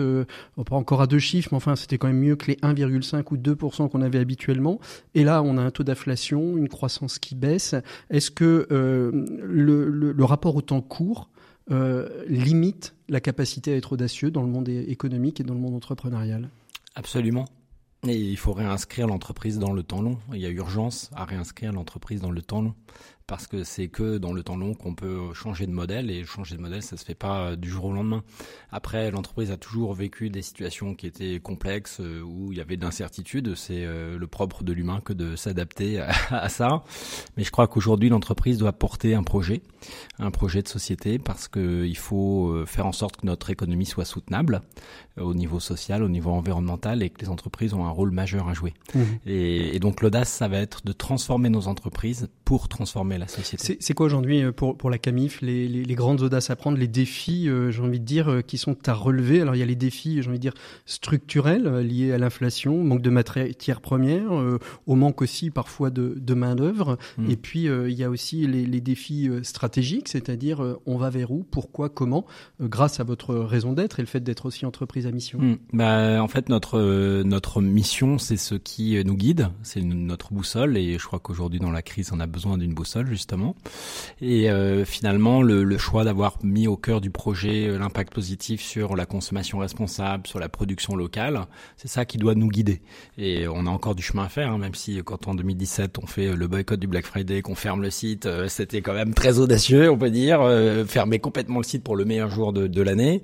pas 0.66 0.76
encore 0.76 1.02
à 1.02 1.06
deux 1.06 1.18
chiffres, 1.18 1.48
mais 1.52 1.56
enfin 1.56 1.76
c'était 1.76 1.98
quand 1.98 2.08
même 2.08 2.20
mieux 2.20 2.36
que 2.36 2.46
les 2.46 2.56
1,5 2.56 3.24
ou 3.30 3.36
2% 3.36 3.88
qu'on 3.88 4.02
avait 4.02 4.18
habituellement. 4.18 4.78
Et 5.14 5.24
là, 5.24 5.42
on 5.42 5.56
a 5.58 5.62
un 5.62 5.70
taux 5.70 5.84
d'inflation, 5.84 6.56
une 6.56 6.68
croissance 6.68 6.91
qui 7.20 7.34
baisse. 7.34 7.74
Est-ce 8.10 8.30
que 8.30 8.66
le, 8.70 9.88
le, 9.88 10.24
rapport 10.24 10.56
au 10.56 10.62
temps 10.62 10.80
court 10.80 11.30
limite 12.28 12.94
la 13.08 13.20
capacité 13.20 13.72
à 13.72 13.76
être 13.76 13.92
audacieux 13.92 14.30
dans 14.30 14.42
le 14.42 14.48
monde 14.48 14.68
économique 14.68 15.40
et 15.40 15.44
dans 15.44 15.54
le 15.54 15.60
monde 15.60 15.74
entrepreneurial? 15.74 16.48
Absolument. 16.94 17.46
Et 18.06 18.18
il 18.18 18.36
faut 18.36 18.52
réinscrire 18.52 19.06
l'entreprise 19.06 19.58
dans 19.58 19.72
le 19.72 19.84
temps 19.84 20.02
long. 20.02 20.18
Il 20.32 20.40
y 20.40 20.46
a 20.46 20.50
urgence 20.50 21.10
à 21.14 21.24
réinscrire 21.24 21.72
l'entreprise 21.72 22.20
dans 22.20 22.32
le 22.32 22.42
temps 22.42 22.60
long 22.60 22.74
parce 23.32 23.46
que 23.46 23.64
c'est 23.64 23.88
que 23.88 24.18
dans 24.18 24.34
le 24.34 24.42
temps 24.42 24.58
long 24.58 24.74
qu'on 24.74 24.94
peut 24.94 25.32
changer 25.32 25.66
de 25.66 25.72
modèle 25.72 26.10
et 26.10 26.22
changer 26.22 26.54
de 26.54 26.60
modèle 26.60 26.82
ça 26.82 26.98
se 26.98 27.04
fait 27.06 27.14
pas 27.14 27.56
du 27.56 27.70
jour 27.70 27.86
au 27.86 27.92
lendemain. 27.94 28.22
Après 28.70 29.10
l'entreprise 29.10 29.50
a 29.50 29.56
toujours 29.56 29.94
vécu 29.94 30.28
des 30.28 30.42
situations 30.42 30.94
qui 30.94 31.06
étaient 31.06 31.40
complexes 31.40 32.00
euh, 32.00 32.20
où 32.20 32.52
il 32.52 32.58
y 32.58 32.60
avait 32.60 32.76
de 32.76 32.84
l'incertitude, 32.84 33.54
c'est 33.54 33.86
euh, 33.86 34.18
le 34.18 34.26
propre 34.26 34.64
de 34.64 34.72
l'humain 34.74 35.00
que 35.02 35.14
de 35.14 35.34
s'adapter 35.34 35.98
à, 35.98 36.48
ça. 36.50 36.84
Mais 37.38 37.42
je 37.42 37.50
crois 37.50 37.68
qu'aujourd'hui 37.68 38.10
l'entreprise 38.10 38.58
doit 38.58 38.74
porter 38.74 39.14
un 39.14 39.22
projet, 39.22 39.62
un 40.18 40.30
projet 40.30 40.60
de 40.60 40.68
société 40.68 41.18
parce 41.18 41.48
que 41.48 41.86
il 41.86 41.96
faut 41.96 42.50
euh, 42.50 42.66
faire 42.66 42.84
en 42.84 42.92
sorte 42.92 43.16
que 43.16 43.24
notre 43.24 43.48
économie 43.48 43.86
soit 43.86 44.04
soutenable 44.04 44.60
au 45.18 45.32
niveau 45.32 45.58
social, 45.58 46.02
au 46.02 46.10
niveau 46.10 46.32
environnemental 46.32 47.02
et 47.02 47.08
que 47.08 47.22
les 47.22 47.30
entreprises 47.30 47.72
ont 47.72 47.86
un 47.86 47.90
rôle 47.90 48.10
majeur 48.10 48.48
à 48.50 48.52
jouer. 48.52 48.74
Mmh. 48.94 49.00
Et, 49.24 49.76
et 49.76 49.78
donc 49.78 50.02
l'audace 50.02 50.28
ça 50.28 50.48
va 50.48 50.58
être 50.58 50.84
de 50.84 50.92
transformer 50.92 51.48
nos 51.48 51.66
entreprises 51.66 52.28
pour 52.44 52.68
transformer 52.68 53.21
la 53.22 53.28
société. 53.28 53.76
C'est 53.80 53.94
quoi 53.94 54.06
aujourd'hui 54.06 54.42
euh, 54.42 54.52
pour, 54.52 54.76
pour 54.76 54.90
la 54.90 54.98
CAMIF 54.98 55.40
les, 55.40 55.68
les, 55.68 55.84
les, 55.84 55.94
grandes 55.94 56.22
audaces 56.22 56.50
à 56.50 56.56
prendre, 56.56 56.76
les 56.76 56.88
défis, 56.88 57.48
euh, 57.48 57.70
j'ai 57.70 57.80
envie 57.80 58.00
de 58.00 58.04
dire, 58.04 58.28
euh, 58.28 58.40
qui 58.42 58.58
sont 58.58 58.76
à 58.86 58.92
relever? 58.92 59.40
Alors 59.40 59.54
il 59.54 59.58
y 59.58 59.62
a 59.62 59.66
les 59.66 59.76
défis, 59.76 60.22
j'ai 60.22 60.28
envie 60.28 60.38
de 60.38 60.42
dire, 60.42 60.54
structurels 60.86 61.78
liés 61.78 62.12
à 62.12 62.18
l'inflation, 62.18 62.82
manque 62.82 63.02
de 63.02 63.10
matières 63.10 63.80
premières, 63.80 64.30
au 64.86 64.94
manque 64.94 65.22
aussi 65.22 65.50
parfois 65.50 65.90
de, 65.90 66.14
de 66.16 66.34
main-d'œuvre. 66.34 66.98
Hmm. 67.16 67.30
Et 67.30 67.36
puis 67.36 67.64
il 67.64 67.92
y 67.92 68.04
a 68.04 68.10
aussi 68.10 68.46
les, 68.46 68.66
les 68.66 68.80
défis 68.80 69.30
stratégiques, 69.42 70.08
c'est-à-dire 70.08 70.78
on 70.86 70.96
va 70.96 71.10
vers 71.10 71.30
où, 71.30 71.44
pourquoi, 71.44 71.88
comment, 71.88 72.26
grâce 72.60 73.00
à 73.00 73.04
votre 73.04 73.34
raison 73.34 73.72
d'être 73.72 74.00
et 74.00 74.02
le 74.02 74.08
fait 74.08 74.20
d'être 74.20 74.46
aussi 74.46 74.66
entreprise 74.66 75.06
à 75.06 75.12
mission. 75.12 75.38
Hmm. 75.38 75.56
Bah, 75.72 76.22
en 76.22 76.28
fait, 76.28 76.48
notre, 76.48 77.22
notre 77.22 77.60
mission, 77.60 78.18
c'est 78.18 78.36
ce 78.36 78.54
qui 78.54 79.02
nous 79.04 79.16
guide, 79.16 79.48
c'est 79.62 79.82
notre 79.82 80.32
boussole. 80.32 80.76
Et 80.76 80.98
je 80.98 81.06
crois 81.06 81.20
qu'aujourd'hui, 81.20 81.60
dans 81.60 81.70
la 81.70 81.82
crise, 81.82 82.10
on 82.12 82.20
a 82.20 82.26
besoin 82.26 82.58
d'une 82.58 82.74
boussole 82.74 83.01
justement. 83.06 83.54
Et 84.20 84.50
euh, 84.50 84.84
finalement, 84.84 85.42
le, 85.42 85.64
le 85.64 85.78
choix 85.78 86.04
d'avoir 86.04 86.38
mis 86.42 86.66
au 86.66 86.76
cœur 86.76 87.00
du 87.00 87.10
projet 87.10 87.68
euh, 87.68 87.78
l'impact 87.78 88.12
positif 88.12 88.62
sur 88.62 88.96
la 88.96 89.06
consommation 89.06 89.58
responsable, 89.58 90.26
sur 90.26 90.38
la 90.38 90.48
production 90.48 90.96
locale, 90.96 91.46
c'est 91.76 91.88
ça 91.88 92.04
qui 92.04 92.18
doit 92.18 92.34
nous 92.34 92.48
guider. 92.48 92.82
Et 93.18 93.46
on 93.48 93.66
a 93.66 93.70
encore 93.70 93.94
du 93.94 94.02
chemin 94.02 94.24
à 94.24 94.28
faire, 94.28 94.50
hein, 94.50 94.58
même 94.58 94.74
si 94.74 95.00
quand 95.04 95.28
en 95.28 95.34
2017 95.34 95.98
on 95.98 96.06
fait 96.06 96.34
le 96.34 96.46
boycott 96.48 96.78
du 96.78 96.86
Black 96.86 97.06
Friday, 97.06 97.42
qu'on 97.42 97.54
ferme 97.54 97.82
le 97.82 97.90
site, 97.90 98.26
euh, 98.26 98.48
c'était 98.48 98.82
quand 98.82 98.94
même 98.94 99.14
très 99.14 99.38
audacieux, 99.38 99.90
on 99.90 99.98
peut 99.98 100.10
dire, 100.10 100.40
fermer 100.86 101.18
complètement 101.18 101.58
le 101.58 101.64
site 101.64 101.82
pour 101.82 101.96
le 101.96 102.04
meilleur 102.04 102.30
jour 102.30 102.52
de, 102.52 102.66
de 102.66 102.82
l'année. 102.82 103.22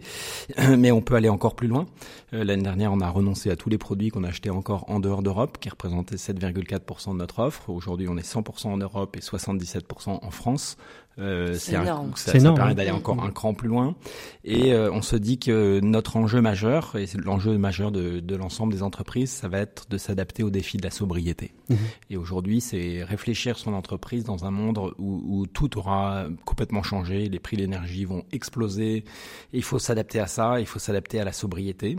Mais 0.78 0.90
on 0.90 1.00
peut 1.00 1.14
aller 1.14 1.28
encore 1.28 1.54
plus 1.54 1.68
loin. 1.68 1.86
L'année 2.30 2.62
dernière, 2.62 2.92
on 2.92 3.00
a 3.00 3.08
renoncé 3.08 3.50
à 3.50 3.56
tous 3.56 3.70
les 3.70 3.78
produits 3.78 4.10
qu'on 4.10 4.22
achetait 4.22 4.50
encore 4.50 4.90
en 4.90 5.00
dehors 5.00 5.22
d'Europe, 5.22 5.56
qui 5.58 5.70
représentaient 5.70 6.16
7,4% 6.16 7.12
de 7.12 7.16
notre 7.16 7.38
offre. 7.38 7.70
Aujourd'hui, 7.70 8.06
on 8.06 8.18
est 8.18 8.26
100% 8.26 8.66
en 8.66 8.76
Europe 8.76 9.16
et 9.16 9.20
77% 9.20 10.18
en 10.22 10.30
France. 10.30 10.76
Euh, 11.18 11.54
c'est 11.54 11.74
énorme. 11.74 12.12
ça, 12.14 12.32
permet 12.32 12.74
d'aller 12.74 12.90
encore 12.90 13.22
un 13.22 13.30
cran 13.30 13.54
plus 13.54 13.68
loin. 13.68 13.96
Et 14.44 14.72
euh, 14.72 14.90
on 14.92 15.02
se 15.02 15.16
dit 15.16 15.38
que 15.38 15.80
notre 15.80 16.16
enjeu 16.16 16.40
majeur, 16.40 16.94
et 16.96 17.06
c'est 17.06 17.18
l'enjeu 17.18 17.58
majeur 17.58 17.90
de, 17.90 18.20
de 18.20 18.36
l'ensemble 18.36 18.72
des 18.72 18.82
entreprises, 18.82 19.30
ça 19.30 19.48
va 19.48 19.58
être 19.58 19.88
de 19.90 19.98
s'adapter 19.98 20.42
aux 20.42 20.50
défis 20.50 20.76
de 20.76 20.84
la 20.84 20.90
sobriété. 20.90 21.52
Mhm. 21.68 21.78
Et 22.10 22.16
aujourd'hui, 22.16 22.60
c'est 22.60 23.02
réfléchir 23.04 23.58
son 23.58 23.74
entreprise 23.74 24.24
dans 24.24 24.44
un 24.44 24.50
monde 24.50 24.78
où, 24.98 25.22
où, 25.26 25.46
tout 25.46 25.78
aura 25.78 26.26
complètement 26.44 26.82
changé, 26.82 27.28
les 27.28 27.38
prix 27.38 27.56
de 27.56 27.62
l'énergie 27.62 28.04
vont 28.04 28.24
exploser. 28.32 29.04
il 29.52 29.62
faut 29.62 29.78
s'adapter 29.78 30.20
à 30.20 30.26
ça, 30.26 30.60
il 30.60 30.66
faut 30.66 30.78
s'adapter 30.78 31.20
à 31.20 31.24
la 31.24 31.32
sobriété. 31.32 31.98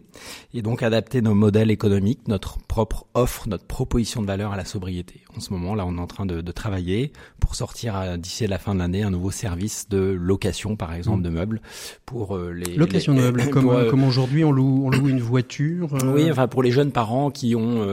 Et 0.54 0.62
donc 0.62 0.82
adapter 0.82 1.22
nos 1.22 1.36
modèles 1.36 1.72
économiques, 1.72 2.28
notre 2.28 2.58
propre 2.60 3.06
offre, 3.14 3.48
notre 3.48 3.66
proposition 3.66 4.22
de 4.22 4.28
valeur 4.28 4.54
à 4.54 4.58
la 4.58 4.66
sobriété. 4.66 5.22
En 5.38 5.39
ce 5.39 5.54
moment, 5.54 5.76
là, 5.76 5.86
on 5.86 5.98
est 5.98 6.02
en 6.02 6.08
train 6.08 6.26
de, 6.26 6.42
de 6.42 6.52
travailler 6.52 7.12
pour 7.39 7.56
sortir 7.56 8.18
d'ici 8.18 8.48
la 8.48 8.58
fin 8.58 8.74
de 8.74 8.80
l'année 8.80 9.04
un 9.04 9.12
nouveau 9.12 9.32
service 9.32 9.88
de 9.89 10.00
location, 10.00 10.76
par 10.76 10.94
exemple, 10.94 11.20
mm. 11.20 11.24
de 11.24 11.30
meubles 11.30 11.62
pour 12.06 12.36
euh, 12.36 12.52
les 12.52 12.76
location 12.76 13.13
de 13.13 13.22
meubles. 13.22 13.50
Comme, 13.50 13.70
euh, 13.70 13.89
comme 13.89 14.04
aujourd'hui, 14.04 14.44
on 14.44 14.52
loue, 14.52 14.84
on 14.86 14.89
loue 14.89 15.10
une 15.10 15.20
voiture. 15.20 15.96
Euh. 15.96 16.13
Oui, 16.13 16.32
enfin 16.32 16.48
pour 16.48 16.63
les 16.63 16.72
jeunes 16.72 16.92
parents 16.92 17.32
qui 17.32 17.56
ont 17.56 17.86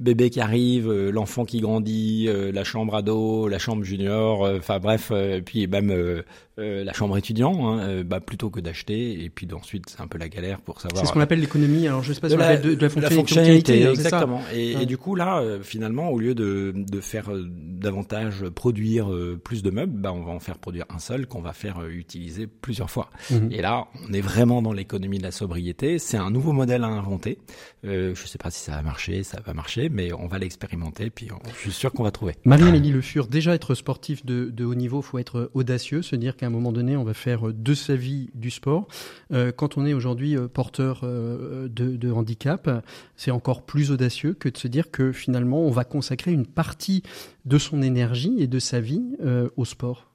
bébé 0.00 0.30
qui 0.30 0.40
arrive, 0.40 0.90
l'enfant 0.92 1.44
qui 1.44 1.60
grandit, 1.60 2.28
la 2.28 2.64
chambre 2.64 2.94
ado, 2.94 3.48
la 3.48 3.58
chambre 3.58 3.84
junior, 3.84 4.48
enfin 4.56 4.78
bref, 4.78 5.12
puis 5.44 5.66
même 5.66 6.22
la 6.56 6.92
chambre 6.92 7.16
étudiant, 7.16 7.78
hein, 7.78 8.02
bah, 8.02 8.20
plutôt 8.20 8.50
que 8.50 8.60
d'acheter. 8.60 9.24
Et 9.24 9.30
puis 9.30 9.48
ensuite, 9.52 9.90
c'est 9.90 10.00
un 10.00 10.06
peu 10.06 10.18
la 10.18 10.28
galère 10.28 10.60
pour 10.60 10.80
savoir. 10.80 11.00
C'est 11.00 11.08
ce 11.08 11.12
qu'on 11.12 11.20
appelle 11.20 11.40
l'économie. 11.40 11.86
Alors 11.88 12.02
je 12.02 12.12
sais 12.12 12.20
pas 12.20 12.28
si 12.28 12.34
on 12.34 12.38
la, 12.38 12.56
de, 12.56 12.74
de, 12.74 12.80
la 13.00 13.10
fonctionnalité. 13.10 13.86
exactement. 13.88 14.40
Et, 14.52 14.72
et, 14.72 14.86
du 14.86 14.98
coup 14.98 15.14
là, 15.14 15.42
finalement, 15.62 16.10
au 16.10 16.18
lieu 16.18 16.34
de, 16.34 16.72
de 16.74 17.00
faire 17.00 17.30
davantage 17.34 18.44
produire 18.50 19.10
plus 19.42 19.62
de 19.62 19.70
meubles, 19.70 19.92
bah, 19.92 20.12
on 20.12 20.22
va 20.22 20.32
en 20.32 20.40
faire 20.40 20.58
produire 20.58 20.84
un 20.90 20.98
seul 20.98 21.26
qu'on 21.26 21.40
va 21.40 21.52
faire 21.52 21.80
euh, 21.80 21.88
utiliser 21.88 22.46
plusieurs 22.46 22.90
fois. 22.90 23.10
Mhm. 23.30 23.48
Et 23.50 23.62
là, 23.62 23.86
on 24.08 24.12
est 24.12 24.20
vraiment 24.20 24.62
dans 24.62 24.72
l'économie 24.72 25.18
de 25.18 25.22
la 25.22 25.30
sobriété. 25.30 25.98
C'est 25.98 26.16
un 26.16 26.30
nouveau 26.30 26.52
modèle 26.52 26.84
à 26.84 26.88
inventer. 26.88 27.38
Euh, 27.84 28.14
je 28.14 28.22
ne 28.22 28.26
sais 28.26 28.38
pas 28.38 28.50
si 28.50 28.60
ça 28.60 28.72
va 28.72 28.82
marcher, 28.82 29.22
ça 29.22 29.40
va 29.44 29.54
marcher, 29.54 29.88
mais 29.88 30.12
on 30.12 30.26
va 30.26 30.38
l'expérimenter. 30.38 31.10
Puis 31.10 31.28
je 31.54 31.60
suis 31.60 31.72
sûr 31.72 31.92
qu'on 31.92 32.04
va 32.04 32.10
trouver. 32.10 32.34
Marie-Amélie 32.44 32.90
Le 32.90 33.00
Fur, 33.00 33.26
déjà 33.26 33.54
être 33.54 33.74
sportif 33.74 34.24
de, 34.24 34.50
de 34.50 34.64
haut 34.64 34.74
niveau, 34.74 35.02
faut 35.02 35.18
être 35.18 35.50
audacieux, 35.54 36.02
se 36.02 36.16
dire 36.16 36.36
qu'à 36.44 36.48
un 36.48 36.50
moment 36.50 36.72
donné, 36.72 36.96
on 36.96 37.04
va 37.04 37.14
faire 37.14 37.52
de 37.52 37.74
sa 37.74 37.96
vie 37.96 38.28
du 38.34 38.50
sport. 38.50 38.86
Euh, 39.32 39.50
quand 39.50 39.78
on 39.78 39.86
est 39.86 39.94
aujourd'hui 39.94 40.36
euh, 40.36 40.46
porteur 40.46 41.00
de, 41.04 42.12
handicap, 42.12 42.70
c'est 43.16 43.30
encore 43.30 43.62
plus 43.62 43.90
audacieux 43.90 44.34
que 44.34 44.50
de 44.50 44.58
se 44.58 44.68
dire 44.68 44.90
que 44.90 45.12
finalement, 45.12 45.60
on 45.60 45.70
va 45.70 45.84
consacrer 45.84 46.32
une 46.32 46.46
partie 46.46 47.02
de 47.46 47.58
son 47.58 47.82
énergie 47.82 48.36
et 48.38 48.46
de 48.46 48.58
sa 48.58 48.80
vie 48.80 49.16
au 49.56 49.64
sport. 49.64 50.14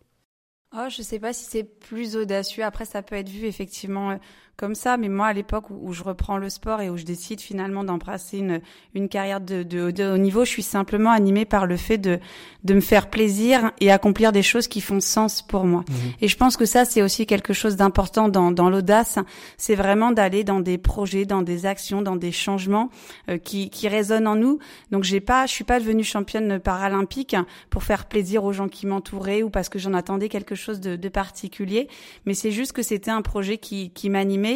Oh, 0.75 0.85
je 0.87 1.01
sais 1.01 1.17
pas 1.17 1.33
si 1.33 1.45
c'est 1.45 1.63
plus 1.63 2.15
audacieux. 2.15 2.63
Après, 2.63 2.85
ça 2.85 3.01
peut 3.01 3.15
être 3.15 3.29
vu 3.29 3.45
effectivement 3.45 4.11
euh, 4.11 4.15
comme 4.59 4.75
ça. 4.75 4.97
Mais 4.97 5.07
moi, 5.07 5.27
à 5.27 5.33
l'époque 5.33 5.65
où, 5.69 5.93
je 5.93 6.03
reprends 6.03 6.37
le 6.37 6.49
sport 6.49 6.81
et 6.81 6.89
où 6.89 6.97
je 6.97 7.05
décide 7.05 7.39
finalement 7.39 7.85
d'embrasser 7.85 8.39
une, 8.39 8.59
une 8.93 9.07
carrière 9.07 9.39
de, 9.39 9.63
de, 9.63 9.89
de, 9.89 10.03
haut 10.03 10.17
niveau, 10.17 10.43
je 10.43 10.49
suis 10.49 10.63
simplement 10.63 11.11
animée 11.11 11.45
par 11.45 11.65
le 11.65 11.77
fait 11.77 11.97
de, 11.97 12.19
de 12.65 12.73
me 12.73 12.81
faire 12.81 13.09
plaisir 13.09 13.71
et 13.79 13.89
accomplir 13.89 14.33
des 14.33 14.43
choses 14.43 14.67
qui 14.67 14.81
font 14.81 14.99
sens 14.99 15.41
pour 15.41 15.63
moi. 15.63 15.85
Mmh. 15.87 15.93
Et 16.21 16.27
je 16.27 16.35
pense 16.35 16.57
que 16.57 16.65
ça, 16.65 16.83
c'est 16.83 17.01
aussi 17.01 17.25
quelque 17.25 17.53
chose 17.53 17.77
d'important 17.77 18.27
dans, 18.27 18.51
dans 18.51 18.69
l'audace. 18.69 19.17
C'est 19.57 19.75
vraiment 19.75 20.11
d'aller 20.11 20.43
dans 20.43 20.59
des 20.59 20.77
projets, 20.77 21.25
dans 21.25 21.41
des 21.41 21.65
actions, 21.65 22.01
dans 22.01 22.17
des 22.17 22.33
changements 22.33 22.89
euh, 23.29 23.37
qui, 23.37 23.69
qui 23.69 23.87
résonnent 23.87 24.27
en 24.27 24.35
nous. 24.35 24.59
Donc, 24.91 25.05
j'ai 25.05 25.21
pas, 25.21 25.45
je 25.45 25.53
suis 25.53 25.63
pas 25.63 25.79
devenue 25.79 26.03
championne 26.03 26.59
paralympique 26.59 27.37
pour 27.69 27.83
faire 27.83 28.07
plaisir 28.07 28.43
aux 28.43 28.51
gens 28.51 28.67
qui 28.67 28.87
m'entouraient 28.87 29.41
ou 29.41 29.49
parce 29.49 29.69
que 29.69 29.79
j'en 29.79 29.93
attendais 29.93 30.27
quelque 30.27 30.55
chose 30.55 30.81
de, 30.81 30.97
de 30.97 31.09
particulier. 31.09 31.87
Mais 32.25 32.33
c'est 32.33 32.51
juste 32.51 32.73
que 32.73 32.81
c'était 32.81 33.11
un 33.11 33.21
projet 33.21 33.57
qui, 33.57 33.91
qui 33.91 34.09
m'animait 34.09 34.48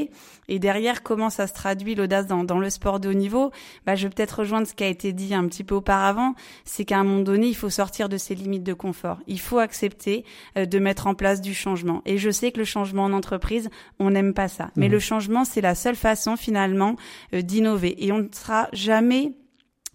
et 0.47 0.59
derrière, 0.59 1.03
comment 1.03 1.29
ça 1.29 1.47
se 1.47 1.53
traduit 1.53 1.95
l'audace 1.95 2.27
dans, 2.27 2.43
dans, 2.43 2.59
le 2.59 2.69
sport 2.69 2.99
de 2.99 3.09
haut 3.09 3.13
niveau? 3.13 3.51
Bah, 3.85 3.95
Je 3.95 4.07
vais 4.07 4.13
peut-être 4.13 4.39
rejoindre 4.39 4.67
ce 4.67 4.73
qui 4.73 4.83
a 4.83 4.87
été 4.87 5.13
dit 5.13 5.33
un 5.33 5.47
petit 5.47 5.63
peu 5.63 5.75
auparavant, 5.75 6.35
c'est 6.65 6.85
qu'à 6.85 6.99
un 6.99 7.03
moment 7.03 7.21
donné, 7.21 7.47
il 7.47 7.55
faut 7.55 7.69
sortir 7.69 8.09
de 8.09 8.17
ses 8.17 8.35
limites 8.35 8.63
de 8.63 8.73
confort. 8.73 9.19
Il 9.27 9.39
faut 9.39 9.59
accepter 9.59 10.25
euh, 10.57 10.65
de 10.65 10.79
mettre 10.79 11.07
en 11.07 11.15
place 11.15 11.41
du 11.41 11.53
changement. 11.53 12.01
Et 12.05 12.17
je 12.17 12.29
sais 12.29 12.51
que 12.51 12.59
le 12.59 12.65
changement 12.65 13.05
en 13.05 13.13
entreprise, 13.13 13.69
on 13.99 14.11
n'aime 14.11 14.33
pas 14.33 14.47
ça. 14.47 14.71
Mais 14.75 14.89
mmh. 14.89 14.91
le 14.91 14.99
changement, 14.99 15.45
c'est 15.45 15.61
la 15.61 15.75
seule 15.75 15.95
façon 15.95 16.35
finalement 16.35 16.95
euh, 17.33 17.41
d'innover. 17.41 18.03
Et 18.05 18.11
on 18.11 18.19
ne 18.19 18.29
sera 18.31 18.69
jamais 18.73 19.33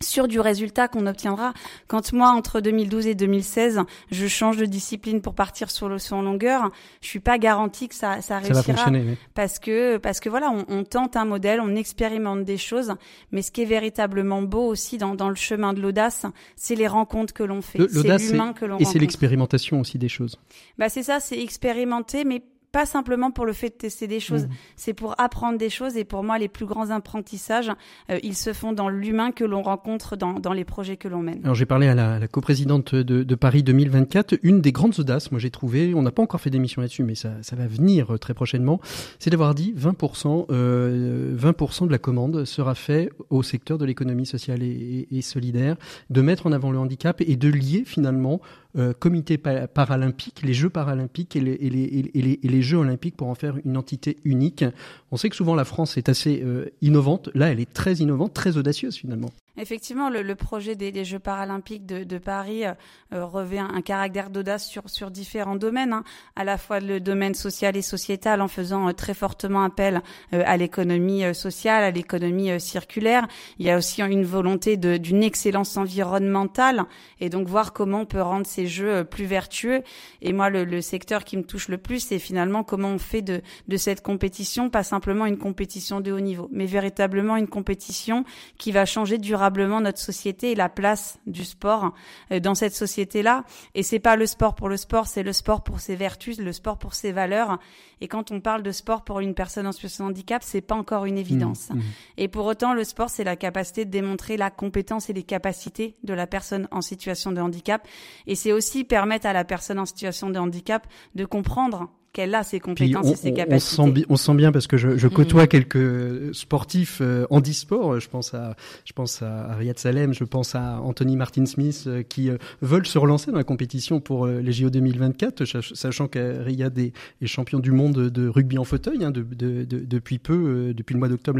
sur 0.01 0.29
du 0.29 0.41
résultat 0.41 0.89
qu'on 0.89 1.07
obtiendra. 1.07 1.53
Quand 1.87 2.13
moi, 2.13 2.31
entre 2.31 2.61
2012 2.61 3.07
et 3.09 3.15
2016, 3.15 3.81
je 4.11 4.27
change 4.27 4.57
de 4.57 4.65
discipline 4.65 5.21
pour 5.21 5.35
partir 5.35 5.71
sur 5.71 5.89
en 6.11 6.23
longueur, 6.23 6.71
je 7.01 7.09
suis 7.09 7.21
pas 7.21 7.39
garantie 7.39 7.89
que 7.89 7.95
ça, 7.95 8.21
ça 8.21 8.39
réussira. 8.39 8.91
Parce 9.35 9.59
que, 9.59 9.97
parce 9.97 10.21
que 10.21 10.29
voilà, 10.29 10.51
on, 10.51 10.65
on, 10.69 10.85
tente 10.85 11.17
un 11.17 11.25
modèle, 11.25 11.61
on 11.61 11.75
expérimente 11.75 12.45
des 12.45 12.57
choses, 12.57 12.95
mais 13.33 13.43
ce 13.43 13.51
qui 13.51 13.63
est 13.63 13.67
véritablement 13.67 14.43
beau 14.43 14.67
aussi 14.67 14.99
dans, 14.99 15.15
dans 15.15 15.29
le 15.29 15.35
chemin 15.35 15.73
de 15.73 15.81
l'audace, 15.81 16.27
c'est 16.57 16.75
les 16.75 16.87
rencontres 16.87 17.35
que 17.35 17.43
l'on 17.43 17.63
fait. 17.63 17.79
C'est 17.91 18.19
l'humain 18.19 18.53
que 18.53 18.65
l'on 18.65 18.79
Et 18.79 18.85
c'est 18.85 18.99
l'expérimentation 18.99 19.81
aussi 19.81 19.99
des 19.99 20.09
choses. 20.09 20.39
Bah, 20.79 20.89
c'est 20.89 21.03
ça, 21.03 21.21
c'est 21.21 21.41
expérimenter, 21.41 22.25
mais 22.25 22.43
pas 22.73 22.87
simplement 22.87 23.31
pour 23.31 23.47
le 23.47 23.53
fait 23.53 23.71
de 23.71 23.75
tester 23.75 24.07
des 24.07 24.21
choses, 24.21 24.47
mmh. 24.47 24.51
c'est 24.77 24.93
pour 24.93 25.15
apprendre 25.19 25.59
des 25.59 25.71
choses. 25.71 25.97
Et 25.97 26.05
pour 26.05 26.23
moi, 26.23 26.39
les 26.39 26.49
plus 26.49 26.67
grands 26.67 26.91
apprentissages, 26.91 27.71
euh, 28.11 28.19
ils 28.23 28.37
se 28.37 28.53
font 28.53 28.73
dans 28.73 28.89
l'humain 28.89 29.33
que 29.33 29.45
l'on 29.45 29.63
rencontre 29.63 30.17
dans, 30.17 30.35
dans 30.35 30.53
les 30.53 30.65
projets 30.65 30.97
que 30.97 31.09
l'on 31.09 31.21
mène. 31.21 31.41
Alors 31.45 31.55
j'ai 31.55 31.67
parlé 31.67 31.89
à 31.89 31.95
la, 31.95 32.19
la 32.19 32.29
coprésidente 32.29 32.95
de, 32.95 33.23
de, 33.23 33.35
Paris 33.35 33.63
2024. 33.63 34.39
Une 34.43 34.61
des 34.61 34.73
grandes 34.73 34.99
audaces, 34.99 35.31
moi 35.31 35.41
j'ai 35.41 35.51
trouvé, 35.51 35.95
on 35.95 36.03
n'a 36.03 36.11
pas 36.11 36.23
encore 36.23 36.41
fait 36.41 36.51
d'émission 36.51 36.83
là-dessus, 36.83 37.03
mais 37.03 37.15
ça, 37.15 37.33
ça, 37.43 37.57
va 37.57 37.67
venir 37.67 38.15
euh, 38.15 38.19
très 38.19 38.35
prochainement, 38.35 38.81
c'est 39.19 39.31
d'avoir 39.31 39.55
dit 39.55 39.75
20%, 39.77 40.47
euh, 40.51 41.37
20% 41.37 41.87
de 41.87 41.93
la 41.93 41.99
commande 41.99 42.45
sera 42.45 42.75
fait 42.75 43.11
au 43.31 43.43
secteur 43.43 43.79
de 43.79 43.85
l'économie 43.85 44.27
sociale 44.27 44.63
et, 44.63 45.07
et, 45.11 45.19
et 45.19 45.23
solidaire, 45.23 45.77
de 46.11 46.21
mettre 46.21 46.47
en 46.47 46.53
avant 46.53 46.71
le 46.71 46.79
handicap 46.79 47.21
et 47.21 47.37
de 47.37 47.49
lier 47.49 47.85
finalement 47.87 48.41
euh, 48.79 48.93
comité 48.93 49.39
paralympique, 49.39 50.43
les 50.43 50.55
Jeux 50.55 50.71
paralympiques 50.71 51.35
et 51.37 51.41
les, 51.41 52.63
Jeux 52.63 52.79
olympiques 52.79 53.17
pour 53.17 53.29
en 53.29 53.35
faire 53.35 53.57
une 53.65 53.77
entité 53.77 54.19
unique. 54.25 54.65
On 55.11 55.17
sait 55.17 55.31
que 55.31 55.37
souvent 55.37 55.55
la 55.55 55.65
France 55.65 55.97
est 55.97 56.09
assez 56.09 56.43
euh, 56.43 56.71
innovante. 56.83 57.31
Là, 57.35 57.51
elle 57.51 57.61
est 57.61 57.73
très 57.73 57.95
innovante, 57.95 58.35
très 58.35 58.57
audacieuse 58.57 58.97
finalement. 58.97 59.31
Effectivement, 59.61 60.09
le, 60.09 60.35
projet 60.37 60.77
des, 60.77 61.05
Jeux 61.05 61.19
paralympiques 61.19 61.85
de, 61.85 62.19
Paris 62.19 62.65
euh, 62.65 62.75
euh, 63.13 63.25
revêt 63.25 63.59
un 63.59 63.81
caractère 63.81 64.31
d'audace 64.31 64.65
sur, 64.65 64.89
sur 64.89 65.11
différents 65.11 65.57
domaines, 65.57 65.93
hein. 65.93 66.05
à 66.37 66.45
la 66.45 66.59
fois 66.59 66.79
le 66.79 67.01
domaine 67.01 67.35
social 67.35 67.77
et 67.77 67.83
sociétal, 67.83 68.41
en 68.41 68.47
faisant 68.47 68.89
euh, 68.89 68.93
très 68.93 69.15
fortement 69.15 69.65
appel 69.65 70.01
à 70.33 70.57
l'économie 70.57 71.35
sociale, 71.35 71.83
à 71.83 71.91
l'économie 71.91 72.61
circulaire. 72.61 73.27
Il 73.59 73.67
y 73.67 73.71
a 73.71 73.77
aussi 73.77 74.01
une 74.03 74.25
volonté 74.25 74.77
d'une 74.77 75.23
excellence 75.25 75.77
environnementale, 75.77 76.85
et 77.21 77.29
donc 77.29 77.49
voir 77.49 77.73
comment 77.73 78.03
on 78.03 78.07
peut 78.07 78.23
rendre 78.23 78.47
ces 78.47 78.67
Jeux 78.67 79.05
plus 79.05 79.25
vertueux. 79.25 79.83
Et 80.23 80.33
moi, 80.33 80.51
le, 80.51 80.81
secteur 80.81 81.25
qui 81.25 81.37
me 81.37 81.43
touche 81.43 81.69
le 81.69 81.79
plus, 81.79 82.01
c'est 82.01 82.19
finalement 82.21 82.63
comment 82.63 82.91
on 82.91 82.99
fait 82.99 83.23
de, 83.23 83.43
de 83.67 83.77
cette 83.77 84.03
compétition 84.03 84.71
pas 84.71 84.85
une 85.27 85.39
compétition 85.39 86.01
de 86.01 86.13
haut 86.13 86.21
niveau, 86.21 86.49
mais 86.53 86.67
véritablement 86.67 87.37
une 87.37 87.49
compétition 87.49 88.25
qui 88.59 88.73
va 88.73 88.85
changer 88.85 89.19
durablement 89.19 89.81
notre 89.81 89.99
société 89.99 90.53
et 90.53 90.55
la 90.55 90.69
place 90.69 91.19
du 91.27 91.45
sport 91.45 91.95
euh, 92.33 92.41
dans 92.41 92.55
cette 92.55 92.75
société-là. 92.75 93.45
Et 93.75 93.83
c'est 93.83 93.99
pas 93.99 94.17
le 94.17 94.27
sport 94.27 94.55
pour 94.55 94.69
le 94.69 94.77
sport, 94.77 95.07
c'est 95.07 95.23
le 95.23 95.33
sport 95.33 95.63
pour 95.63 95.81
ses 95.81 95.97
vertus, 95.97 96.39
le 96.39 96.53
sport 96.53 96.79
pour 96.79 96.95
ses 96.95 97.13
valeurs. 97.13 97.59
Et 98.01 98.09
quand 98.09 98.31
on 98.31 98.41
parle 98.41 98.63
de 98.63 98.71
sport 98.71 99.03
pour 99.03 99.21
une 99.21 99.35
personne 99.35 99.67
en 99.67 99.73
situation 99.73 100.05
de 100.05 100.11
handicap, 100.11 100.43
c'est 100.45 100.61
pas 100.61 100.77
encore 100.77 101.05
une 101.05 101.19
évidence. 101.19 101.71
Mmh, 101.71 101.77
mmh. 101.77 101.83
Et 102.19 102.29
pour 102.29 102.47
autant, 102.47 102.75
le 102.75 102.85
sport, 102.85 103.11
c'est 103.11 103.25
la 103.25 103.37
capacité 103.37 103.85
de 103.85 103.91
démontrer 103.91 104.37
la 104.37 104.51
compétence 104.51 105.11
et 105.11 105.13
les 105.13 105.25
capacités 105.25 105.97
de 106.05 106.15
la 106.15 106.27
personne 106.27 106.69
en 106.71 106.81
situation 106.81 107.33
de 107.33 107.41
handicap. 107.41 107.87
Et 108.27 108.35
c'est 108.35 108.53
aussi 108.53 108.85
permettre 108.85 109.27
à 109.27 109.33
la 109.33 109.45
personne 109.45 109.79
en 109.79 109.87
situation 109.87 110.31
de 110.31 110.39
handicap 110.39 110.87
de 111.15 111.25
comprendre 111.25 111.89
qu'elle 112.19 112.35
a 112.35 112.43
ses 112.43 112.59
compétences 112.59 113.13
et 113.13 113.15
ses 113.15 113.33
capacités. 113.33 113.81
On 113.81 113.95
sent, 113.95 114.05
on 114.09 114.17
sent 114.17 114.35
bien 114.35 114.51
parce 114.51 114.67
que 114.67 114.77
je, 114.77 114.99
je 114.99 115.07
mm. 115.07 115.11
côtoie 115.11 115.47
quelques 115.47 116.35
sportifs 116.35 116.99
euh, 117.01 117.27
handisport. 117.31 118.01
Je 118.01 118.09
pense 118.09 118.35
à, 118.35 118.57
je 118.85 118.93
pense 118.93 119.23
à 119.23 119.55
Riyad 119.55 119.79
Salem, 119.79 120.13
je 120.13 120.25
pense 120.25 120.57
à 120.57 120.81
Anthony 120.81 121.15
Martin 121.15 121.47
Smith 121.47 121.85
euh, 121.87 122.03
qui 122.03 122.29
euh, 122.29 122.37
veulent 122.61 122.89
se 122.89 122.99
relancer 122.99 123.31
dans 123.31 123.37
la 123.37 123.45
compétition 123.45 124.01
pour 124.01 124.27
euh, 124.27 124.41
les 124.41 124.51
JO 124.51 124.69
2024, 124.69 125.45
sachant 125.77 126.09
que 126.09 126.43
Riyad 126.43 126.77
est, 126.79 126.93
est, 127.23 127.27
champion 127.29 127.61
du 127.61 127.71
monde 127.71 128.11
de 128.11 128.27
rugby 128.27 128.59
en 128.59 128.65
fauteuil 128.65 129.05
hein, 129.05 129.13
de, 129.13 129.23
de, 129.23 129.63
de, 129.63 129.79
depuis 129.79 130.19
peu, 130.19 130.75
depuis 130.75 130.95
le 130.95 130.99
mois 130.99 131.09
d'octobre 131.09 131.39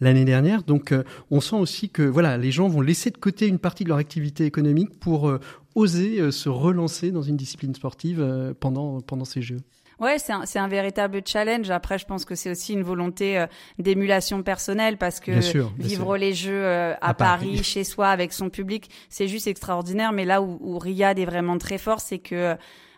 l'année 0.00 0.24
dernière. 0.24 0.62
Donc, 0.62 0.94
on 1.32 1.40
sent 1.40 1.56
aussi 1.56 1.88
que 1.88 2.02
voilà, 2.02 2.38
les 2.38 2.52
gens 2.52 2.68
vont 2.68 2.82
laisser 2.82 3.10
de 3.10 3.16
côté 3.18 3.48
une 3.48 3.58
partie 3.58 3.82
de 3.82 3.88
leur 3.88 3.98
activité 3.98 4.44
économique 4.44 5.00
pour 5.00 5.32
oser 5.74 6.30
se 6.30 6.48
relancer 6.48 7.10
dans 7.10 7.22
une 7.22 7.36
discipline 7.36 7.74
sportive 7.74 8.54
pendant 8.60 9.00
pendant 9.00 9.24
ces 9.24 9.42
Jeux. 9.42 9.60
Ouais, 10.00 10.18
c'est 10.18 10.32
un, 10.32 10.44
un, 10.54 10.68
véritable 10.68 11.20
challenge. 11.24 11.70
Après, 11.70 11.98
je 11.98 12.06
pense 12.06 12.24
que 12.24 12.34
c'est 12.34 12.50
aussi 12.50 12.72
une 12.72 12.82
volonté 12.82 13.38
euh, 13.38 13.46
d'émulation 13.78 14.42
personnelle 14.42 14.96
parce 14.96 15.20
que 15.20 15.32
vivre 15.78 16.16
les 16.16 16.32
Jeux 16.32 16.64
euh, 16.64 16.94
à, 17.02 17.12
Paris, 17.12 17.62
chez 17.62 17.84
soi, 17.84 18.08
avec 18.08 18.32
son 18.32 18.48
public, 18.48 18.90
c'est 19.10 19.28
juste 19.28 19.46
extraordinaire. 19.46 20.12
Mais 20.12 20.24
là 20.24 20.40
où, 20.40 20.58
où 20.62 20.78
Riyad 20.78 21.18
est 21.18 21.26
vraiment 21.26 21.58
très 21.58 21.76
fort, 21.78 22.00
c'est 22.00 22.18
que 22.18 22.56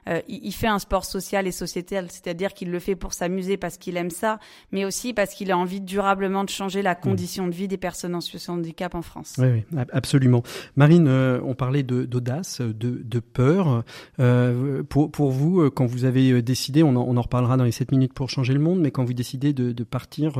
euh, 0.08 0.20
il, 0.28 0.52
fait 0.52 0.66
un 0.66 0.78
sport 0.78 1.04
social 1.04 1.46
et 1.46 1.52
sociétal, 1.52 2.06
c'est-à-dire 2.10 2.54
qu'il 2.54 2.70
le 2.70 2.78
fait 2.78 2.96
pour 2.96 3.12
s'amuser 3.12 3.56
parce 3.56 3.78
qu'il 3.78 3.96
aime 3.96 4.10
ça, 4.10 4.38
mais 4.72 4.84
aussi 4.84 5.12
parce 5.12 5.34
qu'il 5.34 5.50
a 5.50 5.58
envie 5.58 5.80
durablement 5.80 6.44
de 6.44 6.50
changer 6.50 6.82
la 6.82 6.94
mm. 6.94 7.00
condition 7.00 7.46
de 7.46 7.52
vie 7.52 7.68
des 7.68 7.76
personnes 7.76 8.14
en 8.14 8.20
situation 8.20 8.56
de 8.56 8.60
handicap 8.60 8.94
en 8.94 9.02
France. 9.02 9.34
Oui, 9.38 9.64
oui 9.72 9.78
absolument. 9.92 10.42
Marine, 10.76 11.06
euh, 11.08 11.40
on 11.44 11.54
parlait 11.54 11.82
d'audace, 11.82 12.60
de, 12.60 13.02
de, 13.04 13.20
peur. 13.20 13.84
Euh, 14.18 14.82
pour, 14.82 15.10
pour 15.10 15.30
vous, 15.30 15.60
euh, 15.60 15.70
quand 15.70 15.86
vous 15.86 16.04
avez 16.04 16.42
décidé, 16.42 16.82
on 16.82 16.96
en, 16.96 17.04
on 17.06 17.16
en, 17.16 17.22
reparlera 17.22 17.56
dans 17.56 17.64
les 17.64 17.72
7 17.72 17.92
minutes 17.92 18.12
pour 18.12 18.30
changer 18.30 18.52
le 18.52 18.60
monde, 18.60 18.80
mais 18.80 18.90
quand 18.90 19.04
vous 19.04 19.12
décidez 19.12 19.52
de, 19.52 19.72
de 19.72 19.84
partir 19.84 20.38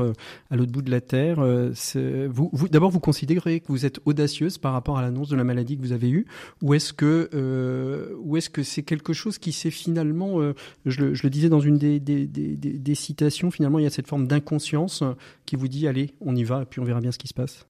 à 0.49 0.55
l'autre 0.55 0.71
bout 0.71 0.81
de 0.81 0.91
la 0.91 1.01
Terre, 1.01 1.37
vous, 1.37 2.49
vous 2.51 2.67
d'abord, 2.67 2.91
vous 2.91 2.99
considérez 2.99 3.59
que 3.61 3.67
vous 3.67 3.85
êtes 3.85 3.99
audacieuse 4.05 4.57
par 4.57 4.73
rapport 4.73 4.97
à 4.97 5.01
l'annonce 5.01 5.29
de 5.29 5.35
la 5.35 5.43
maladie 5.43 5.77
que 5.77 5.81
vous 5.81 5.93
avez 5.93 6.09
eue, 6.09 6.25
ou 6.61 6.73
est-ce 6.73 6.93
que, 6.93 7.29
ou 8.21 8.37
est-ce 8.37 8.49
que 8.49 8.63
c'est 8.63 8.83
quelque 8.83 9.13
chose 9.13 9.37
qui 9.37 9.52
c'est 9.53 9.71
finalement, 9.71 10.41
euh, 10.41 10.53
je, 10.85 11.01
le, 11.03 11.29
disais 11.29 11.49
dans 11.49 11.61
une 11.61 11.77
des, 11.77 12.95
citations, 12.95 13.51
finalement 13.51 13.79
il 13.79 13.83
y 13.83 13.87
a 13.87 13.89
cette 13.89 14.07
forme 14.07 14.27
d'inconscience 14.27 15.03
qui 15.45 15.55
vous 15.55 15.67
dit 15.67 15.87
allez, 15.87 16.13
on 16.19 16.35
y 16.35 16.43
va 16.43 16.65
puis 16.65 16.79
on 16.79 16.83
verra 16.83 16.99
bien 16.99 17.11
ce 17.11 17.17
qui 17.17 17.27
se 17.27 17.33
passe. 17.33 17.65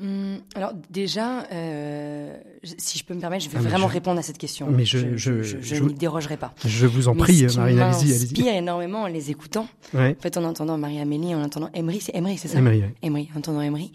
Hum, 0.00 0.38
alors 0.54 0.74
déjà, 0.90 1.42
euh, 1.50 2.36
si 2.78 2.98
je 2.98 3.04
peux 3.04 3.14
me 3.14 3.20
permettre, 3.20 3.44
je 3.44 3.50
vais 3.50 3.58
ah, 3.58 3.68
vraiment 3.68 3.88
répondre 3.88 4.20
à 4.20 4.22
cette 4.22 4.38
question. 4.38 4.68
Mais 4.70 4.84
je, 4.84 5.16
je, 5.16 5.42
je, 5.42 5.58
je, 5.60 5.82
n'y 5.82 5.94
dérogerai 5.94 6.36
pas. 6.36 6.54
Je 6.64 6.86
vous 6.86 7.08
en 7.08 7.16
prie, 7.16 7.44
Marie, 7.56 7.80
allez-y. 7.80 8.32
Qui 8.32 8.46
énormément 8.46 9.02
en 9.02 9.06
les 9.08 9.32
écoutant. 9.32 9.66
En 9.94 10.14
fait, 10.20 10.36
en 10.36 10.44
entendant 10.44 10.78
Marie-Amélie, 10.78 11.34
en 11.34 11.42
entendant 11.42 11.68
Emery, 11.74 12.00
c'est 12.00 12.14
Emery, 12.14 12.38
c'est 12.38 12.46
ça 12.46 12.58
Emery, 12.58 12.84
Emery, 13.02 13.28
en 13.34 13.38
entendant 13.38 13.60
Emery. 13.60 13.90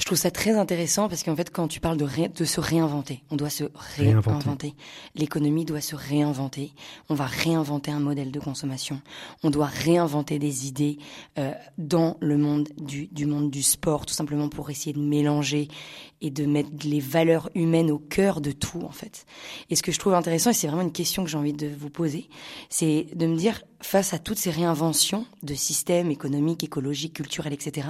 Je 0.00 0.06
trouve 0.06 0.18
ça 0.18 0.32
très 0.32 0.56
intéressant 0.56 1.08
parce 1.08 1.22
qu'en 1.22 1.36
fait, 1.36 1.50
quand 1.50 1.68
tu 1.68 1.78
parles 1.78 1.98
de, 1.98 2.08
de 2.34 2.44
se 2.44 2.60
réinventer, 2.60 3.22
on 3.30 3.36
doit 3.36 3.50
se 3.50 3.64
réinventer. 3.96 4.74
L'économie 5.14 5.64
doit 5.64 5.80
se 5.80 5.94
réinventer. 5.94 6.72
On 7.08 7.14
va 7.14 7.26
réinventer 7.26 7.92
un 7.92 8.00
modèle 8.00 8.32
de 8.32 8.40
consommation. 8.40 9.00
On 9.44 9.50
doit 9.50 9.66
réinventer 9.66 10.40
des 10.40 10.66
idées 10.66 10.98
euh, 11.38 11.52
dans 11.78 12.16
le 12.20 12.38
monde 12.38 12.68
du, 12.76 13.06
du 13.06 13.26
monde 13.26 13.52
du 13.52 13.62
sport, 13.62 14.04
tout 14.04 14.14
simplement 14.14 14.48
pour 14.48 14.70
essayer 14.70 14.92
de 14.92 15.00
mélanger 15.00 15.43
et 15.52 16.30
de 16.30 16.46
mettre 16.46 16.70
les 16.84 17.00
valeurs 17.00 17.50
humaines 17.54 17.90
au 17.90 17.98
cœur 17.98 18.40
de 18.40 18.52
tout, 18.52 18.82
en 18.82 18.92
fait. 18.92 19.26
Et 19.70 19.76
ce 19.76 19.82
que 19.82 19.92
je 19.92 19.98
trouve 19.98 20.14
intéressant, 20.14 20.50
et 20.50 20.54
c'est 20.54 20.66
vraiment 20.66 20.82
une 20.82 20.92
question 20.92 21.24
que 21.24 21.30
j'ai 21.30 21.36
envie 21.36 21.52
de 21.52 21.68
vous 21.68 21.90
poser, 21.90 22.28
c'est 22.70 23.08
de 23.14 23.26
me 23.26 23.36
dire, 23.36 23.62
face 23.82 24.14
à 24.14 24.18
toutes 24.18 24.38
ces 24.38 24.50
réinventions 24.50 25.26
de 25.42 25.54
systèmes 25.54 26.10
économiques, 26.10 26.64
écologiques, 26.64 27.14
culturels, 27.14 27.52
etc., 27.52 27.88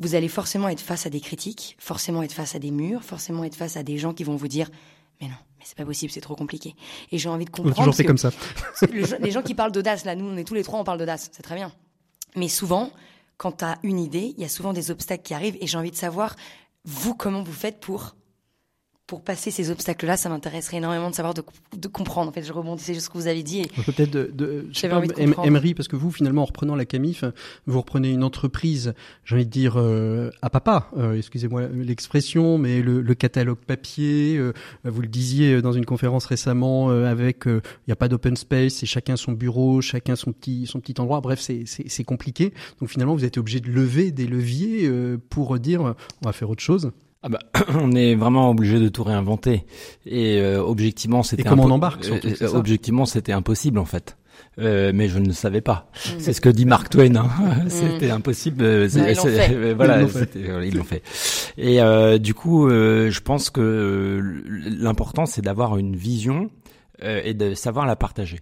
vous 0.00 0.14
allez 0.14 0.28
forcément 0.28 0.68
être 0.68 0.80
face 0.80 1.06
à 1.06 1.10
des 1.10 1.20
critiques, 1.20 1.76
forcément 1.78 2.22
être 2.22 2.32
face 2.32 2.54
à 2.54 2.58
des 2.58 2.70
murs, 2.70 3.04
forcément 3.04 3.44
être 3.44 3.54
face 3.54 3.76
à 3.76 3.82
des 3.82 3.96
gens 3.96 4.12
qui 4.12 4.24
vont 4.24 4.36
vous 4.36 4.48
dire, 4.48 4.68
mais 5.20 5.28
non, 5.28 5.34
mais 5.58 5.64
c'est 5.64 5.76
pas 5.76 5.84
possible, 5.84 6.12
c'est 6.12 6.20
trop 6.20 6.34
compliqué. 6.34 6.74
Et 7.12 7.18
j'ai 7.18 7.28
envie 7.28 7.44
de 7.44 7.50
comprendre. 7.50 7.78
On 7.78 7.82
toujours 7.82 7.94
fait 7.94 8.04
comme 8.04 8.18
ça. 8.18 8.30
les 9.20 9.30
gens 9.30 9.42
qui 9.42 9.54
parlent 9.54 9.70
d'audace, 9.70 10.04
là, 10.04 10.16
nous, 10.16 10.26
on 10.26 10.36
est 10.36 10.44
tous 10.44 10.54
les 10.54 10.64
trois, 10.64 10.80
on 10.80 10.84
parle 10.84 10.98
d'audace, 10.98 11.30
c'est 11.32 11.42
très 11.42 11.54
bien. 11.54 11.72
Mais 12.36 12.48
souvent, 12.48 12.90
quand 13.36 13.58
tu 13.58 13.64
une 13.82 13.98
idée, 13.98 14.34
il 14.36 14.42
y 14.42 14.46
a 14.46 14.48
souvent 14.48 14.72
des 14.72 14.90
obstacles 14.90 15.22
qui 15.22 15.34
arrivent 15.34 15.56
et 15.60 15.66
j'ai 15.66 15.78
envie 15.78 15.90
de 15.90 15.96
savoir, 15.96 16.36
vous, 16.84 17.14
comment 17.14 17.42
vous 17.42 17.52
faites 17.52 17.80
pour 17.80 18.14
pour 19.06 19.22
passer 19.22 19.50
ces 19.50 19.70
obstacles-là, 19.70 20.16
ça 20.16 20.30
m'intéresserait 20.30 20.78
énormément 20.78 21.10
de 21.10 21.14
savoir, 21.14 21.34
de, 21.34 21.42
de, 21.76 21.88
comprendre. 21.88 22.30
En 22.30 22.32
fait, 22.32 22.42
je 22.42 22.52
rebondissais 22.52 22.94
juste 22.94 23.06
ce 23.06 23.10
que 23.10 23.18
vous 23.18 23.26
avez 23.26 23.42
dit. 23.42 23.66
Peut-être 23.84 24.10
de, 24.10 24.30
de 24.32 24.66
j'avais 24.72 24.94
envie 24.94 25.08
de 25.08 25.12
comprendre. 25.12 25.46
Emery, 25.46 25.74
parce 25.74 25.88
que 25.88 25.96
vous, 25.96 26.10
finalement, 26.10 26.42
en 26.42 26.46
reprenant 26.46 26.74
la 26.74 26.86
Camif, 26.86 27.22
vous 27.66 27.80
reprenez 27.80 28.10
une 28.10 28.24
entreprise, 28.24 28.94
j'ai 29.24 29.34
envie 29.34 29.44
de 29.44 29.50
dire 29.50 29.74
euh, 29.76 30.30
à 30.40 30.48
papa. 30.48 30.88
Euh, 30.96 31.18
excusez-moi 31.18 31.68
l'expression, 31.68 32.56
mais 32.56 32.80
le, 32.80 33.02
le, 33.02 33.14
catalogue 33.14 33.58
papier. 33.58 34.38
Euh, 34.38 34.54
vous 34.84 35.02
le 35.02 35.08
disiez 35.08 35.60
dans 35.60 35.72
une 35.72 35.84
conférence 35.84 36.24
récemment, 36.24 36.90
euh, 36.90 37.04
avec 37.04 37.42
il 37.44 37.60
n'y 37.86 37.92
a 37.92 37.96
pas 37.96 38.08
d'open 38.08 38.36
space, 38.36 38.74
c'est 38.74 38.86
chacun 38.86 39.16
son 39.16 39.32
bureau, 39.32 39.82
chacun 39.82 40.16
son 40.16 40.32
petit 40.32 40.66
son 40.66 40.80
petit 40.80 40.98
endroit. 40.98 41.20
Bref, 41.20 41.40
c'est 41.40 41.64
c'est 41.66 42.04
compliqué. 42.04 42.54
Donc 42.80 42.88
finalement, 42.88 43.14
vous 43.14 43.24
êtes 43.26 43.36
obligé 43.36 43.60
de 43.60 43.70
lever 43.70 44.12
des 44.12 44.26
leviers 44.26 44.90
pour 45.28 45.58
dire 45.58 45.82
on 46.22 46.26
va 46.26 46.32
faire 46.32 46.48
autre 46.48 46.62
chose. 46.62 46.90
Ah 47.24 47.30
bah, 47.30 47.38
on 47.80 47.92
est 47.92 48.14
vraiment 48.14 48.50
obligé 48.50 48.78
de 48.78 48.88
tout 48.88 49.02
réinventer. 49.02 49.64
Et 50.04 50.40
euh, 50.40 50.62
objectivement, 50.62 51.22
c'était. 51.22 51.42
Et 51.42 51.46
comment 51.46 51.64
on 51.64 51.70
embarque 51.70 52.04
surtout, 52.04 52.28
euh, 52.28 52.52
Objectivement, 52.52 53.06
c'était 53.06 53.32
impossible 53.32 53.78
en 53.78 53.86
fait. 53.86 54.18
Euh, 54.58 54.92
mais 54.94 55.08
je 55.08 55.18
ne 55.18 55.26
le 55.26 55.32
savais 55.32 55.62
pas. 55.62 55.88
Mm. 55.94 56.10
C'est 56.18 56.32
ce 56.34 56.42
que 56.42 56.50
dit 56.50 56.66
Mark 56.66 56.90
Twain. 56.90 57.16
Hein. 57.16 57.30
Mm. 57.64 57.68
C'était 57.70 58.10
impossible. 58.10 58.86
voilà, 59.74 60.02
ils 60.02 60.74
l'ont 60.76 60.84
fait. 60.84 61.02
Et 61.56 62.18
du 62.18 62.34
coup, 62.34 62.68
je 62.68 63.20
pense 63.20 63.48
que 63.48 64.22
l'important, 64.78 65.24
c'est 65.24 65.42
d'avoir 65.42 65.78
une 65.78 65.96
vision 65.96 66.50
et 67.02 67.32
de 67.32 67.54
savoir 67.54 67.86
la 67.86 67.96
partager. 67.96 68.40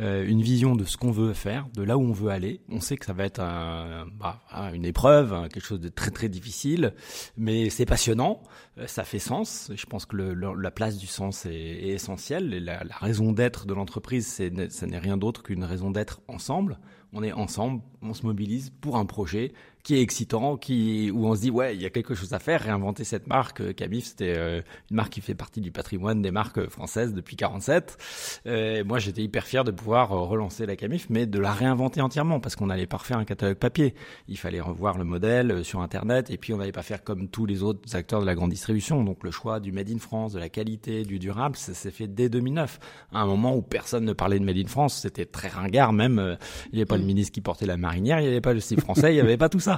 Euh, 0.00 0.26
une 0.26 0.40
vision 0.40 0.76
de 0.76 0.84
ce 0.84 0.96
qu'on 0.96 1.10
veut 1.10 1.34
faire, 1.34 1.68
de 1.74 1.82
là 1.82 1.98
où 1.98 2.02
on 2.02 2.12
veut 2.12 2.30
aller. 2.30 2.62
On 2.70 2.80
sait 2.80 2.96
que 2.96 3.04
ça 3.04 3.12
va 3.12 3.24
être 3.24 3.40
un, 3.40 4.06
bah, 4.18 4.40
une 4.72 4.84
épreuve, 4.84 5.48
quelque 5.48 5.66
chose 5.66 5.80
de 5.80 5.88
très 5.88 6.10
très 6.10 6.28
difficile, 6.28 6.94
mais 7.36 7.68
c'est 7.68 7.86
passionnant. 7.86 8.42
ça 8.86 9.04
fait 9.04 9.18
sens. 9.18 9.70
Je 9.74 9.84
pense 9.86 10.06
que 10.06 10.16
le, 10.16 10.34
la 10.34 10.70
place 10.70 10.96
du 10.96 11.06
sens 11.06 11.44
est, 11.44 11.52
est 11.52 11.88
essentielle. 11.88 12.54
Et 12.54 12.60
la, 12.60 12.82
la 12.82 12.96
raison 12.96 13.32
d'être 13.32 13.66
de 13.66 13.74
l'entreprise, 13.74 14.26
ça 14.26 14.86
n'est 14.86 14.98
rien 14.98 15.18
d'autre 15.18 15.42
qu'une 15.42 15.64
raison 15.64 15.90
d'être 15.90 16.22
ensemble. 16.28 16.78
On 17.12 17.22
est 17.22 17.32
ensemble, 17.32 17.82
on 18.02 18.14
se 18.14 18.24
mobilise 18.24 18.70
pour 18.80 18.96
un 18.96 19.04
projet 19.04 19.52
qui 19.82 19.96
est 19.96 20.02
excitant, 20.02 20.56
qui 20.56 21.10
où 21.10 21.26
on 21.26 21.34
se 21.34 21.40
dit 21.40 21.50
ouais, 21.50 21.74
il 21.74 21.82
y 21.82 21.86
a 21.86 21.90
quelque 21.90 22.14
chose 22.14 22.32
à 22.32 22.38
faire, 22.38 22.62
réinventer 22.62 23.04
cette 23.04 23.26
marque. 23.26 23.60
Euh, 23.60 23.72
Camif, 23.72 24.06
c'était 24.06 24.34
euh, 24.36 24.60
une 24.90 24.96
marque 24.96 25.12
qui 25.12 25.20
fait 25.20 25.34
partie 25.34 25.60
du 25.60 25.70
patrimoine 25.70 26.22
des 26.22 26.30
marques 26.30 26.68
françaises 26.68 27.14
depuis 27.14 27.36
47. 27.36 27.96
Euh, 28.46 28.84
moi, 28.84 28.98
j'étais 28.98 29.22
hyper 29.22 29.46
fier 29.46 29.64
de 29.64 29.70
pouvoir 29.70 30.10
relancer 30.10 30.66
la 30.66 30.76
Camif, 30.76 31.06
mais 31.08 31.26
de 31.26 31.38
la 31.38 31.52
réinventer 31.52 32.00
entièrement 32.00 32.40
parce 32.40 32.56
qu'on 32.56 32.66
n'allait 32.66 32.86
pas 32.86 32.98
refaire 32.98 33.18
un 33.18 33.24
catalogue 33.24 33.56
papier. 33.56 33.94
Il 34.28 34.36
fallait 34.36 34.60
revoir 34.60 34.98
le 34.98 35.04
modèle 35.04 35.64
sur 35.64 35.80
internet 35.80 36.30
et 36.30 36.36
puis 36.36 36.52
on 36.52 36.58
n'allait 36.58 36.72
pas 36.72 36.82
faire 36.82 37.02
comme 37.02 37.28
tous 37.28 37.46
les 37.46 37.62
autres 37.62 37.96
acteurs 37.96 38.20
de 38.20 38.26
la 38.26 38.34
grande 38.34 38.50
distribution. 38.50 39.02
Donc 39.02 39.24
le 39.24 39.30
choix 39.30 39.60
du 39.60 39.72
made 39.72 39.90
in 39.90 39.98
France, 39.98 40.32
de 40.32 40.38
la 40.38 40.48
qualité, 40.48 41.04
du 41.04 41.18
durable, 41.18 41.56
ça 41.56 41.74
s'est 41.74 41.90
fait 41.90 42.06
dès 42.06 42.28
2009. 42.28 42.78
À 43.12 43.20
un 43.20 43.26
moment 43.26 43.56
où 43.56 43.62
personne 43.62 44.04
ne 44.04 44.12
parlait 44.12 44.38
de 44.38 44.44
made 44.44 44.58
in 44.58 44.66
France, 44.66 45.00
c'était 45.00 45.26
très 45.26 45.48
ringard 45.48 45.92
même. 45.92 46.36
Il 46.66 46.76
n'y 46.76 46.80
avait 46.80 46.86
pas 46.86 46.98
le 46.98 47.04
ministre 47.04 47.32
qui 47.32 47.40
portait 47.40 47.66
la 47.66 47.76
marinière, 47.76 48.20
il 48.20 48.22
n'y 48.22 48.28
avait 48.28 48.40
pas 48.40 48.52
le 48.52 48.60
style 48.60 48.80
français, 48.80 49.12
il 49.12 49.14
n'y 49.14 49.20
avait 49.20 49.36
pas 49.36 49.48
tout 49.48 49.60
ça. 49.60 49.69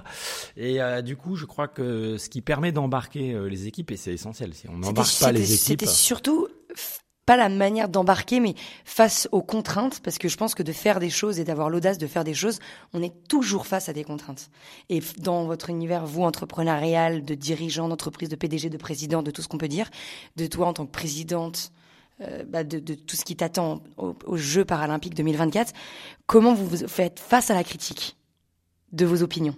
Et 0.57 0.80
euh, 0.80 1.03
du 1.03 1.16
coup, 1.16 1.36
je 1.36 1.45
crois 1.45 1.68
que 1.68 2.16
ce 2.18 2.28
qui 2.28 2.40
permet 2.40 2.72
d'embarquer 2.72 3.32
euh, 3.32 3.49
les 3.49 3.66
équipes, 3.66 3.90
et 3.90 3.97
c'est 3.97 4.12
essentiel, 4.12 4.55
si 4.55 4.68
on 4.68 4.78
n'embarque 4.78 5.18
pas 5.18 5.32
les 5.32 5.53
équipes. 5.53 5.80
C'était 5.80 5.86
surtout 5.86 6.49
pas 7.26 7.36
la 7.36 7.49
manière 7.49 7.88
d'embarquer, 7.88 8.40
mais 8.40 8.55
face 8.84 9.28
aux 9.30 9.43
contraintes, 9.43 10.01
parce 10.01 10.18
que 10.18 10.28
je 10.28 10.36
pense 10.36 10.55
que 10.55 10.62
de 10.62 10.72
faire 10.72 10.99
des 10.99 11.11
choses 11.11 11.38
et 11.38 11.45
d'avoir 11.45 11.70
l'audace 11.70 11.99
de 11.99 12.07
faire 12.07 12.24
des 12.24 12.34
choses, 12.34 12.59
on 12.93 13.03
est 13.03 13.12
toujours 13.28 13.66
face 13.66 13.88
à 13.88 13.93
des 13.93 14.05
contraintes. 14.05 14.51
Et 14.88 15.01
dans 15.18 15.45
votre 15.45 15.70
univers, 15.70 16.05
vous, 16.05 16.22
entrepreneurial, 16.22 17.24
de 17.24 17.34
dirigeant 17.34 17.88
d'entreprise, 17.88 18.28
de 18.28 18.36
PDG, 18.36 18.70
de 18.70 18.76
président, 18.76 19.22
de 19.22 19.30
tout 19.30 19.43
ce 19.43 19.49
qu'on 19.49 19.59
peut 19.59 19.68
dire, 19.68 19.88
de 20.36 20.47
toi 20.47 20.66
en 20.66 20.72
tant 20.72 20.84
que 20.84 20.90
présidente, 20.90 21.72
euh, 22.20 22.45
bah 22.45 22.64
de, 22.64 22.78
de, 22.78 22.95
tout 22.95 23.16
ce 23.16 23.24
qui 23.24 23.36
t'attend 23.36 23.82
aux 23.97 24.36
Jeux 24.36 24.64
paralympiques 24.64 25.14
2024, 25.14 25.72
comment 26.26 26.55
vous 26.55 26.66
vous 26.66 26.88
faites 26.88 27.20
face 27.20 27.51
à 27.51 27.55
la 27.55 27.64
critique 27.64 28.16
de 28.93 29.07
vos 29.07 29.22
opinions? 29.22 29.57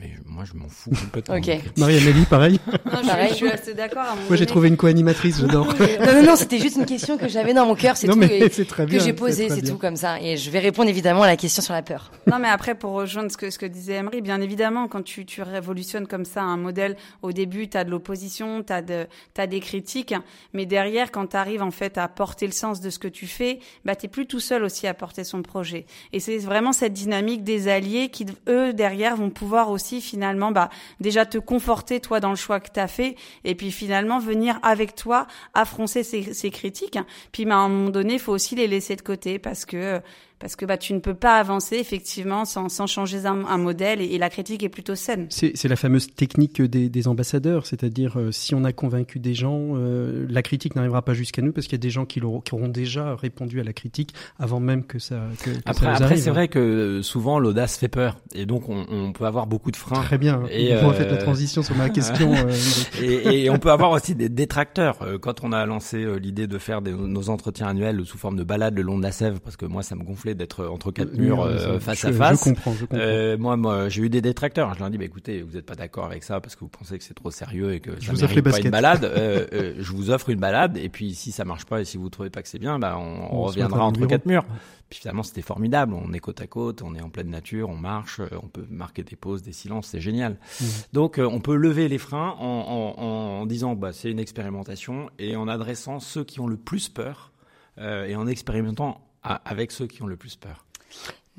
Mais 0.00 0.12
moi, 0.26 0.44
je 0.44 0.54
m'en 0.58 0.68
fous 0.68 0.90
complètement. 1.00 1.36
ok. 1.36 1.60
Marie-Amélie, 1.76 2.24
pareil. 2.30 2.58
Non, 2.90 3.00
je, 3.02 3.28
je, 3.28 3.34
suis 3.34 3.48
assez 3.48 3.74
d'accord. 3.74 4.16
Moi, 4.28 4.36
j'ai 4.36 4.46
trouvé 4.46 4.68
une 4.68 4.76
co-animatrice, 4.76 5.40
j'adore. 5.40 5.66
non, 6.00 6.14
non, 6.14 6.22
non, 6.22 6.36
c'était 6.36 6.58
juste 6.58 6.76
une 6.76 6.86
question 6.86 7.18
que 7.18 7.28
j'avais 7.28 7.52
dans 7.52 7.66
mon 7.66 7.74
cœur, 7.74 7.96
c'est 7.96 8.06
tout. 8.06 8.16
Mais 8.16 8.48
c'est 8.50 8.66
très 8.66 8.86
bien, 8.86 8.98
que 8.98 9.04
j'ai 9.04 9.12
posé, 9.12 9.50
c'est 9.50 9.62
tout 9.62 9.76
comme 9.76 9.96
ça. 9.96 10.20
Et 10.20 10.36
je 10.36 10.50
vais 10.50 10.58
répondre 10.58 10.88
évidemment 10.88 11.22
à 11.22 11.26
la 11.26 11.36
question 11.36 11.62
sur 11.62 11.74
la 11.74 11.82
peur. 11.82 12.10
Non, 12.26 12.38
mais 12.38 12.48
après, 12.48 12.74
pour 12.74 12.92
rejoindre 12.92 13.30
ce 13.30 13.36
que, 13.36 13.50
ce 13.50 13.58
que 13.58 13.66
disait 13.66 13.94
Emery, 13.94 14.22
bien 14.22 14.40
évidemment, 14.40 14.88
quand 14.88 15.02
tu, 15.02 15.26
tu 15.26 15.42
révolutionnes 15.42 16.06
comme 16.06 16.24
ça 16.24 16.42
un 16.42 16.56
modèle, 16.56 16.96
au 17.22 17.32
début, 17.32 17.68
tu 17.68 17.76
as 17.76 17.84
de 17.84 17.90
l'opposition, 17.90 18.62
tu 18.62 18.72
as, 18.72 18.80
de, 18.80 19.06
as 19.36 19.46
des 19.46 19.60
critiques, 19.60 20.14
mais 20.54 20.64
derrière, 20.64 21.10
quand 21.10 21.28
tu 21.28 21.36
arrives 21.36 21.62
en 21.62 21.70
fait 21.70 21.98
à 21.98 22.08
porter 22.08 22.46
le 22.46 22.52
sens 22.52 22.80
de 22.80 22.88
ce 22.88 22.98
que 22.98 23.08
tu 23.08 23.26
fais, 23.26 23.58
bah, 23.84 23.94
tu 23.94 24.08
plus 24.08 24.26
tout 24.26 24.40
seul 24.40 24.64
aussi 24.64 24.86
à 24.86 24.94
porter 24.94 25.24
son 25.24 25.42
projet. 25.42 25.84
Et 26.12 26.20
c'est 26.20 26.38
vraiment 26.38 26.72
cette 26.72 26.94
dynamique 26.94 27.44
des 27.44 27.68
alliés 27.68 28.08
qui, 28.08 28.26
eux, 28.48 28.72
derrière, 28.72 29.16
vont 29.16 29.30
pouvoir 29.30 29.70
aussi 29.74 30.00
finalement 30.00 30.52
bah 30.52 30.70
déjà 31.00 31.26
te 31.26 31.38
conforter 31.38 32.00
toi 32.00 32.20
dans 32.20 32.30
le 32.30 32.36
choix 32.36 32.60
que 32.60 32.70
tu 32.72 32.80
as 32.80 32.88
fait 32.88 33.16
et 33.44 33.54
puis 33.54 33.70
finalement 33.70 34.18
venir 34.18 34.58
avec 34.62 34.94
toi 34.94 35.26
affronter 35.52 36.02
ces, 36.02 36.50
critiques. 36.50 36.98
Puis 37.32 37.44
bah, 37.44 37.56
à 37.56 37.58
un 37.58 37.68
moment 37.68 37.90
donné, 37.90 38.18
faut 38.18 38.32
aussi 38.32 38.54
les 38.54 38.66
laisser 38.66 38.96
de 38.96 39.02
côté 39.02 39.38
parce 39.38 39.64
que 39.64 40.00
parce 40.44 40.56
que 40.56 40.66
bah, 40.66 40.76
tu 40.76 40.92
ne 40.92 40.98
peux 40.98 41.14
pas 41.14 41.38
avancer 41.38 41.76
effectivement 41.76 42.44
sans, 42.44 42.68
sans 42.68 42.86
changer 42.86 43.24
un, 43.24 43.46
un 43.46 43.56
modèle 43.56 44.02
et, 44.02 44.04
et, 44.04 44.18
la 44.18 44.28
critique 44.28 44.62
est 44.62 44.68
plutôt 44.68 44.94
saine. 44.94 45.26
C'est 45.30 45.68
la 45.68 45.74
fameuse 45.74 46.14
technique 46.14 46.60
des, 46.60 46.90
des 46.90 47.08
ambassadeurs, 47.08 47.64
c'est-à-dire 47.64 48.18
euh, 48.18 48.30
si 48.30 48.54
on 48.54 48.62
a 48.64 48.74
convaincu 48.74 49.20
des 49.20 49.32
gens, 49.32 49.58
euh, 49.72 50.26
la 50.28 50.42
critique 50.42 50.76
n'arrivera 50.76 51.00
pas 51.00 51.14
jusqu'à 51.14 51.40
nous 51.40 51.50
parce 51.50 51.66
qu'il 51.66 51.78
y 51.78 51.80
a 51.80 51.82
des 51.82 51.88
gens 51.88 52.04
qui, 52.04 52.20
qui, 52.20 52.54
auront 52.54 52.68
déjà 52.68 53.16
répondu 53.16 53.58
à 53.58 53.64
la 53.64 53.72
critique 53.72 54.12
avant 54.38 54.60
même 54.60 54.84
que 54.84 54.98
ça. 54.98 55.22
Que, 55.42 55.48
que 55.48 55.56
après, 55.64 55.86
ça 55.86 56.04
après 56.04 56.16
c'est 56.18 56.28
vrai 56.28 56.48
que 56.48 57.00
souvent 57.00 57.38
l'audace 57.38 57.78
fait 57.78 57.88
peur 57.88 58.18
et 58.34 58.44
donc 58.44 58.68
on, 58.68 58.84
on, 58.90 59.12
peut 59.12 59.24
avoir 59.24 59.46
beaucoup 59.46 59.70
de 59.70 59.76
freins. 59.76 60.02
Très 60.02 60.18
bien. 60.18 60.42
Et 60.50 60.76
on 60.76 60.90
euh... 60.90 60.92
fait 60.92 61.08
la 61.08 61.16
transition 61.16 61.62
sur 61.62 61.74
ma 61.74 61.88
question. 61.88 62.34
Euh, 62.44 62.52
et, 63.00 63.44
et, 63.44 63.50
on 63.50 63.58
peut 63.58 63.70
avoir 63.70 63.92
aussi 63.92 64.14
des 64.14 64.28
détracteurs. 64.28 64.98
Quand 65.20 65.44
on 65.44 65.52
a 65.52 65.64
lancé 65.66 66.04
l'idée 66.18 66.46
de 66.46 66.58
faire 66.58 66.82
des, 66.82 66.92
nos 66.92 67.30
entretiens 67.30 67.68
annuels 67.68 68.04
sous 68.04 68.18
forme 68.18 68.36
de 68.36 68.44
balade 68.44 68.74
le 68.74 68.82
long 68.82 68.98
de 68.98 69.02
la 69.02 69.12
Sèvre, 69.12 69.40
parce 69.40 69.56
que 69.56 69.66
moi 69.66 69.82
ça 69.82 69.94
me 69.94 70.02
gonflait 70.02 70.33
d'être 70.34 70.66
entre 70.66 70.90
quatre 70.90 71.14
murs 71.14 71.42
euh, 71.42 71.78
face 71.80 72.04
à 72.04 72.12
face. 72.12 72.40
Je 72.40 72.50
comprends, 72.50 72.72
je 72.74 72.84
comprends. 72.84 72.98
Euh, 72.98 73.36
moi, 73.38 73.56
moi 73.56 73.88
j'ai 73.88 74.02
eu 74.02 74.08
des 74.10 74.20
détracteurs. 74.20 74.74
Je 74.74 74.78
leur 74.78 74.88
ai 74.88 74.90
dit, 74.90 74.98
bah, 74.98 75.04
écoutez, 75.04 75.42
vous 75.42 75.54
n'êtes 75.54 75.66
pas 75.66 75.74
d'accord 75.74 76.06
avec 76.06 76.22
ça 76.24 76.40
parce 76.40 76.54
que 76.54 76.60
vous 76.60 76.68
pensez 76.68 76.98
que 76.98 77.04
c'est 77.04 77.14
trop 77.14 77.30
sérieux 77.30 77.72
et 77.74 77.80
que 77.80 77.92
je 78.00 78.06
ça 78.06 78.12
vous 78.12 78.24
offre 78.24 78.34
les 78.34 78.42
pas 78.42 78.58
une 78.58 78.70
balade. 78.70 79.04
euh, 79.04 79.46
euh, 79.52 79.74
je 79.78 79.92
vous 79.92 80.10
offre 80.10 80.30
une 80.30 80.40
balade 80.40 80.76
et 80.76 80.88
puis 80.88 81.14
si 81.14 81.32
ça 81.32 81.44
marche 81.44 81.64
pas 81.64 81.80
et 81.80 81.84
si 81.84 81.96
vous 81.96 82.08
trouvez 82.10 82.30
pas 82.30 82.42
que 82.42 82.48
c'est 82.48 82.58
bien, 82.58 82.78
bah, 82.78 82.96
on, 82.98 83.02
on, 83.02 83.38
on 83.38 83.42
reviendra 83.42 83.84
entre 83.84 84.06
quatre 84.06 84.26
murs. 84.26 84.44
Puis 84.90 85.00
finalement, 85.00 85.22
c'était 85.22 85.42
formidable. 85.42 85.94
On 85.94 86.12
est 86.12 86.18
côte 86.18 86.40
à 86.42 86.46
côte, 86.46 86.82
on 86.82 86.94
est 86.94 87.00
en 87.00 87.08
pleine 87.08 87.30
nature, 87.30 87.70
on 87.70 87.76
marche, 87.76 88.20
on 88.42 88.48
peut 88.48 88.66
marquer 88.70 89.02
des 89.02 89.16
pauses, 89.16 89.42
des 89.42 89.52
silences, 89.52 89.88
c'est 89.88 90.00
génial. 90.00 90.36
Mmh. 90.60 90.64
Donc, 90.92 91.18
on 91.18 91.40
peut 91.40 91.56
lever 91.56 91.88
les 91.88 91.98
freins 91.98 92.36
en, 92.38 92.94
en, 92.98 93.02
en 93.02 93.46
disant, 93.46 93.74
bah, 93.74 93.92
c'est 93.92 94.10
une 94.10 94.18
expérimentation 94.18 95.08
et 95.18 95.36
en 95.36 95.48
adressant 95.48 96.00
ceux 96.00 96.22
qui 96.24 96.38
ont 96.40 96.46
le 96.46 96.56
plus 96.58 96.88
peur 96.90 97.32
euh, 97.78 98.04
et 98.06 98.14
en 98.14 98.26
expérimentant 98.26 99.00
avec 99.24 99.72
ceux 99.72 99.86
qui 99.86 100.02
ont 100.02 100.06
le 100.06 100.16
plus 100.16 100.36
peur. 100.36 100.64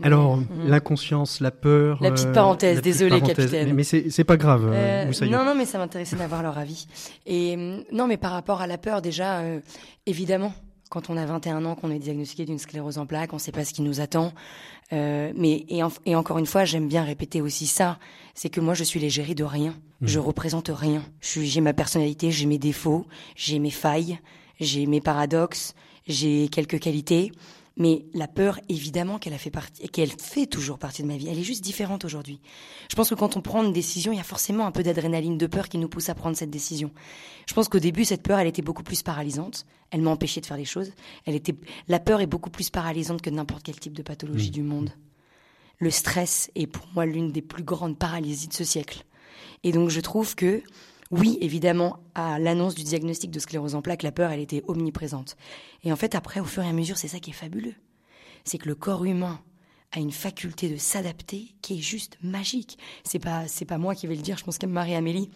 Alors, 0.04 0.38
mmh. 0.38 0.48
l'inconscience, 0.68 1.40
la 1.40 1.52
peur. 1.52 2.00
La 2.02 2.12
petite 2.12 2.34
parenthèse, 2.34 2.80
euh, 2.80 2.82
désolé, 2.82 3.22
capitaine. 3.22 3.74
Mais 3.74 3.84
c'est 3.84 4.24
pas 4.26 4.36
grave. 4.36 4.70
Euh, 4.74 5.10
non, 5.22 5.46
non, 5.46 5.56
mais 5.56 5.66
ça 5.66 5.78
m'intéressait 5.78 6.18
d'avoir 6.18 6.44
leur 6.44 6.58
avis. 6.58 6.88
Et 7.26 7.56
non, 7.92 8.08
mais 8.08 8.18
par 8.18 8.32
rapport 8.32 8.62
à 8.62 8.68
la 8.68 8.78
peur, 8.78 9.02
déjà, 9.02 9.40
euh, 9.40 9.62
évidemment, 10.06 10.54
quand 10.90 11.10
on 11.10 11.18
a 11.18 11.26
21 11.26 11.64
ans, 11.66 11.76
qu'on 11.76 11.92
est 11.92 12.00
diagnostiqué 12.00 12.46
d'une 12.46 12.60
sclérose 12.60 12.98
en 12.98 13.06
plaques, 13.06 13.32
on 13.32 13.38
ne 13.38 13.42
sait 13.42 13.52
pas 13.52 13.64
ce 13.64 13.74
qui 13.74 13.82
nous 13.82 14.02
attend. 14.02 14.34
Euh, 14.94 15.32
mais 15.36 15.66
et, 15.70 15.82
en, 15.82 15.92
et, 16.06 16.16
encore 16.16 16.38
une 16.38 16.46
fois, 16.46 16.66
j'aime 16.66 16.88
bien 16.88 17.04
répéter 17.04 17.42
aussi 17.42 17.66
ça, 17.66 17.98
c'est 18.34 18.50
que 18.50 18.60
moi, 18.60 18.74
je 18.74 18.84
suis 18.84 19.00
l'égérie 19.00 19.36
de 19.36 19.44
rien. 19.44 19.72
Mmh. 20.02 20.08
Je 20.08 20.20
représente 20.20 20.70
rien. 20.74 21.04
J'ai 21.22 21.62
ma 21.62 21.74
personnalité, 21.74 22.32
j'ai 22.32 22.46
mes 22.46 22.60
défauts, 22.60 23.08
j'ai 23.36 23.60
mes 23.60 23.72
failles, 23.72 24.20
j'ai 24.60 24.86
mes 24.86 25.02
paradoxes, 25.02 25.74
j'ai 26.08 26.50
quelques 26.50 26.80
qualités. 26.80 27.32
Mais 27.78 28.06
la 28.14 28.28
peur, 28.28 28.60
évidemment 28.70 29.20
qu'elle 29.20 29.34
a 29.34 29.38
fait 29.38 29.52
partie, 29.52 29.90
qu'elle 29.90 30.12
fait 30.12 30.46
toujours 30.46 30.80
partie 30.80 31.02
de 31.02 31.08
ma 31.08 31.18
vie. 31.18 31.28
Elle 31.28 31.40
est 31.40 31.44
juste 31.44 31.64
différente 31.64 32.06
aujourd'hui. 32.06 32.40
Je 32.90 32.96
pense 32.96 33.10
que 33.10 33.16
quand 33.16 33.36
on 33.36 33.42
prend 33.42 33.64
une 33.64 33.74
décision, 33.74 34.14
il 34.14 34.18
y 34.18 34.22
a 34.22 34.24
forcément 34.24 34.66
un 34.66 34.72
peu 34.72 34.82
d'adrénaline, 34.82 35.38
de 35.38 35.48
peur 35.48 35.68
qui 35.68 35.78
nous 35.78 35.90
pousse 35.90 36.08
à 36.08 36.16
prendre 36.16 36.38
cette 36.38 36.50
décision. 36.50 36.92
Je 37.48 37.54
pense 37.54 37.68
qu'au 37.68 37.80
début, 37.80 38.06
cette 38.06 38.24
peur, 38.24 38.40
elle 38.40 38.48
était 38.48 38.62
beaucoup 38.62 38.84
plus 38.84 39.04
paralysante. 39.04 39.66
Elle 39.92 40.02
m'a 40.02 40.12
empêché 40.12 40.40
de 40.40 40.46
faire 40.46 40.58
les 40.58 40.66
choses. 40.66 40.94
Elle 41.26 41.36
était, 41.36 41.56
la 41.90 42.00
peur 42.00 42.22
est 42.22 42.28
beaucoup 42.28 42.50
plus 42.50 42.70
paralysante 42.70 43.22
que 43.22 43.30
n'importe 43.30 43.64
quel 43.64 43.78
type 43.78 43.94
de 43.94 44.04
pathologie 44.04 44.50
mmh. 44.50 44.54
du 44.54 44.64
monde. 44.64 44.92
Le 45.80 45.92
stress 45.92 46.50
est 46.56 46.68
pour 46.68 46.88
moi 46.94 47.06
l'une 47.06 47.34
des 47.34 47.42
plus 47.42 47.64
grandes 47.64 47.98
paralysies 47.98 48.48
de 48.48 48.54
ce 48.54 48.64
siècle. 48.64 49.04
Et 49.64 49.74
donc, 49.74 49.90
je 49.90 50.00
trouve 50.00 50.36
que 50.36 50.62
oui, 51.12 51.38
évidemment, 51.42 52.00
à 52.16 52.40
l'annonce 52.40 52.76
du 52.76 52.84
diagnostic 52.84 53.32
de 53.32 53.40
sclérose 53.40 53.76
en 53.76 53.82
plaques, 53.82 54.04
la 54.04 54.12
peur, 54.12 54.32
elle 54.32 54.40
était 54.40 54.64
omniprésente. 54.68 55.38
Et 55.84 55.92
en 55.92 55.96
fait, 55.96 56.16
après, 56.16 56.40
au 56.40 56.46
fur 56.46 56.64
et 56.64 56.68
à 56.68 56.74
mesure, 56.74 56.98
c'est 56.98 57.08
ça 57.08 57.20
qui 57.20 57.30
est 57.30 57.34
fabuleux. 57.34 57.76
C'est 58.44 58.58
que 58.58 58.68
le 58.68 58.76
corps 58.76 59.06
humain 59.06 59.40
a 59.92 60.00
une 60.00 60.12
faculté 60.12 60.70
de 60.70 60.78
s'adapter 60.78 61.56
qui 61.62 61.78
est 61.78 61.82
juste 61.82 62.18
magique. 62.24 62.78
C'est 63.04 63.20
pas, 63.20 63.48
c'est 63.48 63.66
pas 63.66 63.78
moi 63.78 63.96
qui 63.96 64.08
vais 64.08 64.16
le 64.16 64.22
dire. 64.22 64.38
Je 64.38 64.44
pense 64.44 64.58
que 64.58 64.66
Marie-Amélie 64.66 65.30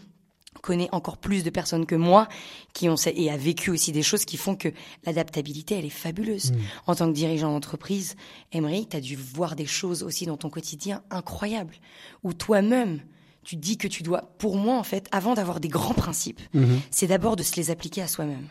connaît 0.62 0.90
encore 0.92 1.18
plus 1.18 1.44
de 1.44 1.52
personnes 1.52 1.86
que 1.86 1.96
moi 1.96 2.28
qui 2.74 2.90
ont 2.90 2.96
et 2.96 3.30
a 3.30 3.38
vécu 3.38 3.70
aussi 3.70 3.92
des 3.92 4.02
choses 4.02 4.26
qui 4.26 4.36
font 4.36 4.56
que 4.56 4.70
l'adaptabilité 5.06 5.76
elle 5.76 5.86
est 5.86 5.90
fabuleuse. 5.90 6.52
Mmh. 6.52 6.58
En 6.88 6.96
tant 6.96 7.08
que 7.08 7.14
dirigeant 7.14 7.52
d'entreprise, 7.52 8.16
Emery, 8.52 8.88
tu 8.88 8.98
as 8.98 9.02
dû 9.02 9.16
voir 9.16 9.56
des 9.56 9.68
choses 9.68 10.02
aussi 10.04 10.26
dans 10.26 10.38
ton 10.38 10.50
quotidien 10.50 11.04
incroyables 11.12 11.76
où 12.24 12.34
toi-même 12.34 13.02
tu 13.44 13.56
dis 13.56 13.78
que 13.78 13.88
tu 13.88 14.04
dois, 14.04 14.34
pour 14.38 14.58
moi 14.58 14.78
en 14.78 14.84
fait, 14.84 15.08
avant 15.12 15.34
d'avoir 15.34 15.60
des 15.60 15.70
grands 15.70 15.94
principes, 15.94 16.42
mmh. 16.54 16.66
c'est 16.92 17.08
d'abord 17.08 17.36
de 17.36 17.44
se 17.44 17.56
les 17.56 17.72
appliquer 17.72 18.02
à 18.02 18.08
soi-même. 18.08 18.48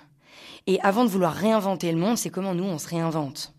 Et 0.66 0.80
avant 0.80 1.04
de 1.04 1.10
vouloir 1.10 1.34
réinventer 1.34 1.90
le 1.92 1.98
monde, 1.98 2.18
c'est 2.18 2.30
comment 2.30 2.54
nous 2.54 2.64
on 2.64 2.78
se 2.78 2.88
réinvente. 2.88 3.54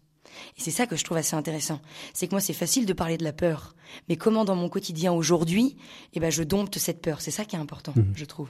Et 0.57 0.61
c'est 0.61 0.71
ça 0.71 0.85
que 0.85 0.95
je 0.95 1.03
trouve 1.03 1.17
assez 1.17 1.35
intéressant. 1.35 1.81
C'est 2.13 2.27
que 2.27 2.31
moi, 2.31 2.39
c'est 2.39 2.53
facile 2.53 2.85
de 2.85 2.93
parler 2.93 3.17
de 3.17 3.23
la 3.23 3.33
peur. 3.33 3.75
Mais 4.07 4.15
comment 4.15 4.45
dans 4.45 4.55
mon 4.55 4.69
quotidien 4.69 5.11
aujourd'hui, 5.11 5.75
eh 6.13 6.19
ben, 6.19 6.31
je 6.31 6.43
dompte 6.43 6.77
cette 6.77 7.01
peur? 7.01 7.21
C'est 7.21 7.31
ça 7.31 7.45
qui 7.45 7.55
est 7.55 7.59
important, 7.59 7.93
mmh. 7.95 8.03
je 8.15 8.25
trouve. 8.25 8.49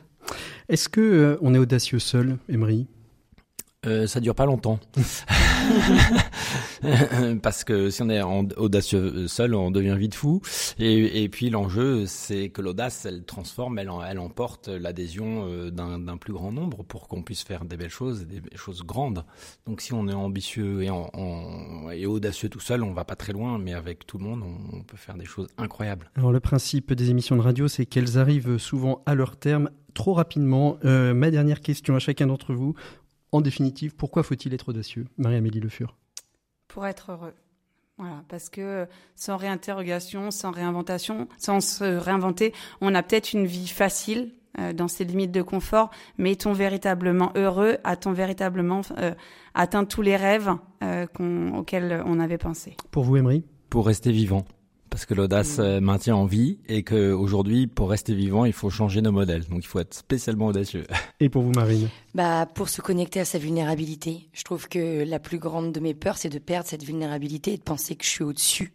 Est-ce 0.68 0.90
que 0.90 1.02
euh, 1.02 1.38
on 1.42 1.54
est 1.54 1.58
audacieux 1.58 2.00
seul, 2.00 2.38
Emery? 2.50 2.88
Euh, 3.86 4.08
ça 4.08 4.20
dure 4.20 4.36
pas 4.36 4.46
longtemps. 4.46 4.80
Parce 7.41 7.64
que 7.64 7.89
si 7.89 8.02
on 8.02 8.10
est 8.10 8.22
audacieux 8.22 9.28
seul, 9.28 9.56
on 9.56 9.72
devient 9.72 9.95
vite 9.97 10.16
fou. 10.16 10.41
Et, 10.78 11.28
puis 11.30 11.50
l'enjeu, 11.50 12.06
c'est 12.06 12.50
que 12.50 12.62
l'audace, 12.62 13.06
elle 13.06 13.24
transforme, 13.24 13.80
elle, 13.80 14.20
emporte 14.20 14.68
l'adhésion 14.68 15.47
euh, 15.47 15.70
d'un 15.72 16.18
plus 16.18 16.34
grand 16.34 16.52
nombre 16.52 16.84
pour 16.84 17.08
qu'on 17.08 17.24
puisse 17.24 17.43
faire 17.43 17.66
des 17.66 17.78
belles 17.78 17.89
choses, 17.89 18.26
des 18.26 18.41
choses 18.56 18.84
grandes. 18.84 19.26
Donc 19.66 19.82
si 19.82 19.93
on 19.93 20.08
est 20.08 20.14
ambitieux 20.14 20.84
et, 20.84 22.06
audacieux 22.06 22.50
tout 22.50 22.60
seul, 22.60 22.84
on 22.84 22.93
va 22.93 23.06
pas 23.06 23.16
très 23.16 23.34
loin, 23.34 23.58
mais 23.58 23.74
avec 23.74 24.06
tout 24.06 24.18
le 24.18 24.24
monde, 24.24 24.43
on, 24.43 24.78
on 24.78 24.84
peut 24.84 24.97
faire 24.97 25.18
des 25.18 25.26
choses 25.26 25.47
incroyables. 25.58 26.12
Alors 26.16 26.32
le 26.32 26.39
principe 26.39 26.93
des 26.93 27.10
émissions 27.10 27.36
de 27.36 27.41
radio, 27.41 27.68
c'est 27.68 27.86
qu'elles 27.86 28.18
arrivent 28.18 28.58
souvent 28.58 29.04
à 29.06 29.16
leur 29.16 29.38
terme 29.38 29.70
trop 29.93 30.14
rapidement, 30.14 30.78
euh, 30.86 31.14
ma 31.14 31.32
dernière 31.32 31.62
question 31.62 31.95
à 31.95 32.00
chacun 32.00 32.28
d'entre 32.28 32.54
vous. 32.54 32.74
En 33.32 33.41
définitive, 33.41 33.95
pourquoi 33.95 34.24
faut-il 34.24 34.54
être 34.54 34.70
audacieux? 34.70 35.06
Marie-Amélie 35.18 35.60
Le 35.60 35.70
Fur. 35.70 35.97
Pour 36.70 36.88
être 36.88 37.12
heureux. 37.12 37.34
Voilà, 37.98 38.24
parce 38.30 38.50
que 38.50 38.88
sans 39.16 39.36
réinterrogation, 39.36 40.32
sans 40.32 40.52
réinventation, 40.52 41.28
sans 41.38 41.60
se 41.60 41.84
réinventer, 41.84 42.54
on 42.80 42.96
a 42.96 43.04
peut-être 43.04 43.34
une 43.34 43.46
vie 43.46 43.68
facile 43.68 44.32
euh, 44.58 44.72
dans 44.72 44.88
ses 44.88 45.04
limites 45.04 45.32
de 45.34 45.42
confort, 45.42 45.90
mais 46.18 46.32
est-on 46.32 46.54
véritablement 46.54 47.34
heureux? 47.36 47.78
A-t-on 47.84 48.14
véritablement 48.14 48.82
euh, 48.98 49.14
atteint 49.54 49.84
tous 49.84 50.02
les 50.02 50.16
rêves 50.16 50.52
euh, 50.82 51.06
auxquels 51.54 52.02
on 52.06 52.22
avait 52.22 52.38
pensé? 52.38 52.78
Pour 52.90 53.04
vous, 53.04 53.18
Emery? 53.18 53.44
Pour 53.70 53.86
rester 53.86 54.12
vivant 54.14 54.46
parce 54.90 55.06
que 55.06 55.14
l'audace 55.14 55.60
mmh. 55.60 55.80
maintient 55.80 56.16
en 56.16 56.26
vie 56.26 56.60
et 56.68 56.84
que 56.84 57.12
aujourd'hui, 57.12 57.68
pour 57.68 57.90
rester 57.90 58.14
vivant, 58.14 58.46
il 58.46 58.54
faut 58.54 58.70
changer 58.70 59.02
nos 59.02 59.12
modèles. 59.12 59.46
Donc, 59.48 59.64
il 59.64 59.68
faut 59.68 59.80
être 59.80 59.94
spécialement 59.94 60.48
audacieux. 60.48 60.86
Et 61.20 61.30
pour 61.30 61.44
vous, 61.44 61.52
Marine? 61.52 61.90
Bah, 62.16 62.48
pour 62.54 62.70
se 62.70 62.82
connecter 62.82 63.20
à 63.20 63.26
sa 63.26 63.38
vulnérabilité. 63.38 64.30
Je 64.34 64.44
trouve 64.44 64.68
que 64.68 65.04
la 65.04 65.20
plus 65.20 65.40
grande 65.40 65.72
de 65.72 65.80
mes 65.80 65.94
peurs, 65.94 66.18
c'est 66.18 66.30
de 66.30 66.40
perdre 66.40 66.68
cette 66.68 66.84
vulnérabilité 66.84 67.54
et 67.54 67.58
de 67.58 67.64
penser 67.64 67.96
que 67.96 68.06
je 68.06 68.10
suis 68.10 68.24
au-dessus 68.24 68.74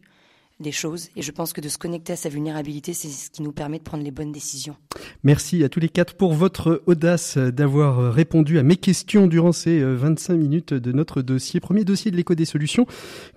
des 0.61 0.73
choses. 0.73 1.09
Et 1.17 1.23
je 1.23 1.33
pense 1.33 1.53
que 1.53 1.61
de 1.61 1.69
se 1.69 1.79
connecter 1.79 2.13
à 2.13 2.17
sa 2.17 2.29
vulnérabilité, 2.29 2.93
c'est 2.93 3.09
ce 3.09 3.31
qui 3.31 3.43
nous 3.43 3.53
permet 3.53 3.79
de 3.79 3.85
prendre 3.85 4.05
les 4.05 4.11
bonnes 4.11 4.33
décisions. 4.33 4.77
Merci 5.23 5.65
à 5.65 5.69
tous 5.69 5.81
les 5.81 5.89
quatre 5.89 6.15
pour 6.15 6.33
votre 6.33 6.83
audace 6.87 7.39
d'avoir 7.39 8.13
répondu 8.13 8.59
à 8.59 8.63
mes 8.63 8.77
questions 8.77 9.27
durant 9.27 9.53
ces 9.53 9.83
25 9.83 10.37
minutes 10.37 10.75
de 10.75 10.93
notre 10.93 11.23
dossier. 11.23 11.61
Premier 11.61 11.85
dossier 11.85 12.11
de 12.11 12.17
l'écho 12.17 12.35
des 12.35 12.45
solutions 12.45 12.87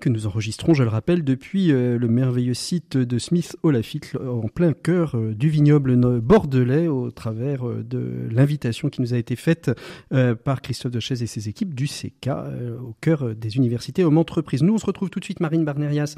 que 0.00 0.08
nous 0.08 0.26
enregistrons, 0.26 0.74
je 0.74 0.82
le 0.82 0.88
rappelle, 0.88 1.24
depuis 1.24 1.72
euh, 1.72 1.98
le 1.98 2.08
merveilleux 2.08 2.54
site 2.54 2.96
de 2.96 3.18
Smith 3.18 3.56
Olafitte 3.62 4.16
en 4.16 4.48
plein 4.48 4.72
cœur 4.72 5.16
euh, 5.16 5.34
du 5.34 5.48
vignoble 5.48 5.96
bordelais 6.20 6.88
au 6.88 7.10
travers 7.10 7.66
euh, 7.66 7.82
de 7.82 8.28
l'invitation 8.30 8.88
qui 8.88 9.00
nous 9.00 9.14
a 9.14 9.18
été 9.18 9.36
faite 9.36 9.70
par 10.44 10.62
Christophe 10.62 10.92
Dechaise 10.92 11.22
et 11.22 11.26
ses 11.26 11.48
équipes 11.48 11.74
du 11.74 11.86
CK 11.86 12.28
au 12.82 12.94
cœur 13.00 13.34
des 13.34 13.56
universités 13.56 14.04
hommes 14.04 14.18
entreprises. 14.18 14.62
Nous, 14.62 14.74
on 14.74 14.78
se 14.78 14.86
retrouve 14.86 15.10
tout 15.10 15.20
de 15.20 15.24
suite, 15.24 15.40
Marine 15.40 15.64
Barnerias, 15.64 16.14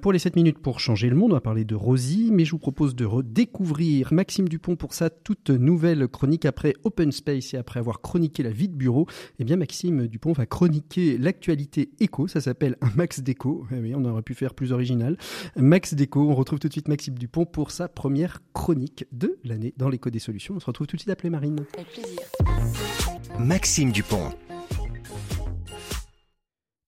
pour 0.00 0.12
les 0.12 0.18
7 0.18 0.36
minutes 0.36 0.39
pour 0.62 0.80
changer 0.80 1.10
le 1.10 1.16
monde. 1.16 1.32
On 1.32 1.34
va 1.34 1.40
parler 1.40 1.64
de 1.64 1.74
Rosie, 1.74 2.30
mais 2.32 2.44
je 2.44 2.52
vous 2.52 2.58
propose 2.58 2.94
de 2.94 3.04
redécouvrir 3.04 4.12
Maxime 4.12 4.48
Dupont 4.48 4.74
pour 4.74 4.94
sa 4.94 5.10
toute 5.10 5.50
nouvelle 5.50 6.08
chronique 6.08 6.46
après 6.46 6.74
Open 6.84 7.12
Space 7.12 7.54
et 7.54 7.58
après 7.58 7.78
avoir 7.78 8.00
chroniqué 8.00 8.42
la 8.42 8.50
vie 8.50 8.68
de 8.68 8.74
bureau. 8.74 9.06
Eh 9.38 9.44
bien, 9.44 9.56
Maxime 9.56 10.06
Dupont 10.06 10.32
va 10.32 10.46
chroniquer 10.46 11.18
l'actualité 11.18 11.90
éco. 12.00 12.26
Ça 12.26 12.40
s'appelle 12.40 12.76
un 12.80 12.90
Max 12.96 13.20
Déco. 13.20 13.66
Eh 13.70 13.80
oui, 13.80 13.92
on 13.94 14.04
aurait 14.04 14.22
pu 14.22 14.34
faire 14.34 14.54
plus 14.54 14.72
original. 14.72 15.16
Max 15.56 15.94
Déco. 15.94 16.30
On 16.30 16.34
retrouve 16.34 16.58
tout 16.58 16.68
de 16.68 16.72
suite 16.72 16.88
Maxime 16.88 17.18
Dupont 17.18 17.44
pour 17.44 17.70
sa 17.70 17.88
première 17.88 18.40
chronique 18.54 19.04
de 19.12 19.38
l'année 19.44 19.74
dans 19.76 19.88
l'éco 19.88 20.08
des 20.10 20.18
solutions. 20.18 20.54
On 20.56 20.60
se 20.60 20.66
retrouve 20.66 20.86
tout 20.86 20.96
de 20.96 21.00
suite 21.00 21.12
après 21.12 21.28
Marine. 21.28 21.60
Avec 21.74 21.88
plaisir. 21.92 22.20
Maxime 23.38 23.92
Dupont. 23.92 24.30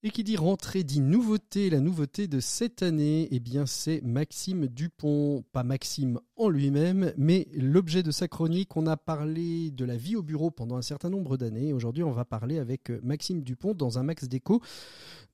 Et 0.05 0.11
qui 0.11 0.25
dit 0.25 0.37
rentrée 0.37 0.83
dit 0.83 1.01
nouveauté, 1.01 1.71
la 1.71 1.79
nouveauté 1.79 2.27
de 2.27 2.41
cette 2.41 2.83
année, 2.83 3.29
eh 3.31 3.39
bien 3.39 3.67
c'est 3.67 4.01
Maxime 4.03 4.67
Dupont, 4.67 5.45
pas 5.53 5.63
Maxime 5.63 6.19
en 6.43 6.49
lui-même, 6.49 7.13
mais 7.17 7.47
l'objet 7.55 8.03
de 8.03 8.11
sa 8.11 8.27
chronique. 8.27 8.77
On 8.77 8.87
a 8.87 8.97
parlé 8.97 9.71
de 9.71 9.85
la 9.85 9.97
vie 9.97 10.17
au 10.17 10.23
bureau 10.23 10.51
pendant 10.51 10.77
un 10.77 10.83
certain 10.83 11.09
nombre 11.09 11.37
d'années. 11.37 11.73
Aujourd'hui, 11.73 12.03
on 12.03 12.11
va 12.11 12.25
parler 12.25 12.59
avec 12.59 12.91
Maxime 13.05 13.43
Dupont 13.43 13.75
dans 13.75 14.01
un 14.01 14.03
max 14.03 14.29
déco 14.29 14.61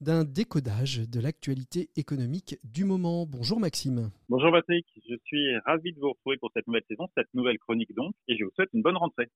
d'un 0.01 0.25
décodage 0.25 1.09
de 1.09 1.19
l'actualité 1.19 1.89
économique 1.97 2.59
du 2.63 2.85
moment. 2.85 3.27
Bonjour 3.27 3.59
Maxime. 3.59 4.11
Bonjour 4.29 4.53
Patrick, 4.53 4.87
je 5.09 5.15
suis 5.25 5.57
ravi 5.65 5.93
de 5.93 5.99
vous 5.99 6.11
retrouver 6.11 6.37
pour 6.37 6.51
cette 6.55 6.69
nouvelle 6.69 6.85
saison, 6.89 7.09
cette 7.17 7.33
nouvelle 7.35 7.59
chronique 7.59 7.93
donc, 7.97 8.15
et 8.29 8.37
je 8.37 8.45
vous 8.45 8.51
souhaite 8.55 8.69
une 8.75 8.83
bonne 8.83 8.97
rentrée. 8.97 9.29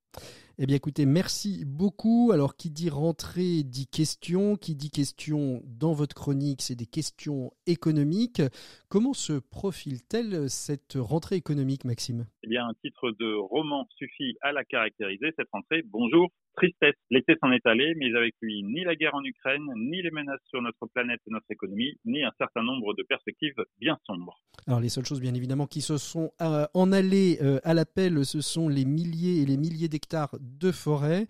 Eh 0.58 0.66
bien 0.66 0.76
écoutez, 0.76 1.06
merci 1.06 1.64
beaucoup. 1.64 2.30
Alors 2.32 2.54
qui 2.54 2.70
dit 2.70 2.90
rentrée 2.90 3.62
dit 3.64 3.86
question, 3.86 4.56
qui 4.56 4.76
dit 4.76 4.90
question 4.90 5.62
dans 5.64 5.94
votre 5.94 6.14
chronique, 6.14 6.62
c'est 6.62 6.76
des 6.76 6.86
questions 6.86 7.52
économiques. 7.66 8.42
Comment 8.88 9.14
se 9.14 9.32
profile-t-elle 9.32 10.48
cette 10.48 10.96
rentrée 10.96 11.36
économique? 11.36 11.61
Maxime? 11.84 12.26
Eh 12.42 12.48
bien 12.48 12.66
un 12.66 12.74
titre 12.82 13.10
de 13.12 13.34
roman 13.34 13.86
suffit 13.96 14.36
à 14.40 14.52
la 14.52 14.64
caractériser, 14.64 15.32
cette 15.36 15.48
rentrée. 15.52 15.82
Bonjour 15.86 16.30
tristesse. 16.54 16.94
L'été 17.10 17.34
s'en 17.40 17.50
est 17.50 17.64
allé, 17.66 17.94
mais 17.96 18.14
avec 18.14 18.34
lui 18.40 18.62
ni 18.62 18.84
la 18.84 18.94
guerre 18.94 19.14
en 19.14 19.24
Ukraine, 19.24 19.64
ni 19.76 20.02
les 20.02 20.10
menaces 20.10 20.40
sur 20.48 20.60
notre 20.62 20.86
planète 20.86 21.20
et 21.26 21.30
notre 21.30 21.50
économie, 21.50 21.98
ni 22.04 22.22
un 22.22 22.32
certain 22.38 22.62
nombre 22.62 22.94
de 22.94 23.02
perspectives 23.02 23.54
bien 23.78 23.98
sombres. 24.06 24.38
Alors 24.66 24.80
les 24.80 24.88
seules 24.88 25.06
choses 25.06 25.20
bien 25.20 25.34
évidemment 25.34 25.66
qui 25.66 25.80
se 25.80 25.96
sont 25.96 26.30
euh, 26.40 26.66
en 26.74 26.92
allées 26.92 27.38
euh, 27.42 27.58
à 27.64 27.74
l'appel, 27.74 28.24
ce 28.24 28.40
sont 28.40 28.68
les 28.68 28.84
milliers 28.84 29.42
et 29.42 29.46
les 29.46 29.56
milliers 29.56 29.88
d'hectares 29.88 30.36
de 30.40 30.72
forêt. 30.72 31.26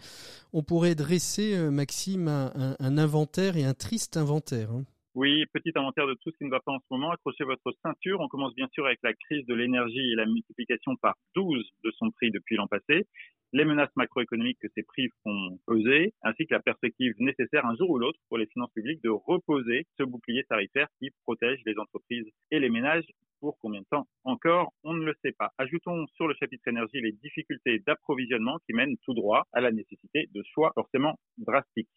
On 0.53 0.63
pourrait 0.63 0.95
dresser, 0.95 1.55
euh, 1.55 1.71
Maxime, 1.71 2.29
un, 2.29 2.99
inventaire 2.99 3.57
et 3.57 3.65
un 3.65 3.75
triste 3.75 4.17
inventaire. 4.17 4.71
Hein. 4.71 4.85
Oui, 5.15 5.45
petit 5.53 5.73
inventaire 5.75 6.07
de 6.07 6.15
tout 6.15 6.31
ce 6.31 6.39
qui 6.39 6.45
ne 6.45 6.51
va 6.51 6.61
pas 6.61 6.73
en 6.73 6.79
ce 6.79 6.87
moment. 6.91 7.11
Accrochez 7.11 7.45
votre 7.45 7.71
ceinture. 7.83 8.21
On 8.21 8.29
commence 8.29 8.55
bien 8.55 8.69
sûr 8.73 8.87
avec 8.87 8.99
la 9.03 9.13
crise 9.13 9.45
de 9.47 9.55
l'énergie 9.55 10.13
et 10.13 10.15
la 10.15 10.25
multiplication 10.25 10.97
par 10.97 11.17
12 11.35 11.69
de 11.85 11.91
son 11.93 12.11
prix 12.11 12.31
depuis 12.31 12.57
l'an 12.57 12.67
passé 12.67 13.07
les 13.53 13.65
menaces 13.65 13.95
macroéconomiques 13.97 14.59
que 14.61 14.69
ces 14.75 14.83
prix 14.83 15.09
font 15.23 15.59
peser, 15.67 16.15
ainsi 16.23 16.47
que 16.47 16.55
la 16.55 16.61
perspective 16.61 17.15
nécessaire 17.19 17.67
un 17.67 17.77
jour 17.77 17.91
ou 17.91 17.99
l'autre 17.99 18.19
pour 18.29 18.39
les 18.39 18.47
finances 18.47 18.73
publiques 18.73 19.03
de 19.03 19.11
reposer 19.11 19.87
ce 19.99 20.05
bouclier 20.05 20.45
tarifaire 20.45 20.89
qui 20.99 21.11
protège 21.25 21.61
les 21.67 21.79
entreprises 21.79 22.27
et 22.51 22.59
les 22.59 22.71
ménages. 22.71 23.05
Pour 23.41 23.59
combien 23.59 23.81
de 23.81 23.87
temps 23.91 24.07
encore? 24.23 24.73
On 24.85 24.95
ne 24.95 25.05
le 25.05 25.15
sait 25.21 25.33
pas. 25.33 25.51
Ajoutons 25.59 26.07
sur 26.15 26.29
le 26.29 26.35
chapitre 26.39 26.69
énergie 26.69 27.01
les 27.01 27.11
difficultés 27.11 27.81
d'approvisionnement 27.81 28.59
qui 28.67 28.73
mènent 28.73 28.97
tout 29.05 29.15
droit 29.15 29.49
à 29.53 29.61
la 29.61 29.73
nécessité 29.73 30.29
de 30.33 30.43
choix 30.55 30.71
forcément 30.77 31.19
drastiques. 31.39 31.89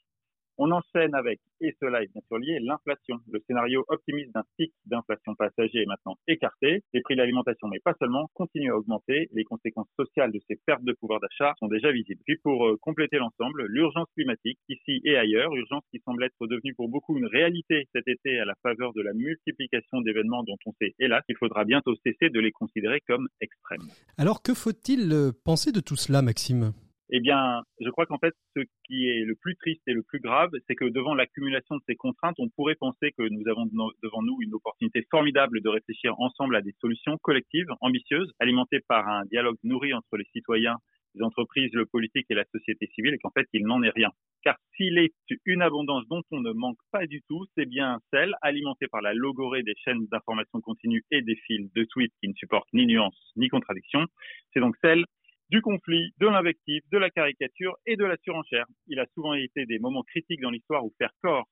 On 0.58 0.72
enchaîne 0.72 1.14
avec, 1.16 1.42
et 1.60 1.76
cela 1.82 2.02
est 2.02 2.08
bien 2.08 2.22
sûr 2.28 2.38
lié, 2.38 2.60
l'inflation. 2.62 3.18
Le 3.30 3.42
scénario 3.46 3.84
optimiste 3.90 4.32
d'un 4.34 4.44
pic 4.58 4.72
d'inflation 4.86 5.36
passager 5.36 5.82
est 5.82 5.86
maintenant 5.86 6.16
écarté. 6.28 6.82
Les 6.94 7.02
prix 7.02 7.16
de 7.16 7.20
l'alimentation, 7.20 7.68
mais 7.68 7.80
pas 7.84 7.94
seulement, 8.00 8.30
continuent 8.34 8.72
à 8.72 8.78
augmenter. 8.78 9.28
Les 9.34 9.44
conséquences 9.44 9.90
sociales 10.00 10.32
de 10.32 10.40
ces 10.48 10.58
pertes 10.66 10.84
de 10.84 10.94
pouvoir 10.94 11.20
d'achat 11.20 11.54
sont 11.60 11.68
déjà 11.68 11.92
visibles. 11.92 12.22
Puis 12.26 12.38
pour 12.42 12.68
euh, 12.68 12.78
compléter 12.82 13.18
l'ensemble, 13.18 13.66
l'urgence 13.68 14.08
climatique, 14.16 14.58
ici 14.70 15.02
et 15.04 15.18
ailleurs, 15.18 15.54
urgence 15.54 15.84
qui 15.92 16.00
semble 16.06 16.24
être 16.24 16.48
devenue 16.48 16.74
pour 16.74 16.88
beaucoup 16.88 17.18
une 17.18 17.28
réalité 17.28 17.90
cet 17.94 18.08
été 18.08 18.40
à 18.40 18.46
la 18.46 18.56
faveur 18.64 18.94
de 18.94 19.02
la 19.02 19.14
multiplication 19.14 20.00
d'événements 20.02 20.44
dont 20.44 20.58
on 20.66 20.72
sait, 20.80 20.96
hélas, 21.00 21.22
qu'il 21.26 21.36
faudra 21.38 21.66
bientôt 21.66 21.96
cesser 22.06 22.30
de 22.30 22.40
les 22.40 22.52
considérer 22.52 23.02
comme 23.08 23.28
extrêmes. 23.42 23.90
Alors 24.18 24.42
que 24.42 24.54
faut-il 24.54 25.12
euh, 25.12 25.32
penser 25.44 25.74
de 25.74 25.82
tout 25.82 25.98
cela, 25.98 26.22
Maxime? 26.22 26.72
Eh 27.10 27.20
bien, 27.20 27.62
je 27.80 27.90
crois 27.90 28.06
qu'en 28.06 28.18
fait, 28.18 28.34
ce 28.56 28.62
qui 28.86 29.08
est 29.08 29.24
le 29.24 29.36
plus 29.36 29.56
triste 29.56 29.82
et 29.88 29.94
le 29.94 30.02
plus 30.02 30.20
grave, 30.20 30.50
c'est 30.68 30.76
que 30.76 30.86
devant 30.86 31.14
l'accumulation 31.14 31.76
de 31.76 31.82
ces 31.88 31.96
contraintes, 31.96 32.36
on 32.40 32.50
pourrait 32.50 32.76
penser 32.76 33.12
que 33.18 33.24
nous 33.30 33.48
avons 33.48 33.66
devant 34.02 34.24
nous 34.24 34.38
une 34.42 34.54
opportunité 34.54 35.06
formidable 35.12 35.62
de 35.62 35.70
réfléchir 35.70 36.20
ensemble 36.20 36.56
à 36.56 36.62
des 36.62 36.74
solutions 36.82 37.18
collectives, 37.22 37.68
ambitieuses, 37.82 38.32
alimentées 38.40 38.80
par 38.88 39.08
un 39.08 39.26
dialogue 39.26 39.58
nourri 39.64 39.94
entre 39.94 40.18
les 40.18 40.26
citoyens, 40.34 40.78
les 41.14 41.24
entreprises, 41.24 41.72
le 41.74 41.86
politique 41.86 42.26
et 42.30 42.34
la 42.34 42.44
société 42.52 42.88
civile, 42.88 43.14
et 43.14 43.18
qu'en 43.20 43.32
fait, 43.32 43.48
il 43.54 43.66
n'en 43.66 43.84
est 43.84 43.92
rien. 43.92 44.10
Car 44.44 44.58
s'il 44.76 44.98
est 44.98 45.14
une 45.46 45.62
abondance 45.62 46.08
dont 46.08 46.24
on 46.32 46.42
ne 46.42 46.52
manque 46.52 46.78
pas 46.92 47.06
du 47.06 47.22
tout, 47.28 47.46
c'est 47.56 47.66
bien 47.66 48.00
celle 48.12 48.36
alimentée 48.42 48.88
par 48.88 49.02
la 49.02 49.14
logorée 49.14 49.64
des 49.64 49.76
chaînes 49.84 50.06
d'information 50.12 50.60
continue 50.62 51.04
et 51.12 51.22
des 51.22 51.36
fils 51.36 51.72
de 51.74 51.84
tweets 51.86 52.14
qui 52.22 52.30
ne 52.30 52.34
supportent 52.34 52.72
ni 52.74 52.86
nuance 52.86 53.32
ni 53.36 53.48
contradiction. 53.48 54.06
C'est 54.54 54.60
donc 54.60 54.76
celle 54.82 55.06
du 55.50 55.62
conflit, 55.62 56.14
de 56.20 56.28
l'invective, 56.28 56.82
de 56.92 56.98
la 56.98 57.10
caricature 57.10 57.76
et 57.86 57.96
de 57.96 58.06
la 58.06 58.18
surenchère. 58.18 58.66
Il 58.88 59.00
a 59.00 59.06
souvent 59.14 59.34
été 59.34 59.66
des 59.66 59.80
moments 59.80 60.04
critiques 60.04 60.42
dans 60.42 60.50
l'histoire 60.50 60.86
où 60.86 60.94
faire 60.98 61.12
corps 61.22 61.48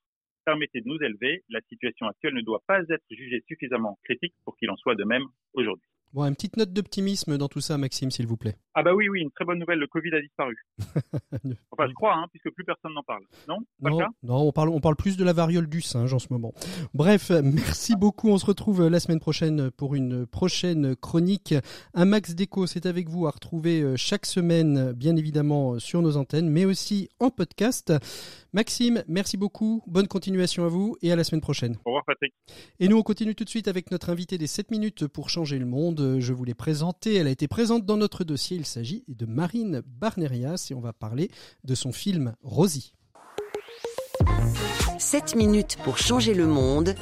permettait 0.45 0.81
de 0.81 0.87
nous 0.87 1.01
élever. 1.01 1.43
La 1.49 1.61
situation 1.61 2.07
actuelle 2.07 2.33
ne 2.33 2.41
doit 2.41 2.63
pas 2.67 2.81
être 2.89 3.03
jugée 3.09 3.43
suffisamment 3.47 3.97
critique 4.03 4.33
pour 4.43 4.57
qu'il 4.57 4.69
en 4.69 4.77
soit 4.77 4.95
de 4.95 5.03
même 5.03 5.25
aujourd'hui. 5.53 5.87
Bon, 6.13 6.25
une 6.25 6.35
petite 6.35 6.57
note 6.57 6.71
d'optimisme 6.71 7.39
dans 7.39 7.47
tout 7.47 7.59
ça, 7.59 7.79
Maxime, 7.79 8.11
s'il 8.11 8.27
vous 8.27 8.37
plaît. 8.37 8.55
Ah 8.75 8.83
bah 8.83 8.93
oui, 8.93 9.09
oui, 9.09 9.21
une 9.21 9.31
très 9.31 9.45
bonne 9.45 9.57
nouvelle, 9.57 9.79
le 9.79 9.87
Covid 9.87 10.13
a 10.13 10.21
disparu. 10.21 10.55
enfin, 11.71 11.87
je 11.87 11.93
crois, 11.93 12.13
hein, 12.13 12.27
puisque 12.31 12.53
plus 12.53 12.63
personne 12.63 12.93
n'en 12.93 13.01
parle. 13.01 13.23
Non? 13.47 13.57
Non, 13.81 13.99
non 14.21 14.47
on, 14.47 14.51
parle, 14.51 14.69
on 14.69 14.79
parle 14.79 14.95
plus 14.95 15.17
de 15.17 15.23
la 15.23 15.33
variole 15.33 15.65
du 15.65 15.81
singe 15.81 16.13
en 16.13 16.19
ce 16.19 16.27
moment. 16.29 16.53
Bref, 16.93 17.31
merci 17.31 17.95
beaucoup. 17.95 18.29
On 18.29 18.37
se 18.37 18.45
retrouve 18.45 18.87
la 18.87 18.99
semaine 18.99 19.19
prochaine 19.19 19.71
pour 19.71 19.95
une 19.95 20.27
prochaine 20.27 20.95
chronique. 20.95 21.55
Un 21.95 22.05
max 22.05 22.35
déco, 22.35 22.67
c'est 22.67 22.85
avec 22.85 23.09
vous 23.09 23.25
à 23.25 23.31
retrouver 23.31 23.81
euh, 23.81 23.95
chaque 23.97 24.27
semaine, 24.27 24.91
bien 24.91 25.15
évidemment, 25.15 25.79
sur 25.79 26.03
nos 26.03 26.17
antennes, 26.17 26.47
mais 26.47 26.65
aussi 26.65 27.09
en 27.19 27.31
podcast. 27.31 27.91
Maxime, 28.53 29.03
merci 29.07 29.35
beaucoup. 29.35 29.81
Bonne 29.87 30.07
continuation 30.07 30.63
à 30.63 30.67
vous 30.67 30.95
et 31.01 31.11
à 31.11 31.15
la 31.15 31.23
semaine 31.23 31.41
prochaine. 31.41 31.75
Au 31.85 31.89
revoir, 31.89 32.05
Patrick. 32.05 32.35
Et 32.79 32.87
nous, 32.87 32.97
on 32.97 33.01
continue 33.01 33.33
tout 33.33 33.45
de 33.45 33.49
suite 33.49 33.67
avec 33.67 33.89
notre 33.89 34.11
invité 34.11 34.37
des 34.37 34.45
7 34.45 34.69
minutes 34.69 35.07
pour 35.07 35.31
changer 35.31 35.57
le 35.57 35.65
monde 35.65 36.02
je 36.19 36.33
vous 36.33 36.43
l'ai 36.43 36.53
présentée. 36.53 37.15
Elle 37.15 37.27
a 37.27 37.31
été 37.31 37.47
présente 37.47 37.85
dans 37.85 37.97
notre 37.97 38.23
dossier. 38.23 38.57
Il 38.57 38.65
s'agit 38.65 39.03
de 39.07 39.25
Marine 39.25 39.81
Barnerias 39.85 40.67
et 40.71 40.73
on 40.73 40.81
va 40.81 40.93
parler 40.93 41.29
de 41.63 41.75
son 41.75 41.91
film 41.91 42.35
Rosie. 42.43 42.93
7 44.99 45.35
minutes 45.35 45.77
pour 45.83 45.97
changer 45.97 46.33
le 46.33 46.47
monde. 46.47 46.95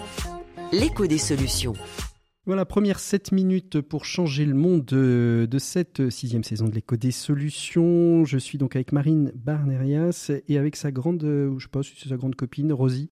L'écho 0.72 1.08
des 1.08 1.18
solutions. 1.18 1.74
Voilà, 2.48 2.66
première 2.66 3.00
7 3.00 3.32
minutes 3.32 3.82
pour 3.82 4.06
changer 4.06 4.46
le 4.46 4.56
monde 4.56 4.84
de, 4.86 5.48
de 5.50 5.60
cette 5.60 6.10
sixième 6.10 6.44
saison 6.44 6.68
de 6.68 6.74
l'écho 6.74 6.96
des 6.96 7.12
solutions. 7.12 8.26
Je 8.26 8.38
suis 8.38 8.58
donc 8.58 8.76
avec 8.76 8.92
Marine 8.92 9.32
Barnerias 9.36 10.32
et 10.48 10.58
avec 10.58 10.76
sa 10.76 10.92
grande, 10.92 11.22
je 11.24 11.64
sais 11.64 11.70
pas 11.70 11.84
si 11.84 11.94
c'est 11.98 12.10
sa 12.10 12.18
grande 12.18 12.36
copine, 12.36 12.74
Rosie. 12.74 13.12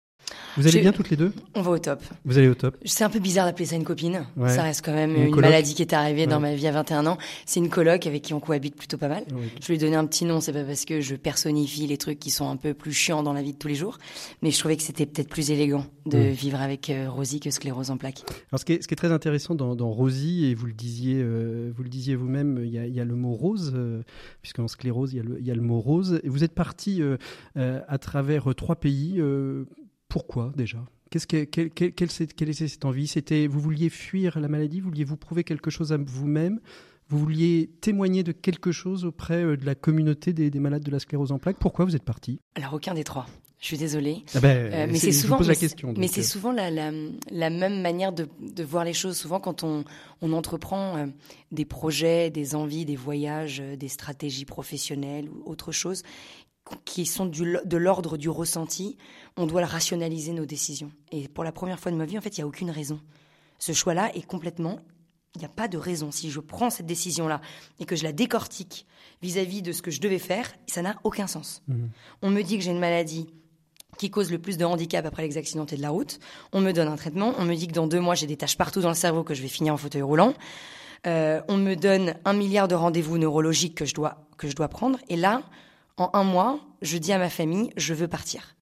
Vous 0.57 0.67
allez 0.67 0.81
bien 0.81 0.91
toutes 0.91 1.09
les 1.09 1.15
deux? 1.15 1.31
On 1.55 1.61
va 1.61 1.71
au 1.71 1.77
top. 1.77 2.03
Vous 2.25 2.37
allez 2.37 2.49
au 2.49 2.55
top. 2.55 2.75
C'est 2.83 3.03
un 3.03 3.09
peu 3.09 3.19
bizarre 3.19 3.45
d'appeler 3.45 3.65
ça 3.65 3.75
une 3.75 3.83
copine. 3.83 4.25
Ça 4.47 4.63
reste 4.63 4.83
quand 4.83 4.93
même 4.93 5.15
une, 5.15 5.35
maladie 5.35 5.73
qui 5.73 5.81
est 5.81 5.93
arrivée 5.93 6.27
dans 6.27 6.39
ma 6.39 6.53
vie 6.53 6.67
à 6.67 6.71
21 6.71 7.05
ans. 7.05 7.17
C'est 7.45 7.59
une 7.59 7.69
coloc 7.69 8.05
avec 8.07 8.23
qui 8.23 8.33
on 8.33 8.39
cohabite 8.39 8.75
plutôt 8.75 8.97
pas 8.97 9.07
mal. 9.07 9.23
Je 9.61 9.67
lui 9.67 9.75
ai 9.75 9.77
donné 9.77 9.95
un 9.95 10.05
petit 10.05 10.25
nom, 10.25 10.41
c'est 10.41 10.53
pas 10.53 10.63
parce 10.63 10.85
que 10.85 11.01
je 11.01 11.15
personnifie 11.15 11.87
les 11.87 11.97
trucs 11.97 12.19
qui 12.19 12.29
sont 12.29 12.49
un 12.49 12.57
peu 12.57 12.73
plus 12.73 12.93
chiants 12.93 13.23
dans 13.23 13.33
la 13.33 13.41
vie 13.41 13.53
de 13.53 13.57
tous 13.57 13.67
les 13.67 13.75
jours, 13.75 13.97
mais 14.41 14.51
je 14.51 14.59
trouvais 14.59 14.75
que 14.75 14.83
c'était 14.83 15.05
peut-être 15.05 15.29
plus 15.29 15.51
élégant 15.51 15.85
de 16.05 16.17
vivre 16.17 16.59
avec 16.59 16.89
euh, 16.89 17.09
Rosie 17.09 17.39
que 17.39 17.51
sclérose 17.51 17.91
en 17.91 17.97
plaques. 17.97 18.23
Alors 18.51 18.59
ce 18.59 18.65
qui 18.65 18.73
est, 18.73 18.81
ce 18.81 18.87
qui 18.87 18.93
est 18.93 18.97
très 18.97 19.11
intéressant 19.11 19.55
dans, 19.55 19.89
Rosie, 19.89 20.45
et 20.45 20.55
vous 20.55 20.65
le 20.65 20.73
disiez, 20.73 21.21
euh, 21.21 21.71
vous 21.75 21.83
le 21.83 21.89
disiez 21.89 22.15
vous-même, 22.15 22.61
il 22.63 22.71
y, 22.71 22.99
a, 22.99 23.05
le 23.05 23.15
mot 23.15 23.33
rose, 23.33 23.73
euh, 23.75 24.01
puisqu'en 24.41 24.67
sclérose, 24.67 25.13
il 25.13 25.17
y, 25.17 25.19
a 25.19 25.23
le, 25.23 25.39
il 25.39 25.45
y 25.45 25.51
a 25.51 25.55
le 25.55 25.61
mot 25.61 25.79
rose. 25.79 26.19
Et 26.23 26.29
vous 26.29 26.43
êtes 26.43 26.53
parti 26.53 27.01
à 27.55 27.97
travers 27.97 28.53
trois 28.55 28.75
pays 28.75 29.21
pourquoi 30.09 30.51
déjà? 30.55 30.83
Qu'est-ce 31.09 31.25
que, 31.25 31.43
quelle, 31.43 31.71
quelle, 31.71 31.91
était 31.91 32.67
cette 32.67 32.85
envie? 32.85 33.07
C'était 33.07 33.47
vous 33.47 33.59
vouliez 33.59 33.89
fuir 33.89 34.39
la 34.39 34.47
maladie, 34.47 34.79
vous 34.79 34.89
vouliez 34.89 35.03
vous 35.03 35.17
prouver 35.17 35.43
quelque 35.43 35.71
chose 35.71 35.91
à 35.91 35.97
vous-même, 35.97 36.59
vous 37.07 37.17
vouliez 37.17 37.71
témoigner 37.81 38.23
de 38.23 38.31
quelque 38.31 38.71
chose 38.71 39.05
auprès 39.05 39.43
euh, 39.43 39.57
de 39.57 39.65
la 39.65 39.73
communauté 39.73 40.33
des, 40.33 40.51
malades 40.59 40.83
de 40.83 40.91
la 40.91 40.99
sclérose 40.99 41.31
en 41.31 41.39
plaques? 41.39 41.57
Pourquoi 41.59 41.85
vous 41.85 41.95
êtes 41.95 42.03
parti? 42.03 42.39
Alors 42.55 42.73
aucun 42.73 42.93
des 42.93 43.03
trois. 43.03 43.25
Je 43.59 43.65
suis 43.65 43.77
désolée. 43.77 44.23
Ah 44.35 44.39
ben, 44.39 44.71
euh, 44.71 44.87
mais 44.89 44.97
c'est 44.99 45.11
souvent, 45.11 45.39
la 45.39 45.55
question, 45.55 45.93
mais 45.97 46.07
c'est 46.07 46.21
euh. 46.21 46.23
souvent 46.23 46.53
la, 46.53 46.71
la, 46.71 46.91
la, 47.29 47.49
même 47.49 47.81
manière 47.81 48.13
de, 48.13 48.29
de, 48.39 48.63
voir 48.63 48.85
les 48.85 48.93
choses. 48.93 49.17
Souvent, 49.17 49.41
quand 49.41 49.63
on, 49.63 49.83
on 50.21 50.31
entreprend 50.31 51.09
des 51.51 51.65
projets, 51.65 52.29
des 52.29 52.55
envies, 52.55 52.85
des 52.85 52.95
voyages, 52.95 53.61
des 53.77 53.89
stratégies 53.89 54.45
professionnelles 54.45 55.27
ou 55.27 55.51
autre 55.51 55.73
chose, 55.73 56.03
qui 56.85 57.05
sont 57.05 57.25
du, 57.25 57.57
de 57.63 57.77
l'ordre 57.77 58.17
du 58.17 58.29
ressenti, 58.29 58.97
on 59.37 59.45
doit 59.45 59.65
rationaliser 59.65 60.33
nos 60.33 60.45
décisions. 60.45 60.91
Et 61.11 61.27
pour 61.27 61.43
la 61.43 61.51
première 61.51 61.79
fois 61.79 61.91
de 61.91 61.97
ma 61.97 62.05
vie, 62.05 62.17
en 62.17 62.21
fait, 62.21 62.37
il 62.37 62.41
n'y 62.41 62.43
a 62.43 62.47
aucune 62.47 62.71
raison. 62.71 62.99
Ce 63.57 63.73
choix-là 63.73 64.15
est 64.15 64.25
complètement... 64.25 64.79
Il 65.35 65.39
n'y 65.39 65.45
a 65.45 65.49
pas 65.49 65.67
de 65.67 65.77
raison. 65.77 66.09
Si 66.09 66.31
je 66.31 66.39
prends 66.39 66.71
cette 66.71 66.87
décision-là 66.87 67.39
et 67.79 67.85
que 67.85 67.95
je 67.95 68.03
la 68.03 68.11
décortique 68.11 68.87
vis-à-vis 69.21 69.61
de 69.61 69.71
ce 69.71 69.83
que 69.83 69.91
je 69.91 70.01
devais 70.01 70.17
faire, 70.17 70.51
ça 70.65 70.81
n'a 70.81 70.95
aucun 71.03 71.27
sens. 71.27 71.61
Mhm. 71.67 71.89
On 72.23 72.31
me 72.31 72.41
dit 72.41 72.57
que 72.57 72.63
j'ai 72.63 72.71
une 72.71 72.79
maladie 72.79 73.27
qui 73.99 74.09
cause 74.09 74.31
le 74.31 74.39
plus 74.39 74.57
de 74.57 74.65
handicap 74.65 75.05
après 75.05 75.27
les 75.27 75.37
accidentés 75.37 75.77
de 75.77 75.83
la 75.83 75.91
route. 75.91 76.19
On 76.51 76.61
me 76.61 76.71
donne 76.71 76.87
un 76.87 76.95
traitement. 76.95 77.35
On 77.37 77.45
me 77.45 77.53
dit 77.53 77.67
que 77.67 77.73
dans 77.73 77.85
deux 77.85 77.99
mois, 77.99 78.15
j'ai 78.15 78.25
des 78.25 78.37
taches 78.37 78.57
partout 78.57 78.81
dans 78.81 78.89
le 78.89 78.95
cerveau 78.95 79.23
que 79.23 79.35
je 79.35 79.43
vais 79.43 79.47
finir 79.47 79.73
en 79.73 79.77
fauteuil 79.77 80.01
roulant. 80.01 80.33
Euh, 81.05 81.41
on 81.47 81.57
me 81.57 81.75
donne 81.75 82.15
un 82.25 82.33
milliard 82.33 82.67
de 82.67 82.75
rendez-vous 82.75 83.17
neurologiques 83.19 83.75
que 83.75 83.85
je 83.85 83.93
dois, 83.93 84.27
que 84.37 84.47
je 84.47 84.55
dois 84.55 84.67
prendre. 84.67 84.97
Et 85.09 85.15
là, 85.15 85.43
en 85.99 86.09
un 86.13 86.23
mois, 86.23 86.59
je 86.81 86.97
dis 86.97 87.11
à 87.11 87.17
ma 87.17 87.29
famille, 87.29 87.71
je 87.77 87.93
veux 87.93 88.07
partir. 88.07 88.55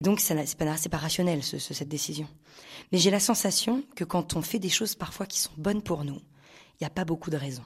Donc 0.00 0.20
c'est 0.20 0.56
pas, 0.56 0.76
pas 0.90 0.96
rationnel 0.96 1.42
cette 1.42 1.88
décision. 1.88 2.28
Mais 2.92 2.98
j'ai 2.98 3.10
la 3.10 3.20
sensation 3.20 3.82
que 3.96 4.04
quand 4.04 4.36
on 4.36 4.42
fait 4.42 4.60
des 4.60 4.68
choses 4.68 4.94
parfois 4.94 5.26
qui 5.26 5.40
sont 5.40 5.50
bonnes 5.56 5.82
pour 5.82 6.04
nous, 6.04 6.20
il 6.80 6.82
n'y 6.82 6.86
a 6.86 6.90
pas 6.90 7.04
beaucoup 7.04 7.30
de 7.30 7.36
raisons. 7.36 7.64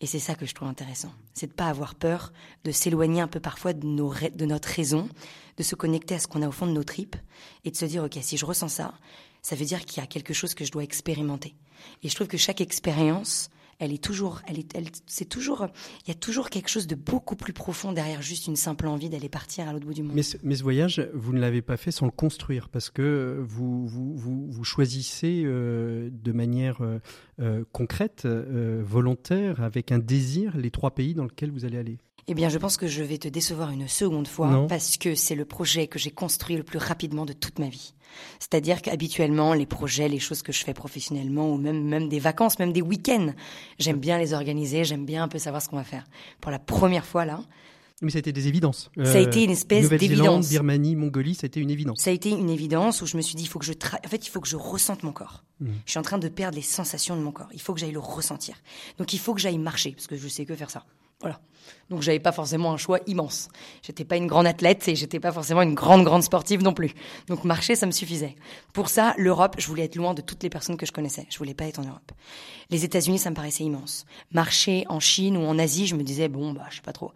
Et 0.00 0.06
c'est 0.06 0.18
ça 0.18 0.34
que 0.34 0.46
je 0.46 0.54
trouve 0.54 0.68
intéressant. 0.68 1.12
C'est 1.34 1.46
de 1.46 1.52
pas 1.52 1.68
avoir 1.68 1.94
peur 1.94 2.32
de 2.64 2.72
s'éloigner 2.72 3.20
un 3.20 3.28
peu 3.28 3.40
parfois 3.40 3.72
de, 3.72 3.86
de 4.30 4.44
notre 4.46 4.68
raison, 4.68 5.08
de 5.56 5.62
se 5.62 5.74
connecter 5.74 6.14
à 6.16 6.18
ce 6.18 6.26
qu'on 6.26 6.42
a 6.42 6.48
au 6.48 6.52
fond 6.52 6.66
de 6.66 6.72
nos 6.72 6.84
tripes 6.84 7.16
et 7.64 7.70
de 7.70 7.76
se 7.76 7.84
dire, 7.84 8.04
OK, 8.04 8.18
si 8.20 8.36
je 8.36 8.44
ressens 8.44 8.68
ça, 8.68 8.94
ça 9.42 9.56
veut 9.56 9.64
dire 9.64 9.84
qu'il 9.84 10.02
y 10.02 10.04
a 10.04 10.06
quelque 10.06 10.34
chose 10.34 10.54
que 10.54 10.64
je 10.64 10.72
dois 10.72 10.82
expérimenter. 10.82 11.54
Et 12.02 12.08
je 12.08 12.14
trouve 12.14 12.26
que 12.26 12.38
chaque 12.38 12.60
expérience 12.60 13.50
elle 13.84 13.92
est 13.92 14.02
toujours, 14.02 14.40
elle 14.48 14.58
est, 14.58 14.74
elle, 14.74 14.86
c'est 15.06 15.28
toujours, 15.28 15.66
il 16.04 16.08
y 16.08 16.10
a 16.10 16.14
toujours 16.14 16.50
quelque 16.50 16.68
chose 16.68 16.86
de 16.86 16.94
beaucoup 16.94 17.36
plus 17.36 17.52
profond 17.52 17.92
derrière 17.92 18.22
juste 18.22 18.46
une 18.46 18.56
simple 18.56 18.86
envie 18.86 19.08
d'aller 19.08 19.28
partir 19.28 19.68
à 19.68 19.72
l'autre 19.72 19.86
bout 19.86 19.94
du 19.94 20.02
monde. 20.02 20.14
Mais 20.14 20.22
ce, 20.22 20.62
voyage, 20.62 21.08
vous 21.12 21.32
ne 21.32 21.40
l'avez 21.40 21.62
pas 21.62 21.76
fait 21.76 21.90
sans 21.90 22.06
le 22.06 22.12
construire, 22.12 22.68
parce 22.68 22.90
que 22.90 23.44
vous, 23.46 23.86
vous, 23.86 24.64
choisissez 24.64 25.42
euh, 25.44 26.08
de 26.10 26.32
manière 26.32 26.80
euh, 26.80 26.98
euh 27.40 27.64
concrète, 27.72 28.26
volontaire, 28.26 29.62
avec 29.62 29.92
un 29.92 29.98
désir, 29.98 30.56
les 30.56 30.70
trois 30.70 30.92
pays 30.92 31.14
dans 31.14 31.24
lesquels 31.24 31.50
vous 31.50 31.64
allez 31.64 31.78
aller. 31.78 31.98
Eh 32.26 32.34
bien, 32.34 32.48
je 32.48 32.58
pense 32.58 32.76
que 32.76 32.86
je 32.86 33.02
vais 33.02 33.18
te 33.18 33.28
décevoir 33.28 33.70
une 33.70 33.86
seconde 33.88 34.28
fois 34.28 34.66
parce 34.68 34.96
que 34.96 35.14
c'est 35.14 35.34
le 35.34 35.44
projet 35.44 35.86
que 35.86 35.98
j'ai 35.98 36.10
construit 36.10 36.56
le 36.56 36.62
plus 36.62 36.78
rapidement 36.78 37.26
de 37.26 37.32
toute 37.32 37.58
ma 37.58 37.68
vie. 37.68 37.94
C'est-à-dire 38.38 38.80
qu'habituellement, 38.80 39.54
les 39.54 39.66
projets, 39.66 40.08
les 40.08 40.20
choses 40.20 40.42
que 40.42 40.52
je 40.52 40.64
fais 40.64 40.74
professionnellement 40.74 41.52
ou 41.52 41.56
même, 41.56 41.84
même 41.84 42.08
des 42.08 42.20
vacances, 42.20 42.58
même 42.58 42.72
des 42.72 42.82
week-ends, 42.82 43.32
j'aime 43.78 43.98
bien 43.98 44.18
les 44.18 44.32
organiser, 44.32 44.84
j'aime 44.84 45.04
bien 45.04 45.24
un 45.24 45.28
peu 45.28 45.38
savoir 45.38 45.60
ce 45.60 45.68
qu'on 45.68 45.76
va 45.76 45.84
faire. 45.84 46.04
Pour 46.40 46.50
la 46.50 46.58
première 46.58 47.04
fois, 47.04 47.24
là, 47.24 47.40
mais 48.02 48.10
ça 48.10 48.18
a 48.18 48.20
été 48.20 48.32
des 48.32 48.48
évidences. 48.48 48.90
ça 49.02 49.14
a 49.14 49.18
été 49.18 49.44
une 49.44 49.52
espèce 49.52 49.88
d'évidence. 49.88 50.48
Birmanie, 50.48 50.96
Mongolie, 50.96 51.34
ça 51.34 51.44
a 51.44 51.46
été 51.46 51.60
une 51.60 51.70
évidence. 51.70 52.00
Ça 52.00 52.10
a 52.10 52.12
été 52.12 52.30
une 52.30 52.50
évidence 52.50 53.00
où 53.02 53.06
je 53.06 53.16
me 53.16 53.22
suis 53.22 53.36
dit, 53.36 53.44
il 53.44 53.48
faut 53.48 53.58
que 53.58 53.64
je, 53.64 53.72
en 53.72 54.08
fait, 54.08 54.26
il 54.26 54.30
faut 54.30 54.40
que 54.40 54.48
je 54.48 54.56
ressente 54.56 55.04
mon 55.04 55.12
corps. 55.12 55.44
Mmh. 55.60 55.68
Je 55.86 55.90
suis 55.92 55.98
en 55.98 56.02
train 56.02 56.18
de 56.18 56.28
perdre 56.28 56.56
les 56.56 56.62
sensations 56.62 57.16
de 57.16 57.22
mon 57.22 57.30
corps. 57.30 57.48
Il 57.52 57.60
faut 57.60 57.72
que 57.72 57.80
j'aille 57.80 57.92
le 57.92 58.00
ressentir. 58.00 58.56
Donc 58.98 59.12
il 59.12 59.18
faut 59.18 59.32
que 59.32 59.40
j'aille 59.40 59.58
marcher 59.58 59.92
parce 59.92 60.08
que 60.08 60.16
je 60.16 60.28
sais 60.28 60.44
que 60.44 60.56
faire 60.56 60.70
ça. 60.70 60.84
Voilà. 61.20 61.40
Donc 61.90 62.02
j'avais 62.02 62.20
pas 62.20 62.32
forcément 62.32 62.72
un 62.72 62.76
choix 62.76 63.00
immense. 63.06 63.48
J'étais 63.82 64.04
pas 64.04 64.16
une 64.16 64.26
grande 64.26 64.46
athlète 64.46 64.86
et 64.88 64.96
j'étais 64.96 65.20
pas 65.20 65.32
forcément 65.32 65.62
une 65.62 65.74
grande 65.74 66.04
grande 66.04 66.22
sportive 66.22 66.62
non 66.62 66.72
plus. 66.72 66.92
Donc 67.28 67.44
marcher 67.44 67.76
ça 67.76 67.86
me 67.86 67.92
suffisait. 67.92 68.36
Pour 68.72 68.88
ça, 68.88 69.14
l'Europe, 69.16 69.56
je 69.58 69.66
voulais 69.66 69.84
être 69.84 69.96
loin 69.96 70.14
de 70.14 70.22
toutes 70.22 70.42
les 70.42 70.50
personnes 70.50 70.76
que 70.76 70.86
je 70.86 70.92
connaissais. 70.92 71.26
Je 71.30 71.38
voulais 71.38 71.54
pas 71.54 71.66
être 71.66 71.78
en 71.78 71.84
Europe. 71.84 72.12
Les 72.70 72.84
États-Unis, 72.84 73.18
ça 73.18 73.30
me 73.30 73.34
paraissait 73.34 73.64
immense. 73.64 74.06
Marcher 74.32 74.84
en 74.88 75.00
Chine 75.00 75.36
ou 75.36 75.42
en 75.42 75.58
Asie, 75.58 75.86
je 75.86 75.94
me 75.94 76.02
disais 76.02 76.28
bon 76.28 76.52
bah 76.52 76.66
je 76.70 76.76
sais 76.76 76.82
pas 76.82 76.92
trop. 76.92 77.12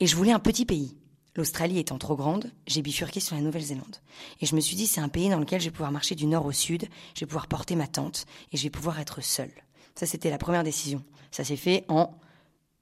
Et 0.00 0.06
je 0.06 0.16
voulais 0.16 0.32
un 0.32 0.40
petit 0.40 0.64
pays. 0.64 0.96
L'Australie 1.36 1.78
étant 1.78 1.98
trop 1.98 2.16
grande, 2.16 2.50
j'ai 2.66 2.80
bifurqué 2.80 3.20
sur 3.20 3.36
la 3.36 3.42
Nouvelle-Zélande. 3.42 3.96
Et 4.40 4.46
je 4.46 4.56
me 4.56 4.60
suis 4.60 4.74
dit, 4.74 4.86
c'est 4.86 5.02
un 5.02 5.10
pays 5.10 5.28
dans 5.28 5.38
lequel 5.38 5.60
je 5.60 5.66
vais 5.66 5.70
pouvoir 5.70 5.92
marcher 5.92 6.14
du 6.14 6.26
nord 6.26 6.46
au 6.46 6.52
sud, 6.52 6.88
je 7.14 7.20
vais 7.20 7.26
pouvoir 7.26 7.46
porter 7.46 7.76
ma 7.76 7.86
tente 7.86 8.24
et 8.52 8.56
je 8.56 8.62
vais 8.62 8.70
pouvoir 8.70 8.98
être 9.00 9.22
seule. 9.22 9.52
Ça, 9.94 10.06
c'était 10.06 10.30
la 10.30 10.38
première 10.38 10.64
décision. 10.64 11.04
Ça 11.30 11.44
s'est 11.44 11.56
fait 11.56 11.84
en 11.88 12.18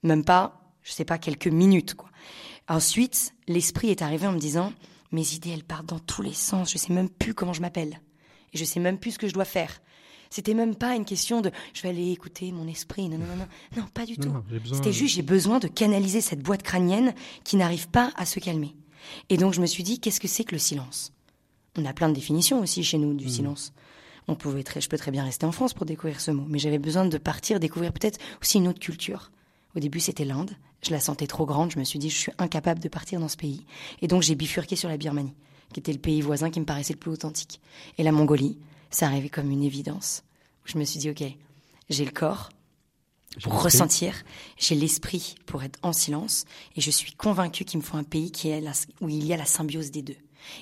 même 0.05 0.25
pas 0.25 0.65
je 0.85 0.93
sais 0.93 1.05
pas, 1.05 1.19
quelques 1.19 1.49
minutes, 1.49 1.95
quoi. 1.95 2.11
Ensuite, 2.69 3.35
l'esprit 3.49 3.89
est 3.89 4.03
arrivé 4.03 4.27
en 4.27 4.33
me 4.33 4.39
disant, 4.39 4.73
mes 5.11 5.35
idées, 5.35 5.51
elles 5.51 5.65
partent 5.65 5.87
dans 5.87 5.99
tous 5.99 6.23
les 6.23 6.33
sens, 6.33 6.71
je 6.71 6.79
sais 6.79 6.93
même 6.93 7.09
plus 7.09 7.35
comment 7.35 7.53
je 7.53 7.61
m'appelle. 7.61 8.01
Et 8.53 8.59
je 8.59 8.65
sais 8.65 8.81
même 8.81 8.99
plus 8.99 9.13
ce 9.13 9.19
que 9.19 9.29
je 9.29 9.35
dois 9.35 9.45
faire. 9.45 9.81
C'était 10.31 10.55
même 10.55 10.75
pas 10.75 10.95
une 10.95 11.05
question 11.05 11.41
de 11.41 11.51
je 11.73 11.83
vais 11.83 11.91
aller 11.91 12.11
écouter 12.11 12.53
mon 12.53 12.67
esprit. 12.67 13.09
Non, 13.09 13.19
non, 13.19 13.27
non, 13.27 13.37
non. 13.37 13.47
Non, 13.77 13.87
pas 13.93 14.07
du 14.07 14.17
tout. 14.17 14.33
C'était 14.73 14.93
juste 14.93 15.15
j'ai 15.15 15.23
besoin 15.23 15.59
de 15.59 15.69
canaliser 15.69 16.21
cette 16.21 16.43
boîte 16.43 16.63
crânienne 16.63 17.15
qui 17.45 17.57
n'arrive 17.57 17.89
pas 17.89 18.13
à 18.17 18.27
se 18.27 18.41
calmer. 18.41 18.75
Et 19.29 19.37
donc 19.37 19.55
je 19.55 19.61
me 19.61 19.67
suis 19.67 19.85
dit 19.85 20.01
qu'est-ce 20.01 20.21
que 20.21 20.29
c'est 20.29 20.45
que 20.45 20.55
le 20.55 20.59
silence? 20.59 21.13
On 21.77 21.85
a 21.85 21.93
plein 21.93 22.09
de 22.09 22.15
définitions 22.15 22.61
aussi 22.61 22.83
chez 22.83 22.99
nous 22.99 23.15
du 23.15 23.27
mmh. 23.27 23.31
silence. 23.31 23.73
On 24.27 24.35
pouvait 24.35 24.65
très, 24.65 24.81
je 24.81 24.89
peux 24.89 24.99
très 24.99 25.11
bien 25.11 25.25
rester 25.25 25.47
en 25.47 25.53
France 25.53 25.75
pour 25.75 25.87
découvrir 25.87 26.21
ce 26.21 26.31
mot, 26.31 26.47
mais 26.49 26.59
j'avais 26.59 26.79
besoin 26.79 27.05
de 27.05 27.19
partir 27.19 27.61
découvrir 27.61 27.93
peut-être 27.93 28.19
aussi 28.41 28.59
une 28.59 28.67
autre 28.67 28.81
culture. 28.81 29.31
Au 29.77 29.81
début, 29.81 30.01
c'était 30.01 30.25
l'Inde. 30.25 30.57
Je 30.83 30.91
la 30.91 31.01
sentais 31.01 31.27
trop 31.27 31.47
grande. 31.47 31.71
Je 31.71 31.79
me 31.79 31.85
suis 31.85 31.99
dit, 31.99 32.11
je 32.11 32.19
suis 32.19 32.33
incapable 32.39 32.81
de 32.81 32.89
partir 32.89 33.21
dans 33.21 33.29
ce 33.29 33.37
pays. 33.37 33.65
Et 34.03 34.09
donc, 34.09 34.23
j'ai 34.23 34.35
bifurqué 34.35 34.77
sur 34.77 34.89
la 34.89 34.97
Birmanie, 34.97 35.35
qui 35.73 35.81
était 35.81 35.93
le 35.93 35.99
pays 35.99 36.21
voisin 36.21 36.51
qui 36.51 36.61
me 36.61 36.65
paraissait 36.67 36.93
le 36.93 36.99
plus 36.99 37.11
authentique. 37.11 37.61
Et 37.99 38.03
la 38.03 38.13
Mongolie, 38.13 38.59
ça 38.91 39.07
arrivait 39.07 39.29
comme 39.29 39.51
une 39.51 39.63
évidence. 39.63 40.23
Je 40.65 40.79
me 40.79 40.85
suis 40.85 41.01
dit, 41.01 41.11
OK, 41.11 41.25
j'ai 41.91 42.05
le 42.05 42.11
corps 42.11 42.51
pour 43.43 43.63
ressentir, 43.63 44.23
j'ai 44.57 44.77
l'esprit 44.77 45.35
pour 45.47 45.65
être 45.65 45.79
en 45.83 45.93
silence, 45.93 46.45
et 46.77 46.81
je 46.81 46.91
suis 46.91 47.13
convaincue 47.13 47.65
qu'il 47.65 47.81
me 47.81 47.85
faut 47.85 47.97
un 47.97 48.05
pays 48.05 48.31
qui 48.31 48.49
est 48.49 48.63
où 49.01 49.09
il 49.09 49.25
y 49.25 49.33
a 49.33 49.37
la 49.37 49.45
symbiose 49.45 49.91
des 49.91 50.03
deux. 50.03 50.17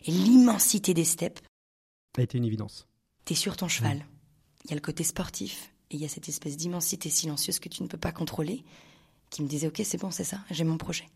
Et 0.06 0.10
l'immensité 0.10 0.94
des 0.94 1.04
steppes 1.04 1.40
a 2.16 2.22
été 2.22 2.38
une 2.38 2.44
évidence. 2.44 2.86
T'es 3.24 3.34
sur 3.34 3.56
ton 3.56 3.68
cheval. 3.68 4.06
Il 4.64 4.70
y 4.70 4.72
a 4.72 4.76
le 4.76 4.80
côté 4.80 5.04
sportif, 5.04 5.72
et 5.90 5.96
il 5.96 6.00
y 6.00 6.04
a 6.04 6.08
cette 6.08 6.28
espèce 6.28 6.56
d'immensité 6.56 7.10
silencieuse 7.10 7.58
que 7.58 7.68
tu 7.68 7.82
ne 7.82 7.88
peux 7.88 7.98
pas 7.98 8.12
contrôler 8.12 8.64
qui 9.32 9.42
me 9.42 9.48
disait 9.48 9.66
ok 9.66 9.80
c'est 9.84 9.98
bon 9.98 10.12
c'est 10.12 10.24
ça 10.24 10.38
j'ai 10.50 10.62
mon 10.62 10.76
projet 10.76 11.08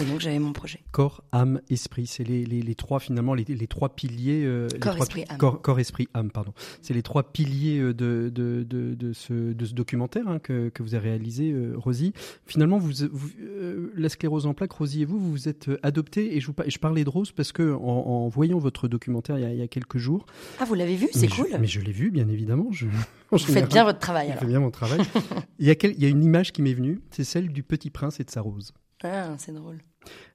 et 0.00 0.04
donc 0.04 0.20
j'avais 0.20 0.38
mon 0.38 0.52
projet. 0.52 0.80
Corps, 0.90 1.22
âme, 1.32 1.60
esprit, 1.70 2.06
c'est 2.06 2.24
les, 2.24 2.44
les, 2.44 2.62
les, 2.62 2.74
trois 2.74 2.98
finalement 2.98 3.34
les, 3.34 3.44
les 3.44 3.66
trois 3.66 3.94
piliers. 3.94 4.44
Euh, 4.44 4.68
corps, 4.80 4.94
trois, 4.94 5.04
esprit, 5.04 5.24
âme. 5.28 5.38
Corps, 5.38 5.80
esprit, 5.80 6.08
âme, 6.14 6.30
pardon. 6.30 6.52
C'est 6.82 6.94
les 6.94 7.02
trois 7.02 7.22
piliers 7.32 7.78
euh, 7.78 7.94
de, 7.94 8.30
de, 8.34 8.64
de, 8.64 8.94
de, 8.94 9.12
ce, 9.12 9.52
de 9.52 9.64
ce 9.64 9.74
documentaire 9.74 10.26
hein, 10.28 10.38
que, 10.38 10.68
que 10.68 10.82
vous 10.82 10.94
avez 10.94 11.10
réalisé, 11.10 11.52
euh, 11.52 11.74
Rosie. 11.76 12.12
Finalement, 12.46 12.78
vous, 12.78 12.90
vous 13.12 13.30
euh, 13.40 13.92
la 13.96 14.08
sclérose 14.08 14.46
en 14.46 14.54
plaques, 14.54 14.72
Rosie 14.72 15.02
et 15.02 15.04
vous, 15.04 15.18
vous 15.18 15.30
vous 15.30 15.48
êtes 15.48 15.70
adoptés 15.82 16.36
et 16.36 16.40
je, 16.40 16.48
vous, 16.48 16.54
je 16.66 16.78
parlais 16.78 17.04
de 17.04 17.10
Rose 17.10 17.32
parce 17.32 17.52
que 17.52 17.74
en, 17.74 17.78
en 17.78 18.28
voyant 18.28 18.58
votre 18.58 18.88
documentaire 18.88 19.38
il 19.38 19.42
y 19.42 19.46
a, 19.46 19.52
il 19.52 19.58
y 19.58 19.62
a 19.62 19.68
quelques 19.68 19.98
jours. 19.98 20.26
Ah, 20.58 20.64
vous 20.64 20.74
l'avez 20.74 20.96
vu, 20.96 21.08
c'est 21.12 21.28
cool. 21.28 21.46
mais 21.60 21.66
je 21.66 21.80
l'ai 21.80 21.92
vu, 21.92 22.10
bien 22.10 22.28
évidemment. 22.28 22.68
Je, 22.72 22.86
vous 23.30 23.38
faites 23.38 23.70
bien 23.70 23.84
votre 23.84 23.98
travail. 24.00 24.30
Je 24.34 24.38
fais 24.38 24.46
bien 24.46 24.60
mon 24.60 24.70
travail. 24.70 25.00
il, 25.58 25.66
y 25.66 25.70
a 25.70 25.74
quel, 25.74 25.92
il 25.92 26.02
y 26.02 26.06
a 26.06 26.08
une 26.08 26.22
image 26.22 26.52
qui 26.52 26.62
m'est 26.62 26.74
venue, 26.74 27.00
c'est 27.10 27.24
celle 27.24 27.52
du 27.52 27.62
petit 27.62 27.90
prince 27.90 28.20
et 28.20 28.24
de 28.24 28.30
sa 28.30 28.40
rose. 28.40 28.72
Ah, 29.04 29.34
c'est 29.38 29.52
drôle. 29.52 29.78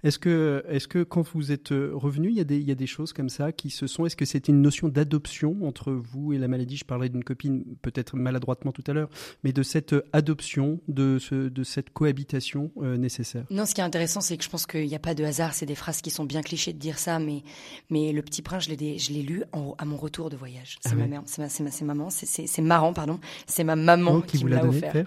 Est-ce 0.04 0.18
que, 0.18 0.64
est 0.70 0.88
que 0.88 1.04
quand 1.04 1.22
vous 1.34 1.52
êtes 1.52 1.72
euh, 1.72 1.92
revenu, 1.94 2.30
il 2.30 2.38
y, 2.38 2.40
a 2.40 2.44
des, 2.44 2.58
il 2.58 2.68
y 2.68 2.72
a 2.72 2.76
des 2.76 2.88
choses 2.88 3.14
comme 3.14 3.30
ça 3.30 3.52
qui 3.52 3.70
se 3.70 3.86
sont. 3.86 4.06
Est-ce 4.06 4.16
que 4.16 4.26
c'était 4.26 4.52
une 4.52 4.62
notion 4.62 4.88
d'adoption 4.88 5.58
entre 5.64 5.92
vous 5.92 6.34
et 6.34 6.38
la 6.38 6.48
maladie? 6.48 6.78
Je 6.78 6.86
parlais 6.86 7.10
d'une 7.10 7.24
copine, 7.24 7.64
peut-être 7.82 8.16
maladroitement 8.16 8.72
tout 8.72 8.84
à 8.88 8.94
l'heure, 8.94 9.10
mais 9.44 9.52
de 9.52 9.62
cette 9.62 9.94
euh, 9.94 10.04
adoption, 10.14 10.80
de, 10.88 11.20
ce, 11.20 11.50
de 11.50 11.64
cette 11.64 11.92
cohabitation 11.92 12.72
euh, 12.82 12.98
nécessaire? 12.98 13.46
Non, 13.50 13.66
ce 13.66 13.76
qui 13.76 13.82
est 13.82 13.84
intéressant, 13.84 14.22
c'est 14.22 14.38
que 14.38 14.44
je 14.44 14.50
pense 14.50 14.66
qu'il 14.66 14.88
n'y 14.88 14.96
a 14.96 15.00
pas 15.00 15.16
de 15.16 15.24
hasard. 15.24 15.54
C'est 15.54 15.66
des 15.66 15.76
phrases 15.76 16.02
qui 16.02 16.10
sont 16.10 16.26
bien 16.26 16.42
clichés 16.42 16.74
de 16.74 16.80
dire 16.80 16.98
ça, 16.98 17.20
mais, 17.20 17.44
mais 17.90 18.14
Le 18.14 18.22
Petit 18.22 18.42
Prince, 18.42 18.66
je 18.66 18.70
l'ai 19.14 19.22
lu 19.22 19.44
à 19.78 19.86
mon 19.86 19.98
retour 19.98 20.30
de 20.30 20.38
voyage. 20.38 20.78
C'est 20.82 20.94
ah 20.94 20.96
ma 20.96 21.08
mère, 21.08 21.24
c'est 21.26 21.42
ma, 21.42 21.70
ma, 21.70 21.94
maman, 21.94 22.10
c'est 22.10 22.62
marrant, 22.62 22.94
pardon. 22.94 23.20
C'est 23.48 23.64
ma 23.64 23.76
maman 23.76 24.16
oh, 24.16 24.22
qui, 24.22 24.38
qui, 24.38 24.46
me 24.46 24.50
l'a 24.52 24.66
offert. 24.66 25.06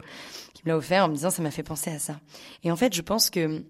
Qui 0.63 0.69
me 0.69 0.73
l'a 0.73 0.77
offert 0.77 1.05
en 1.05 1.09
me 1.09 1.15
disant 1.15 1.31
ça 1.31 1.43
m'a 1.43 1.51
fait 1.51 1.63
penser 1.63 1.91
à 1.91 1.99
ça. 1.99 2.21
Et 2.63 2.71
en 2.71 2.77
fait, 2.77 2.95
je 2.95 3.03
pense 3.03 3.31
que 3.31 3.65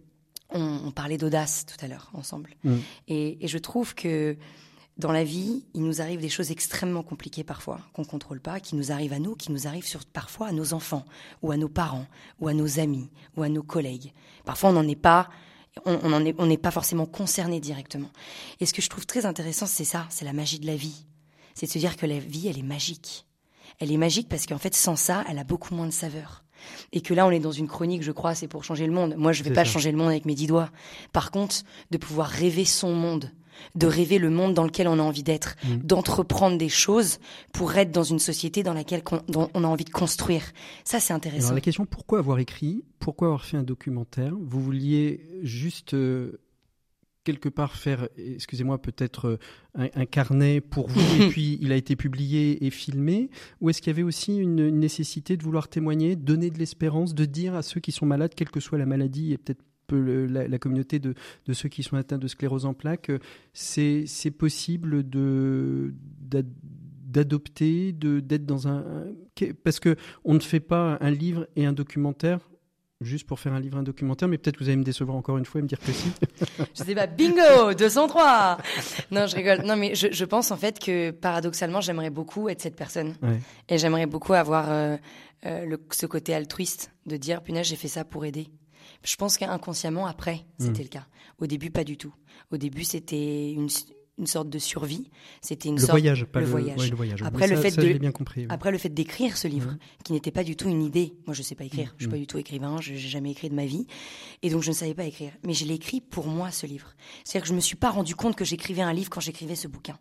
on, 0.54 0.90
parlait 0.90 1.18
d'audace 1.18 1.64
tout 1.66 1.82
à 1.84 1.88
l'heure 1.88 2.10
ensemble. 2.14 2.54
Mm. 2.64 2.76
Et, 3.08 3.38
je 3.48 3.58
trouve 3.58 3.94
que 3.94 4.36
dans 4.98 5.12
la 5.12 5.24
vie, 5.24 5.64
il 5.74 5.82
nous 5.82 6.00
arrive 6.02 6.20
des 6.20 6.28
choses 6.28 6.50
extrêmement 6.50 7.02
compliquées 7.02 7.44
parfois, 7.44 7.80
qu'on 7.94 8.04
contrôle 8.04 8.40
pas, 8.40 8.60
qui 8.60 8.76
nous 8.76 8.92
arrivent 8.92 9.14
à 9.14 9.18
nous, 9.18 9.34
qui 9.34 9.50
nous 9.50 9.66
arrivent 9.66 9.86
sur, 9.86 10.04
parfois 10.04 10.48
à 10.48 10.52
nos 10.52 10.74
enfants, 10.74 11.04
ou 11.40 11.50
à 11.50 11.56
nos 11.56 11.68
parents, 11.68 12.06
ou 12.40 12.48
à 12.48 12.54
nos 12.54 12.78
amis, 12.78 13.10
ou 13.36 13.42
à 13.42 13.48
nos 13.48 13.62
collègues. 13.62 14.12
Parfois, 14.44 14.70
on 14.70 14.74
n'en 14.74 14.86
est 14.86 14.94
pas, 14.94 15.30
on 15.86 16.20
n'est 16.20 16.34
on 16.38 16.56
pas 16.56 16.70
forcément 16.70 17.06
concerné 17.06 17.58
directement. 17.58 18.10
Et 18.60 18.66
ce 18.66 18.74
que 18.74 18.82
je 18.82 18.90
trouve 18.90 19.06
très 19.06 19.24
intéressant, 19.24 19.66
c'est 19.66 19.84
ça, 19.84 20.06
c'est 20.10 20.26
la 20.26 20.34
magie 20.34 20.60
de 20.60 20.66
la 20.66 20.76
vie. 20.76 21.06
C'est 21.54 21.66
de 21.66 21.72
se 21.72 21.78
dire 21.78 21.96
que 21.96 22.06
la 22.06 22.18
vie, 22.18 22.48
elle 22.48 22.58
est 22.58 22.62
magique. 22.62 23.26
Elle 23.78 23.90
est 23.90 23.96
magique 23.96 24.28
parce 24.28 24.46
qu'en 24.46 24.58
fait, 24.58 24.74
sans 24.74 24.96
ça, 24.96 25.24
elle 25.28 25.38
a 25.38 25.44
beaucoup 25.44 25.74
moins 25.74 25.86
de 25.86 25.92
saveur. 25.92 26.41
Et 26.92 27.00
que 27.00 27.14
là, 27.14 27.26
on 27.26 27.30
est 27.30 27.40
dans 27.40 27.52
une 27.52 27.68
chronique, 27.68 28.02
je 28.02 28.12
crois, 28.12 28.34
c'est 28.34 28.48
pour 28.48 28.64
changer 28.64 28.86
le 28.86 28.92
monde. 28.92 29.14
Moi, 29.16 29.32
je 29.32 29.42
ne 29.42 29.48
vais 29.48 29.54
pas 29.54 29.64
changer 29.64 29.90
le 29.90 29.98
monde 29.98 30.08
avec 30.08 30.24
mes 30.24 30.34
dix 30.34 30.46
doigts. 30.46 30.70
Par 31.12 31.30
contre, 31.30 31.56
de 31.90 31.98
pouvoir 31.98 32.28
rêver 32.28 32.64
son 32.64 32.92
monde, 32.94 33.30
de 33.74 33.86
rêver 33.86 34.18
le 34.18 34.30
monde 34.30 34.54
dans 34.54 34.64
lequel 34.64 34.88
on 34.88 34.98
a 34.98 35.02
envie 35.02 35.22
d'être, 35.22 35.56
mm. 35.64 35.76
d'entreprendre 35.78 36.58
des 36.58 36.68
choses 36.68 37.18
pour 37.52 37.76
être 37.76 37.90
dans 37.90 38.02
une 38.02 38.18
société 38.18 38.62
dans 38.62 38.74
laquelle 38.74 39.02
on, 39.34 39.64
a 39.64 39.66
envie 39.66 39.84
de 39.84 39.90
construire. 39.90 40.42
Ça, 40.84 41.00
c'est 41.00 41.12
intéressant. 41.12 41.48
Alors, 41.48 41.56
la 41.56 41.60
question, 41.60 41.86
pourquoi 41.86 42.18
avoir 42.18 42.38
écrit 42.38 42.84
Pourquoi 42.98 43.28
avoir 43.28 43.44
fait 43.44 43.56
un 43.56 43.62
documentaire? 43.62 44.32
Vous 44.40 44.60
vouliez 44.60 45.20
juste 45.42 45.94
euh, 45.94 46.40
quelque 47.24 47.48
part 47.48 47.76
faire, 47.76 48.08
excusez-moi, 48.16 48.80
peut-être 48.80 49.38
euh, 49.78 49.88
un, 49.94 50.06
carnet 50.06 50.60
pour 50.60 50.88
vous 50.88 51.22
et 51.22 51.28
puis 51.30 51.58
il 51.60 51.72
a 51.72 51.76
été 51.76 51.96
publié 51.96 52.64
et 52.64 52.70
filmé? 52.70 53.30
Ou 53.60 53.70
est-ce 53.70 53.80
qu'il 53.80 53.90
y 53.90 53.94
avait 53.94 54.02
aussi 54.02 54.36
une, 54.36 54.70
nécessité 54.70 55.36
de 55.36 55.42
vouloir 55.42 55.68
témoigner, 55.68 56.16
donner 56.16 56.50
de 56.50 56.58
l'espérance, 56.58 57.14
de 57.14 57.24
dire 57.24 57.54
à 57.54 57.62
ceux 57.62 57.80
qui 57.80 57.92
sont 57.92 58.06
malades, 58.06 58.34
quelle 58.34 58.50
que 58.50 58.60
soit 58.60 58.78
la 58.78 58.86
maladie 58.86 59.32
et 59.32 59.38
peut-être 59.38 59.62
peu 59.86 60.26
la, 60.26 60.58
communauté 60.58 60.98
de, 60.98 61.14
de, 61.46 61.52
ceux 61.52 61.68
qui 61.68 61.82
sont 61.82 61.96
atteints 61.96 62.18
de 62.18 62.28
sclérose 62.28 62.64
en 62.64 62.74
plaques, 62.74 63.10
c'est 63.52 64.06
possible 64.36 65.08
de 65.08 65.94
d'adopter, 67.02 67.92
de 67.92 68.20
d'être 68.20 68.46
dans 68.46 68.68
un 68.68 68.84
parce 69.64 69.80
que 69.80 69.96
on 70.24 70.34
ne 70.34 70.40
fait 70.40 70.60
pas 70.60 70.96
un 71.00 71.10
livre 71.10 71.46
et 71.56 71.66
un 71.66 71.72
documentaire 71.72 72.40
juste 73.04 73.26
pour 73.26 73.40
faire 73.40 73.52
un 73.52 73.60
livre, 73.60 73.78
un 73.78 73.82
documentaire, 73.82 74.28
mais 74.28 74.38
peut-être 74.38 74.56
que 74.56 74.64
vous 74.64 74.68
allez 74.68 74.76
me 74.76 74.84
décevoir 74.84 75.16
encore 75.16 75.38
une 75.38 75.44
fois 75.44 75.60
et 75.60 75.62
me 75.62 75.68
dire 75.68 75.78
que 75.78 75.92
si. 75.92 76.12
je 76.74 76.84
sais 76.84 76.94
pas, 76.94 77.06
bingo, 77.06 77.74
203 77.74 78.58
Non, 79.10 79.26
je 79.26 79.36
rigole. 79.36 79.62
Non, 79.62 79.76
mais 79.76 79.94
je, 79.94 80.24
pense 80.24 80.50
en 80.50 80.56
fait 80.56 80.78
que 80.78 81.10
paradoxalement, 81.10 81.80
j'aimerais 81.80 82.10
beaucoup 82.10 82.48
être 82.48 82.60
cette 82.60 82.76
personne. 82.76 83.14
Et 83.68 83.78
j'aimerais 83.78 84.06
beaucoup 84.06 84.34
avoir 84.34 84.70
euh, 84.70 84.96
euh, 85.46 85.64
le, 85.64 85.78
ce 85.90 86.06
côté 86.06 86.34
altruiste 86.34 86.92
de 87.06 87.16
dire, 87.16 87.42
punaise, 87.42 87.66
j'ai 87.66 87.76
fait 87.76 87.88
ça 87.88 88.04
pour 88.04 88.24
aider. 88.24 88.48
Je 89.04 89.16
pense 89.16 89.36
qu'inconsciemment, 89.36 90.06
après, 90.06 90.44
c'était 90.58 90.80
hmm. 90.80 90.82
le 90.82 90.88
cas. 90.88 91.06
Au 91.38 91.46
début, 91.46 91.70
pas 91.70 91.84
du 91.84 91.96
tout. 91.96 92.14
Au 92.52 92.56
début, 92.56 92.84
c'était 92.84 93.52
une, 93.52 93.68
une 94.18 94.26
sorte 94.26 94.48
de 94.50 94.58
survie. 94.58 95.10
C'était 95.40 95.68
une 95.68 95.76
le 95.76 95.80
sorte 95.80 95.92
voyage, 95.92 96.24
pas 96.26 96.40
le, 96.40 96.46
voyage. 96.46 96.92
Après 97.22 97.46
le 97.46 97.56
fait 97.56 97.76
de 97.76 97.98
bien 97.98 98.12
compris. 98.12 98.46
Après 98.48 98.70
le 98.70 98.78
fait 98.78 98.90
d'écrire 98.90 99.36
ce 99.36 99.48
livre, 99.48 99.76
qui 100.04 100.12
n'était 100.12 100.30
pas 100.30 100.44
du 100.44 100.56
tout 100.56 100.68
une 100.68 100.82
idée. 100.82 101.14
Moi, 101.26 101.34
je 101.34 101.42
sais 101.42 101.54
pas 101.54 101.64
écrire. 101.64 101.94
Je 101.96 102.04
suis 102.04 102.10
pas 102.10 102.18
du 102.18 102.26
tout 102.26 102.38
écrivain. 102.38 102.80
Je 102.80 102.92
n'ai 102.92 102.98
jamais 102.98 103.30
écrit 103.30 103.48
de 103.48 103.54
ma 103.54 103.66
vie, 103.66 103.86
et 104.42 104.50
donc 104.50 104.62
je 104.62 104.68
ne 104.68 104.74
savais 104.74 104.94
pas 104.94 105.04
écrire. 105.04 105.32
Mais 105.44 105.54
je 105.54 105.64
l'ai 105.64 105.74
écrit 105.74 106.00
pour 106.00 106.26
moi 106.26 106.50
ce 106.50 106.66
livre. 106.66 106.94
C'est-à-dire 107.24 107.42
que 107.42 107.48
je 107.48 107.54
me 107.54 107.60
suis 107.60 107.76
pas 107.76 107.90
rendu 107.90 108.14
compte 108.14 108.36
que 108.36 108.44
j'écrivais 108.44 108.82
un 108.82 108.92
livre 108.92 109.10
quand 109.10 109.20
j'écrivais 109.20 109.56
ce 109.56 109.68
bouquin. 109.68 109.98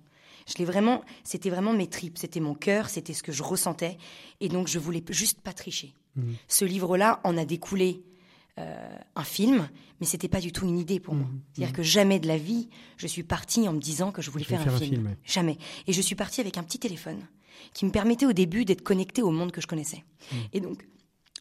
Je 0.47 0.57
l'ai 0.57 0.65
vraiment. 0.65 1.01
C'était 1.23 1.49
vraiment 1.49 1.73
mes 1.73 1.87
tripes. 1.87 2.17
C'était 2.17 2.39
mon 2.39 2.55
cœur. 2.55 2.89
C'était 2.89 3.13
ce 3.13 3.23
que 3.23 3.31
je 3.31 3.43
ressentais. 3.43 3.97
Et 4.39 4.49
donc 4.49 4.67
je 4.67 4.79
voulais 4.79 5.03
juste 5.09 5.41
pas 5.41 5.53
tricher. 5.53 5.93
Ce 6.49 6.65
livre-là 6.65 7.21
en 7.23 7.37
a 7.37 7.45
découlé 7.45 8.03
euh, 8.59 8.97
un 9.15 9.23
film, 9.23 9.69
mais 9.99 10.05
c'était 10.05 10.27
pas 10.27 10.41
du 10.41 10.51
tout 10.51 10.65
une 10.65 10.77
idée 10.77 10.99
pour 10.99 11.15
moi. 11.15 11.27
Mhm. 11.27 11.41
C'est-à-dire 11.53 11.71
mhm. 11.71 11.77
que 11.77 11.83
jamais 11.83 12.19
de 12.19 12.27
la 12.27 12.37
vie, 12.37 12.69
je 12.97 13.07
suis 13.07 13.23
partie 13.23 13.67
en 13.67 13.73
me 13.73 13.79
disant 13.79 14.11
que 14.11 14.21
je 14.21 14.29
voulais 14.29 14.43
faire, 14.43 14.67
un, 14.67 14.77
film. 14.77 15.15
Jamais. 15.23 15.57
Et 15.87 15.93
je 15.93 16.01
suis 16.01 16.15
partie 16.15 16.41
avec 16.41 16.57
un 16.57 16.63
petit 16.63 16.79
téléphone 16.79 17.27
qui 17.73 17.85
me 17.85 17.91
permettait 17.91 18.25
au 18.25 18.33
début 18.33 18.65
d'être 18.65 18.81
connectée 18.81 19.21
au 19.21 19.31
monde 19.31 19.51
que 19.51 19.61
je 19.61 19.67
connaissais. 19.67 20.03
Mhm. 20.31 20.39
Et 20.53 20.59
donc, 20.59 20.85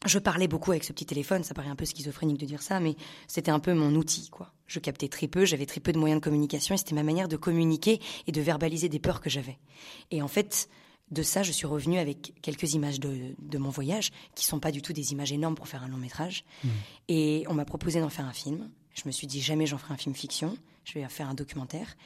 je 0.07 0.19
parlais 0.19 0.49
beaucoup 0.49 0.71
avec 0.71 0.85
ce 0.85 0.93
petit 0.93 1.05
téléphone, 1.05 1.45
ça 1.45 1.53
paraît 1.53 1.69
un 1.69 1.77
peu 1.77 1.85
schizophrénique 1.85 2.39
de 2.39 2.47
dire 2.47 2.63
ça, 2.63 2.81
mais 2.81 2.97
c'était 3.27 3.51
un 3.51 3.61
peu 3.61 3.75
mon 3.75 3.95
outil, 3.95 4.31
quoi. 4.31 4.53
Je 4.67 4.79
captais 4.79 5.09
très 5.09 5.29
peu, 5.29 5.45
j'avais 5.45 5.67
très 5.67 5.81
peu 5.81 5.93
de 5.93 5.99
moyens 5.99 6.21
de 6.21 6.25
communication, 6.25 6.75
et 6.75 6.79
c'était 6.79 6.95
ma 6.95 7.03
manière 7.03 7.29
de 7.29 7.37
communiquer 7.37 8.01
et 8.27 8.33
de 8.33 8.41
verbaliser 8.41 8.89
des 8.89 8.99
peurs 8.99 9.21
que 9.21 9.29
j'avais. 9.29 9.59
Et 10.11 10.23
en 10.23 10.29
fait, 10.29 10.71
de 11.11 11.23
ça, 11.23 11.43
je 11.43 11.53
suis 11.53 11.67
revenue 11.67 11.99
avec 11.99 12.35
quelques 12.41 12.75
images 12.75 13.01
de, 13.01 13.59
mon 13.59 13.71
voyage, 13.71 14.11
qui 14.35 14.45
sont 14.45 14.61
pas 14.61 14.71
du 14.71 14.83
tout 14.83 14.93
des 14.93 15.13
images 15.13 15.33
énormes 15.33 15.55
pour 15.55 15.69
faire 15.69 15.83
un 15.83 15.89
long 15.89 15.97
métrage. 15.97 16.45
Mmh. 16.63 16.69
Et 17.09 17.45
on 17.49 17.55
m'a 17.55 17.65
proposé 17.65 18.01
d'en 18.01 18.09
faire 18.09 18.27
un 18.27 18.33
film. 18.33 18.71
Je 18.95 19.03
me 19.07 19.11
suis 19.11 19.27
dit, 19.27 19.41
jamais 19.41 19.67
j'en 19.67 19.79
ferai 19.79 19.95
un 19.95 19.97
film 19.97 20.15
fiction, 20.15 20.57
je 20.85 20.95
vais 20.95 21.09
faire 21.09 21.29
un 21.29 21.35
documentaire. 21.35 21.97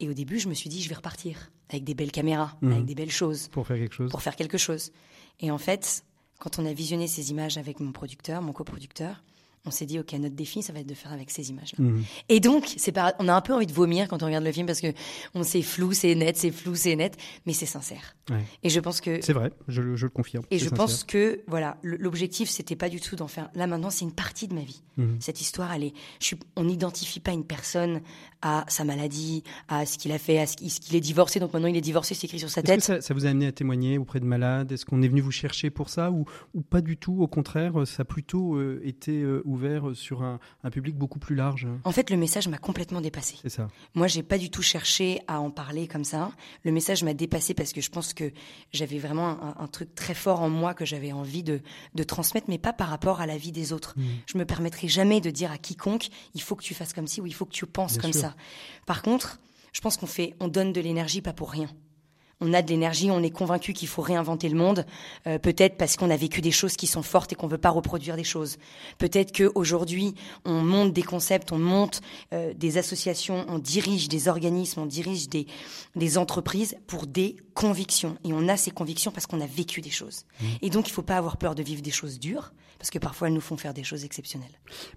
Et 0.00 0.08
au 0.08 0.14
début, 0.14 0.38
je 0.38 0.48
me 0.48 0.54
suis 0.54 0.70
dit, 0.70 0.82
je 0.82 0.88
vais 0.88 0.94
repartir 0.94 1.50
avec 1.68 1.84
des 1.84 1.94
belles 1.94 2.12
caméras, 2.12 2.56
mmh. 2.62 2.72
avec 2.72 2.84
des 2.84 2.94
belles 2.94 3.10
choses. 3.10 3.48
Pour 3.48 3.66
faire 3.66 3.76
quelque 3.76 3.94
chose. 3.94 4.10
Pour 4.10 4.22
faire 4.22 4.36
quelque 4.36 4.58
chose. 4.58 4.92
Et 5.40 5.50
en 5.50 5.58
fait, 5.58 6.04
quand 6.38 6.58
on 6.58 6.66
a 6.66 6.72
visionné 6.72 7.06
ces 7.06 7.30
images 7.30 7.58
avec 7.58 7.80
mon 7.80 7.92
producteur, 7.92 8.40
mon 8.40 8.52
coproducteur, 8.52 9.22
on 9.64 9.70
s'est 9.70 9.86
dit, 9.86 9.98
OK, 9.98 10.12
notre 10.14 10.34
défi, 10.34 10.62
ça 10.62 10.72
va 10.72 10.80
être 10.80 10.86
de 10.86 10.94
faire 10.94 11.12
avec 11.12 11.30
ces 11.30 11.50
images-là. 11.50 11.84
Mhm. 11.84 12.04
Et 12.28 12.40
donc, 12.40 12.72
c'est 12.76 12.96
on 13.18 13.28
a 13.28 13.34
un 13.34 13.40
peu 13.40 13.54
envie 13.54 13.66
de 13.66 13.72
vomir 13.72 14.08
quand 14.08 14.22
on 14.22 14.26
regarde 14.26 14.44
le 14.44 14.52
film 14.52 14.66
parce 14.66 14.80
que 14.80 14.92
on 15.34 15.42
c'est 15.42 15.62
flou, 15.62 15.92
c'est 15.92 16.14
net, 16.14 16.36
c'est 16.36 16.50
flou, 16.50 16.74
c'est 16.74 16.96
net, 16.96 17.16
mais 17.46 17.52
c'est 17.52 17.66
sincère. 17.66 18.16
Et 18.62 18.68
je 18.68 18.80
pense 18.80 19.00
que. 19.00 19.20
C'est 19.22 19.32
vrai, 19.32 19.52
je, 19.68 19.80
le 19.80 20.08
confirme. 20.08 20.44
Et 20.50 20.58
je 20.58 20.68
pense 20.68 21.04
que, 21.04 21.40
voilà, 21.46 21.78
l'objectif, 21.82 22.48
c'était 22.48 22.76
pas 22.76 22.88
du 22.88 23.00
tout 23.00 23.16
d'en 23.16 23.28
faire. 23.28 23.50
Là, 23.54 23.66
maintenant, 23.66 23.90
c'est 23.90 24.04
une 24.04 24.12
partie 24.12 24.48
de 24.48 24.54
ma 24.54 24.62
vie. 24.62 24.82
Mhm. 24.96 25.16
Cette 25.20 25.40
histoire, 25.40 25.72
elle 25.72 25.84
est. 25.84 25.92
Je 26.20 26.34
on 26.56 26.64
n'identifie 26.64 27.20
pas 27.20 27.32
une 27.32 27.44
personne 27.44 28.00
à 28.42 28.64
sa 28.68 28.84
maladie, 28.84 29.42
à 29.68 29.84
ce 29.86 29.98
qu'il 29.98 30.12
a 30.12 30.18
fait, 30.18 30.38
à 30.38 30.46
ce 30.46 30.56
qu'il 30.56 30.94
est 30.94 31.00
divorcé, 31.00 31.40
donc 31.40 31.52
maintenant 31.52 31.68
il 31.68 31.76
est 31.76 31.80
divorcé, 31.80 32.14
c'est 32.14 32.26
écrit 32.26 32.38
sur 32.38 32.50
sa 32.50 32.62
tête. 32.62 32.78
Que 32.86 33.00
ça, 33.00 33.14
vous 33.14 33.26
a 33.26 33.30
amené 33.30 33.46
à 33.46 33.52
témoigner 33.52 33.98
auprès 33.98 34.20
de 34.20 34.24
malades? 34.24 34.70
Est-ce 34.70 34.86
qu'on 34.86 35.02
est 35.02 35.08
venu 35.08 35.20
vous 35.20 35.32
chercher 35.32 35.70
pour 35.70 35.88
ça 35.88 36.10
ou, 36.10 36.24
ou 36.54 36.62
pas 36.62 36.80
du 36.80 36.96
tout? 36.96 37.20
Au 37.20 37.26
contraire, 37.26 37.86
ça 37.86 38.02
a 38.02 38.04
plutôt 38.04 38.54
euh, 38.54 38.80
été 38.84 39.22
euh, 39.22 39.42
ouvert 39.48 39.90
sur 39.94 40.22
un, 40.22 40.38
public 40.70 40.96
beaucoup 40.96 41.18
plus 41.18 41.34
large 41.34 41.66
En 41.84 41.92
fait, 41.92 42.10
le 42.10 42.16
message 42.16 42.46
m'a 42.48 42.58
complètement 42.58 43.00
dépassé. 43.00 43.36
C'est 43.42 43.48
ça. 43.48 43.68
Moi, 43.94 44.06
j'ai 44.06 44.22
pas 44.22 44.38
du 44.38 44.50
tout 44.50 44.62
cherché 44.62 45.20
à 45.26 45.40
en 45.40 45.50
parler 45.50 45.88
comme 45.88 46.04
ça. 46.04 46.30
Le 46.64 46.72
message 46.72 47.02
m'a 47.02 47.14
dépassé 47.14 47.54
parce 47.54 47.72
que 47.72 47.80
je 47.80 47.90
pense 47.90 48.12
que 48.12 48.32
j'avais 48.72 48.98
vraiment 48.98 49.58
un, 49.58 49.66
truc 49.66 49.94
très 49.94 50.14
fort 50.14 50.40
en 50.40 50.50
moi 50.50 50.74
que 50.74 50.84
j'avais 50.84 51.12
envie 51.12 51.42
de, 51.42 51.60
de, 51.94 52.02
transmettre, 52.02 52.46
mais 52.48 52.58
pas 52.58 52.72
par 52.72 52.88
rapport 52.88 53.20
à 53.20 53.26
la 53.26 53.36
vie 53.36 53.52
des 53.52 53.72
autres. 53.72 53.94
Mmh. 53.96 54.02
Je 54.26 54.38
me 54.38 54.44
permettrai 54.44 54.88
jamais 54.88 55.20
de 55.20 55.30
dire 55.30 55.50
à 55.50 55.58
quiconque 55.58 56.08
il 56.34 56.42
faut 56.42 56.56
que 56.56 56.62
tu 56.62 56.74
fasses 56.74 56.92
comme 56.92 57.06
ci 57.06 57.20
ou 57.20 57.26
il 57.26 57.34
faut 57.34 57.44
que 57.44 57.52
tu 57.52 57.66
penses 57.66 57.98
comme 57.98 58.12
ça. 58.12 58.34
Par 58.86 59.02
contre, 59.02 59.40
je 59.72 59.80
pense 59.80 59.96
qu'on 59.96 60.06
fait, 60.06 60.34
on 60.40 60.48
donne 60.48 60.72
de 60.72 60.80
l'énergie 60.80 61.22
pas 61.22 61.32
pour 61.32 61.50
rien 61.50 61.68
on 62.40 62.52
a 62.52 62.62
de 62.62 62.68
l'énergie, 62.68 63.10
on 63.10 63.22
est 63.22 63.30
convaincu 63.30 63.72
qu'il 63.72 63.88
faut 63.88 64.02
réinventer 64.02 64.48
le 64.48 64.56
monde, 64.56 64.86
euh, 65.26 65.38
peut-être 65.38 65.76
parce 65.76 65.96
qu'on 65.96 66.10
a 66.10 66.16
vécu 66.16 66.40
des 66.40 66.50
choses 66.50 66.76
qui 66.76 66.86
sont 66.86 67.02
fortes 67.02 67.32
et 67.32 67.34
qu'on 67.34 67.48
veut 67.48 67.58
pas 67.58 67.70
reproduire 67.70 68.16
des 68.16 68.24
choses. 68.24 68.58
Peut-être 68.98 69.32
qu'aujourd'hui, 69.36 70.14
on 70.44 70.62
monte 70.62 70.92
des 70.92 71.02
concepts, 71.02 71.52
on 71.52 71.58
monte 71.58 72.00
euh, 72.32 72.54
des 72.54 72.78
associations, 72.78 73.44
on 73.48 73.58
dirige 73.58 74.08
des 74.08 74.28
organismes, 74.28 74.80
on 74.80 74.86
dirige 74.86 75.28
des, 75.28 75.46
des 75.96 76.18
entreprises 76.18 76.76
pour 76.86 77.06
des 77.06 77.36
convictions. 77.54 78.16
Et 78.24 78.32
on 78.32 78.48
a 78.48 78.56
ces 78.56 78.70
convictions 78.70 79.10
parce 79.10 79.26
qu'on 79.26 79.40
a 79.40 79.46
vécu 79.46 79.80
des 79.80 79.90
choses. 79.90 80.24
Mmh. 80.40 80.46
Et 80.62 80.70
donc, 80.70 80.88
il 80.88 80.92
faut 80.92 81.02
pas 81.02 81.16
avoir 81.16 81.36
peur 81.38 81.54
de 81.54 81.62
vivre 81.62 81.82
des 81.82 81.90
choses 81.90 82.18
dures, 82.20 82.52
parce 82.78 82.90
que 82.90 82.98
parfois, 82.98 83.28
elles 83.28 83.34
nous 83.34 83.40
font 83.40 83.56
faire 83.56 83.74
des 83.74 83.82
choses 83.82 84.04
exceptionnelles. 84.04 84.52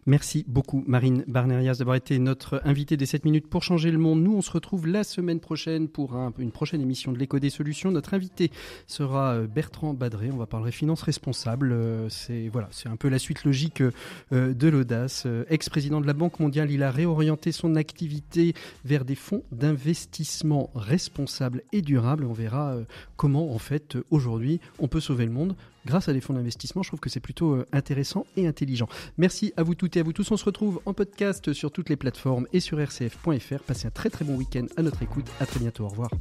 Merci 0.06 0.46
beaucoup, 0.48 0.84
Marine 0.86 1.24
Barnerias, 1.28 1.78
d'avoir 1.80 1.96
été 1.96 2.20
notre 2.20 2.62
invitée 2.64 2.96
des 2.96 3.08
7 3.08 3.26
minutes 3.26 3.48
pour 3.48 3.64
changer 3.64 3.90
le 3.90 3.98
monde. 3.98 4.22
Nous, 4.22 4.34
on 4.36 4.42
se 4.42 4.52
retrouve 4.52 4.86
la 4.86 5.04
semaine 5.04 5.40
prochaine 5.40 5.88
pour 5.88 6.16
une 6.38 6.52
prochaine 6.52 6.82
émission 6.82 7.12
de 7.12 7.18
l'école 7.18 7.40
des 7.40 7.50
solutions. 7.50 7.92
Notre 7.92 8.14
invité 8.14 8.52
sera 8.86 9.34
euh, 9.34 9.48
Bertrand 9.48 9.96
Badré. 9.96 10.30
On 10.32 10.38
va 10.38 10.46
parler 10.46 10.72
finances 10.72 11.02
responsables. 11.02 11.72
Euh, 11.72 12.08
c'est 12.10 12.50
voilà, 12.50 12.68
c'est 12.72 12.88
un 12.88 12.98
peu 12.98 13.10
la 13.10 13.18
suite 13.18 13.44
logique 13.46 13.82
euh, 13.82 14.54
de 14.54 14.68
l'audace. 14.68 15.26
Ex-président 15.50 16.02
de 16.02 16.08
la 16.08 16.14
Banque 16.14 16.40
mondiale, 16.40 16.70
il 16.70 16.84
a 16.84 16.92
réorienté 16.92 17.52
son 17.52 17.76
activité 17.76 18.54
vers 18.86 19.06
des 19.06 19.16
fonds 19.16 19.44
d'investissement 19.52 20.70
responsables 20.76 21.64
et 21.72 21.82
durables. 21.82 22.26
On 22.26 22.34
verra 22.34 22.76
comment 23.16 23.54
en 23.54 23.60
fait 23.60 23.98
aujourd'hui 24.12 24.60
on 24.80 24.88
peut 24.88 25.00
sauver 25.00 25.26
le 25.26 25.32
monde 25.32 25.56
grâce 25.86 26.10
à 26.10 26.14
des 26.14 26.22
fonds 26.22 26.34
d'investissement. 26.34 26.84
Je 26.84 26.90
trouve 26.90 27.00
que 27.00 27.10
c'est 27.10 27.20
plutôt 27.20 27.54
euh, 27.54 27.66
intéressant 27.72 28.26
et 28.38 28.48
intelligent. 28.48 28.88
Merci 29.18 29.54
à 29.58 29.64
vous 29.64 29.76
toutes 29.76 29.98
et 29.98 30.00
à 30.00 30.04
vous 30.04 30.14
tous. 30.14 30.30
On 30.32 30.38
se 30.38 30.46
retrouve 30.46 30.82
en 30.86 30.94
podcast 30.94 31.54
sur 31.54 31.72
toutes 31.72 31.90
les 31.90 31.96
plateformes 31.96 32.48
et 32.54 32.60
sur 32.60 32.80
rcf.fr. 32.80 33.64
Passez 33.66 33.88
un 33.88 33.92
très 33.92 34.10
très 34.10 34.26
bon 34.26 34.36
week-end 34.36 34.66
à 34.78 34.82
notre 34.82 35.02
écoute. 35.04 35.26
À 35.40 35.46
très 35.46 35.60
bientôt. 35.60 35.86
Au 35.86 35.90
revoir. 35.90 36.12